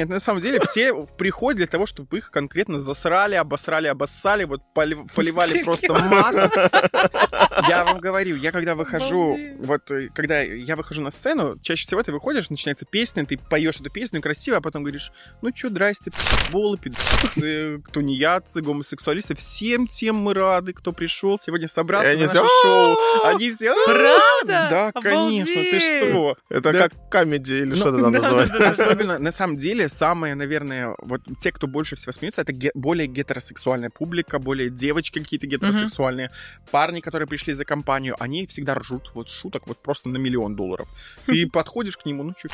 Нет, 0.00 0.08
на 0.08 0.18
самом 0.18 0.40
деле 0.40 0.60
все 0.60 0.94
приходят 1.18 1.58
для 1.58 1.66
того, 1.66 1.84
чтобы 1.84 2.16
их 2.18 2.30
конкретно 2.30 2.80
засрали, 2.80 3.34
обосрали, 3.34 3.86
обоссали, 3.86 4.44
вот 4.44 4.62
поли- 4.74 5.06
поливали 5.14 5.62
просто 5.62 5.92
матом. 5.92 6.50
Я 7.68 7.84
вам 7.84 7.98
говорю, 8.00 8.36
я 8.36 8.52
когда 8.52 8.74
выхожу, 8.74 9.36
вот 9.60 9.90
э, 9.90 10.08
когда 10.14 10.40
я 10.40 10.76
выхожу 10.76 11.02
на 11.02 11.10
сцену, 11.10 11.58
чаще 11.60 11.84
всего 11.84 12.02
ты 12.02 12.10
выходишь, 12.10 12.48
начинается 12.48 12.86
песня, 12.86 13.26
ты 13.26 13.36
поешь 13.36 13.76
эту 13.78 13.90
песню 13.90 14.22
красиво, 14.22 14.56
а 14.56 14.60
потом 14.62 14.82
говоришь, 14.82 15.12
ну 15.42 15.52
чё, 15.52 15.68
здрасте, 15.68 16.10
пи***болы, 16.10 16.78
пи***цы, 16.78 17.82
тунеядцы, 17.92 18.62
гомосексуалисты, 18.62 19.34
всем 19.34 19.86
тем 19.86 20.16
мы 20.16 20.32
рады, 20.32 20.72
кто 20.72 20.92
пришел 20.92 21.38
сегодня 21.38 21.68
собраться 21.68 22.14
на 22.14 22.20
наше 22.20 22.38
шоу. 22.62 22.96
Они 23.24 23.50
все... 23.52 23.72
«А, 23.72 23.84
Правда? 23.84 24.68
Да, 24.70 24.92
конечно, 25.00 25.54
ты 25.54 25.80
что? 25.80 26.36
Это 26.48 26.72
как 26.72 27.10
камеди 27.10 27.52
или 27.52 27.70
Ну, 27.70 27.76
что 27.76 27.88
это 27.90 27.98
там 27.98 28.12
называется? 28.12 28.68
Особенно, 28.70 29.18
на 29.18 29.32
самом 29.32 29.56
деле, 29.56 29.88
самые, 29.90 30.34
наверное, 30.34 30.94
вот 30.98 31.20
те, 31.40 31.52
кто 31.52 31.66
больше 31.66 31.96
всего 31.96 32.12
смеются, 32.12 32.42
это 32.42 32.52
ге- 32.52 32.70
более 32.74 33.06
гетеросексуальная 33.06 33.90
публика, 33.90 34.38
более 34.38 34.70
девочки 34.70 35.18
какие-то 35.18 35.46
гетеросексуальные. 35.46 36.30
Парни, 36.70 37.00
которые 37.00 37.26
пришли 37.28 37.52
за 37.52 37.64
компанию, 37.64 38.16
они 38.18 38.46
всегда 38.46 38.74
ржут 38.74 39.10
вот 39.14 39.28
шуток 39.28 39.66
вот 39.66 39.82
просто 39.82 40.08
на 40.08 40.16
миллион 40.18 40.56
долларов. 40.56 40.88
Ты 41.26 41.46
подходишь 41.52 41.96
к 41.96 42.06
нему, 42.06 42.22
ну 42.22 42.34
что, 42.38 42.48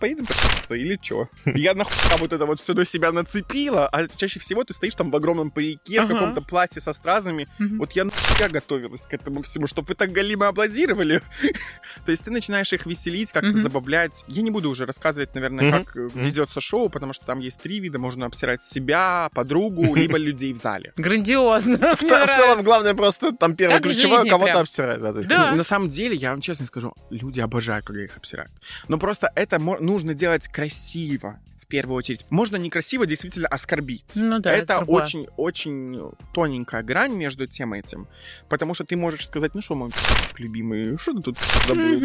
поедем 0.00 0.26
по***ться 0.26 0.74
или 0.74 0.98
что? 1.00 1.28
Я 1.44 1.74
нахуй 1.74 1.92
вот 2.18 2.32
это 2.32 2.46
вот 2.46 2.60
все 2.60 2.74
до 2.74 2.84
себя 2.84 3.12
нацепила, 3.12 3.86
а 3.88 4.06
чаще 4.08 4.40
всего 4.40 4.64
ты 4.64 4.74
стоишь 4.74 4.94
там 4.94 5.10
в 5.10 5.16
огромном 5.16 5.50
парике, 5.50 6.00
в 6.02 6.08
каком-то 6.08 6.40
платье 6.42 6.80
со 6.82 6.92
стразами. 6.92 7.46
Вот 7.78 7.92
я 7.92 8.04
нахуя 8.04 8.48
готовилась 8.48 9.06
к 9.06 9.14
этому 9.14 9.42
всему, 9.42 9.66
чтобы 9.66 9.88
вы 9.88 9.94
так 9.94 10.10
галимо 10.12 10.48
аплодировали. 10.48 11.22
То 12.06 12.10
есть 12.12 12.24
ты 12.24 12.30
начинаешь 12.30 12.72
их 12.72 12.86
веселить, 12.86 13.32
как-то 13.32 13.50
забавлять. 13.62 14.24
Я 14.28 14.42
не 14.42 14.50
буду 14.50 14.70
уже 14.70 14.86
рассказывать, 14.86 15.34
наверное, 15.34 15.70
как 15.84 15.96
э, 15.96 16.08
ведется 16.14 16.60
шоу, 16.60 16.71
потому 16.88 17.12
что 17.12 17.26
там 17.26 17.40
есть 17.40 17.60
три 17.60 17.80
вида. 17.80 17.98
Можно 17.98 18.26
обсирать 18.26 18.64
себя, 18.64 19.30
подругу, 19.34 19.94
либо 19.94 20.18
людей 20.18 20.52
в 20.52 20.56
зале. 20.56 20.92
Грандиозно. 20.96 21.96
В, 21.96 22.00
целом, 22.00 22.62
главное 22.62 22.94
просто 22.94 23.32
там 23.32 23.56
первое 23.56 23.76
Как 23.78 23.84
ключевое 23.84 24.28
кого-то 24.28 24.60
обсирать. 24.60 25.00
Да, 25.00 25.12
Да. 25.12 25.52
На 25.52 25.62
самом 25.62 25.88
деле, 25.88 26.16
я 26.16 26.30
вам 26.30 26.40
честно 26.40 26.66
скажу, 26.66 26.94
люди 27.10 27.40
обожают, 27.40 27.86
когда 27.86 28.02
их 28.02 28.16
обсирают. 28.16 28.50
Но 28.88 28.98
просто 28.98 29.30
это 29.34 29.58
нужно 29.58 30.14
делать 30.14 30.48
красиво. 30.48 31.38
Первую 31.72 31.96
очередь. 31.96 32.26
Можно 32.28 32.56
некрасиво 32.56 33.06
действительно 33.06 33.48
оскорбить. 33.48 34.16
Ну 34.16 34.40
да, 34.40 34.52
это 34.52 34.80
очень-очень 34.80 36.12
тоненькая 36.34 36.82
грань 36.82 37.14
между 37.14 37.46
тем 37.46 37.74
и 37.74 37.78
этим. 37.78 38.08
Потому 38.50 38.74
что 38.74 38.84
ты 38.84 38.94
можешь 38.94 39.26
сказать, 39.26 39.54
ну 39.54 39.62
что, 39.62 39.74
мой 39.74 39.88
любимый, 40.36 40.98
что 40.98 41.14
ты 41.14 41.22
тут 41.22 41.38
забыл? 41.66 42.02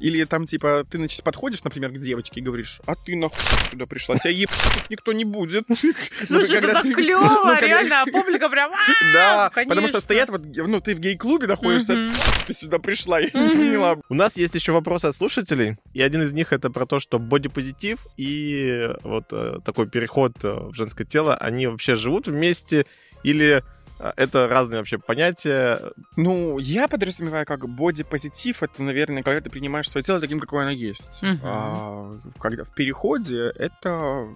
Или 0.00 0.24
там, 0.24 0.44
типа, 0.44 0.84
ты 0.90 0.98
значит, 0.98 1.22
подходишь, 1.22 1.64
например, 1.64 1.92
к 1.92 1.98
девочке 1.98 2.40
и 2.40 2.42
говоришь, 2.42 2.82
а 2.84 2.94
ты 2.94 3.16
нахуй 3.16 3.38
сюда 3.70 3.86
пришла, 3.86 4.18
тебя 4.18 4.46
тут 4.48 4.90
никто 4.90 5.14
не 5.14 5.24
будет. 5.24 5.64
Слушай, 6.22 6.58
это 6.58 6.72
так 6.72 6.82
клево, 6.94 7.24
ну, 7.24 7.58
реально, 7.58 8.02
а 8.02 8.04
публика 8.04 8.50
прям... 8.50 8.70
Да, 9.14 9.50
потому 9.50 9.88
что 9.88 10.00
стоят 10.00 10.28
вот, 10.28 10.42
ну, 10.44 10.80
ты 10.80 10.94
в 10.94 10.98
гей-клубе 10.98 11.46
находишься. 11.46 12.06
Ты 12.46 12.54
сюда 12.54 12.78
пришла, 12.78 13.18
я 13.20 13.26
не 13.26 13.30
поняла. 13.30 13.96
У 14.08 14.14
нас 14.14 14.36
есть 14.36 14.54
еще 14.54 14.72
вопросы 14.72 15.06
от 15.06 15.16
слушателей, 15.16 15.76
и 15.92 16.02
один 16.02 16.22
из 16.22 16.32
них 16.32 16.52
это 16.52 16.70
про 16.70 16.86
то, 16.86 16.98
что 16.98 17.18
бодипозитив 17.18 18.06
и 18.16 18.90
вот 19.02 19.26
э, 19.32 19.58
такой 19.64 19.88
переход 19.88 20.32
э, 20.42 20.48
в 20.48 20.74
женское 20.74 21.04
тело, 21.04 21.36
они 21.36 21.66
вообще 21.66 21.94
живут 21.94 22.26
вместе 22.26 22.86
или 23.22 23.62
э, 23.98 24.12
это 24.16 24.48
разные 24.48 24.78
вообще 24.78 24.98
понятия? 24.98 25.80
Ну, 26.16 26.58
я 26.58 26.88
подразумеваю, 26.88 27.46
как 27.46 27.68
бодипозитив, 27.68 28.62
это, 28.62 28.82
наверное, 28.82 29.22
когда 29.22 29.40
ты 29.40 29.50
принимаешь 29.50 29.88
свое 29.88 30.04
тело 30.04 30.20
таким, 30.20 30.40
какое 30.40 30.62
оно 30.62 30.70
есть. 30.70 31.22
Мгм. 31.22 31.40
А, 31.42 32.12
когда 32.38 32.64
в 32.64 32.74
переходе 32.74 33.52
это 33.56 34.28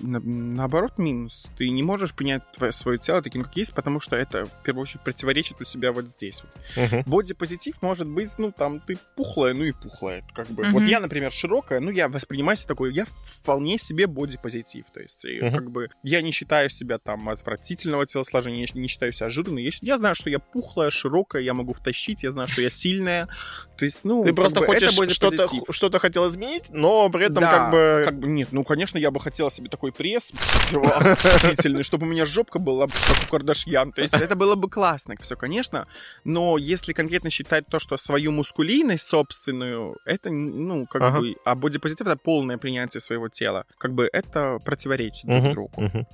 на- 0.00 0.20
наоборот 0.20 0.98
минус. 0.98 1.50
Ты 1.56 1.68
не 1.70 1.82
можешь 1.82 2.14
принять 2.14 2.42
твое, 2.52 2.72
свое 2.72 2.98
тело 2.98 3.22
таким, 3.22 3.42
как 3.44 3.56
есть, 3.56 3.74
потому 3.74 4.00
что 4.00 4.16
это, 4.16 4.44
в 4.46 4.62
первую 4.62 4.82
очередь, 4.82 5.02
противоречит 5.02 5.60
у 5.60 5.64
себя 5.64 5.92
вот 5.92 6.08
здесь. 6.08 6.42
Вот. 6.76 6.84
Мгм. 6.90 7.02
Бодипозитив 7.06 7.80
может 7.82 8.06
быть, 8.08 8.30
ну, 8.38 8.52
там, 8.52 8.80
ты 8.80 8.98
пухлая, 9.16 9.54
ну 9.54 9.64
и 9.64 9.72
пухлая. 9.72 10.24
Как 10.34 10.48
бы. 10.48 10.64
Мгм. 10.64 10.72
Вот 10.74 10.82
я, 10.86 11.00
например, 11.00 11.32
широкая, 11.32 11.80
ну, 11.80 11.90
я 11.90 12.08
воспринимаю 12.08 12.56
себя 12.56 12.68
такой, 12.68 12.92
я 12.94 13.06
вполне 13.26 13.78
себе 13.78 14.06
бодипозитив. 14.06 14.84
То 14.92 15.00
есть, 15.00 15.24
Мгм. 15.24 15.54
как 15.54 15.70
бы, 15.70 15.88
я 16.02 16.22
не 16.22 16.30
считаю 16.32 16.70
себя 16.70 16.98
там 16.98 17.28
отвратительного 17.28 18.06
телосложения, 18.06 18.66
я 18.72 18.80
не 18.80 18.88
считаю 18.88 19.12
себя 19.12 19.30
жирной. 19.30 19.64
Я, 19.64 19.70
я 19.80 19.98
знаю, 19.98 20.14
что 20.14 20.30
я 20.30 20.38
пухлая, 20.38 20.90
широкая, 20.90 21.42
я 21.42 21.54
могу 21.54 21.72
втащить, 21.72 22.22
я 22.22 22.30
знаю, 22.30 22.48
что 22.48 22.62
я 22.62 22.70
сильная. 22.70 23.28
То 23.76 23.84
есть, 23.84 24.04
ну, 24.04 24.22
Ты 24.22 24.28
как 24.30 24.36
просто 24.36 24.60
бы, 24.60 24.66
это 24.66 24.86
хочешь 24.92 25.14
что-то 25.14 25.48
что-то 25.70 25.98
хотел 25.98 26.28
изменить, 26.30 26.64
но 26.70 27.08
при 27.10 27.24
этом 27.26 27.40
Да, 27.42 28.02
как 28.04 28.18
бы... 28.18 28.26
нет, 28.28 28.48
ну, 28.52 28.64
конечно, 28.64 28.98
я 28.98 29.10
бы 29.10 29.20
хотела 29.20 29.50
себе 29.50 29.68
такой 29.68 29.83
пресс 29.92 30.30
охуительный, 30.72 31.82
чтобы 31.84 32.06
у 32.06 32.10
меня 32.10 32.24
жопка 32.24 32.58
была 32.58 32.86
как 32.86 33.26
у 33.26 33.30
Кардашьян. 33.30 33.92
То 33.92 34.02
есть 34.02 34.14
это 34.14 34.36
было 34.36 34.54
бы 34.54 34.68
классно, 34.68 35.14
все, 35.20 35.36
конечно. 35.36 35.86
Но 36.24 36.58
если 36.58 36.92
конкретно 36.92 37.30
считать 37.30 37.66
то, 37.66 37.78
что 37.78 37.96
свою 37.96 38.32
мускулинность 38.32 39.06
собственную, 39.06 39.96
это, 40.04 40.30
ну, 40.30 40.86
как 40.86 41.02
Ага. 41.02 41.20
бы... 41.20 41.36
А 41.44 41.54
бодипозитив— 41.54 42.06
это 42.08 42.16
полное 42.16 42.58
принятие 42.58 43.00
своего 43.00 43.28
тела. 43.28 43.64
Как 43.78 43.92
бы 43.92 44.08
это 44.12 44.58
противоречит 44.64 45.24
друг 45.26 45.52
другу. 45.52 46.06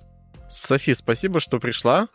Софи, 0.49 0.95
спасибо, 0.95 1.39
что 1.39 1.61
пришла. 1.61 2.09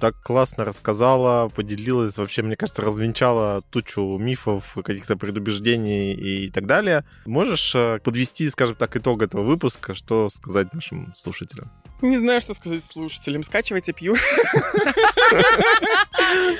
Так 0.00 0.14
классно 0.22 0.64
рассказала, 0.64 1.50
поделилась, 1.50 2.16
вообще, 2.16 2.40
мне 2.42 2.56
кажется, 2.56 2.80
развенчала 2.80 3.62
тучу 3.70 4.16
мифов, 4.18 4.76
каких-то 4.82 5.16
предубеждений 5.16 6.14
и 6.14 6.50
так 6.50 6.66
далее. 6.66 7.04
Можешь 7.26 7.74
э, 7.74 7.98
подвести, 8.02 8.48
скажем 8.48 8.76
так, 8.76 8.96
итог 8.96 9.20
этого 9.20 9.42
выпуска, 9.42 9.92
что 9.92 10.30
сказать 10.30 10.72
нашим 10.72 11.12
слушателям? 11.14 11.70
Не 12.00 12.16
знаю, 12.16 12.40
что 12.40 12.54
сказать 12.54 12.82
слушателям. 12.82 13.42
Скачивайте 13.42 13.92
пью. 13.92 14.16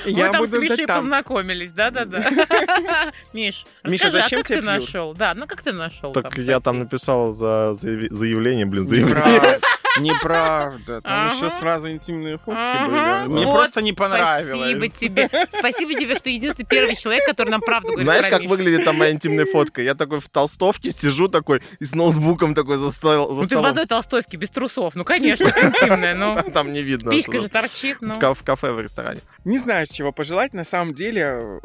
Мы 0.05 0.29
там 0.31 0.45
с 0.45 0.51
Мишей 0.51 0.85
познакомились, 0.85 1.71
да-да-да. 1.71 2.29
Миш, 3.33 3.65
Миша, 3.83 4.09
а 4.09 4.11
зачем 4.11 4.39
как 4.39 4.47
ты 4.47 4.61
нашел? 4.61 5.13
Да, 5.15 5.33
ну 5.33 5.47
как 5.47 5.63
ты 5.63 5.71
нашел? 5.71 6.13
Так 6.13 6.37
я 6.37 6.59
там 6.59 6.79
написал 6.79 7.33
за 7.33 7.73
заявление, 7.73 8.67
блин, 8.67 8.87
заявление. 8.87 9.59
Неправда. 9.99 11.01
Там 11.01 11.27
Ага. 11.27 11.35
еще 11.35 11.49
сразу 11.49 11.89
интимные 11.89 12.37
фотки 12.37 12.51
Ага. 12.59 13.23
были. 13.27 13.33
Мне 13.33 13.45
Вот, 13.45 13.55
просто 13.55 13.81
не 13.81 13.93
понравилось. 13.93 14.71
Спасибо 14.71 14.87
тебе. 14.87 15.47
Спасибо 15.51 15.93
тебе, 15.93 16.15
что 16.17 16.29
единственный 16.29 16.65
первый 16.65 16.95
человек, 16.95 17.25
который 17.25 17.49
нам 17.49 17.61
правду 17.61 17.89
говорит. 17.89 18.05
Знаешь, 18.05 18.27
как 18.27 18.43
выглядит 18.45 18.85
там 18.85 18.97
моя 18.97 19.11
интимная 19.11 19.45
фотка? 19.45 19.81
Я 19.81 19.95
такой 19.95 20.19
в 20.19 20.29
толстовке 20.29 20.91
сижу 20.91 21.27
такой 21.27 21.61
и 21.79 21.85
с 21.85 21.93
ноутбуком 21.95 22.53
такой 22.55 22.77
за 22.77 22.91
стол- 22.91 23.29
за 23.35 23.41
Ну 23.41 23.47
ты 23.47 23.57
в 23.57 23.65
одной 23.65 23.85
толстовке, 23.85 24.37
без 24.37 24.49
трусов. 24.49 24.95
Ну, 24.95 25.03
конечно, 25.03 25.45
интимная. 25.45 26.15
Ну, 26.15 26.35
Там, 26.35 26.51
там 26.51 26.73
не 26.73 26.81
видно. 26.81 27.11
писька 27.11 27.39
же 27.39 27.49
торчит. 27.49 27.97
В, 27.99 28.01
Ну. 28.01 28.33
в 28.35 28.43
кафе, 28.43 28.71
в 28.71 28.79
ресторане. 28.81 29.21
Не 29.45 29.57
знаю, 29.59 29.85
чего 29.91 30.11
пожелать. 30.11 30.53
На 30.53 30.63
самом 30.63 30.93
деле, 30.93 31.59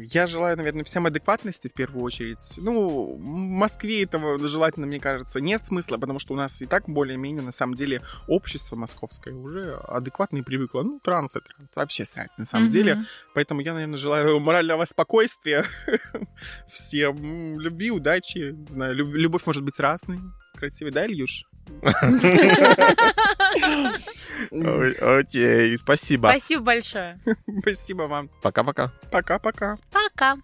я 0.00 0.26
желаю, 0.26 0.56
наверное, 0.56 0.84
всем 0.84 1.06
адекватности 1.06 1.68
в 1.68 1.72
первую 1.72 2.04
очередь. 2.04 2.54
Ну, 2.56 3.14
в 3.16 3.26
Москве 3.28 4.02
этого 4.04 4.38
желательно, 4.48 4.86
мне 4.86 5.00
кажется, 5.00 5.40
нет 5.40 5.66
смысла, 5.66 5.96
потому 5.98 6.18
что 6.18 6.34
у 6.34 6.36
нас 6.36 6.60
и 6.62 6.66
так 6.66 6.84
более-менее, 6.88 7.42
на 7.42 7.52
самом 7.54 7.74
деле, 7.74 8.02
общество 8.28 8.76
московское 8.76 9.34
уже 9.34 9.74
адекватно 9.88 10.38
и 10.38 10.42
привыкло. 10.42 10.82
Ну, 10.82 11.00
транс 11.02 11.36
и 11.36 11.40
транс. 11.40 11.70
Вообще 11.74 12.04
срать, 12.04 12.30
на 12.36 12.44
самом 12.44 12.64
Мгм. 12.64 12.72
деле. 12.72 13.04
Поэтому 13.34 13.60
я, 13.60 13.72
наверное, 13.74 13.96
желаю 13.98 14.38
морального 14.40 14.84
спокойствия 14.84 15.64
всем. 16.70 17.58
Любви, 17.58 17.90
удачи. 17.90 18.52
Не 18.52 18.66
знаю, 18.70 18.94
люб- 18.94 19.14
любовь 19.14 19.42
может 19.46 19.62
быть 19.62 19.78
разной. 19.80 20.18
Красивой, 20.56 20.92
да, 20.92 21.04
Ильюш? 21.06 21.44
Окей, 24.50 25.76
спасибо. 25.78 26.28
Спасибо 26.28 26.62
большое. 26.62 27.18
Спасибо 27.60 28.02
вам. 28.02 28.28
Пока-пока. 28.42 28.92
Пока-пока. 29.10 29.78
Пока. 29.90 30.36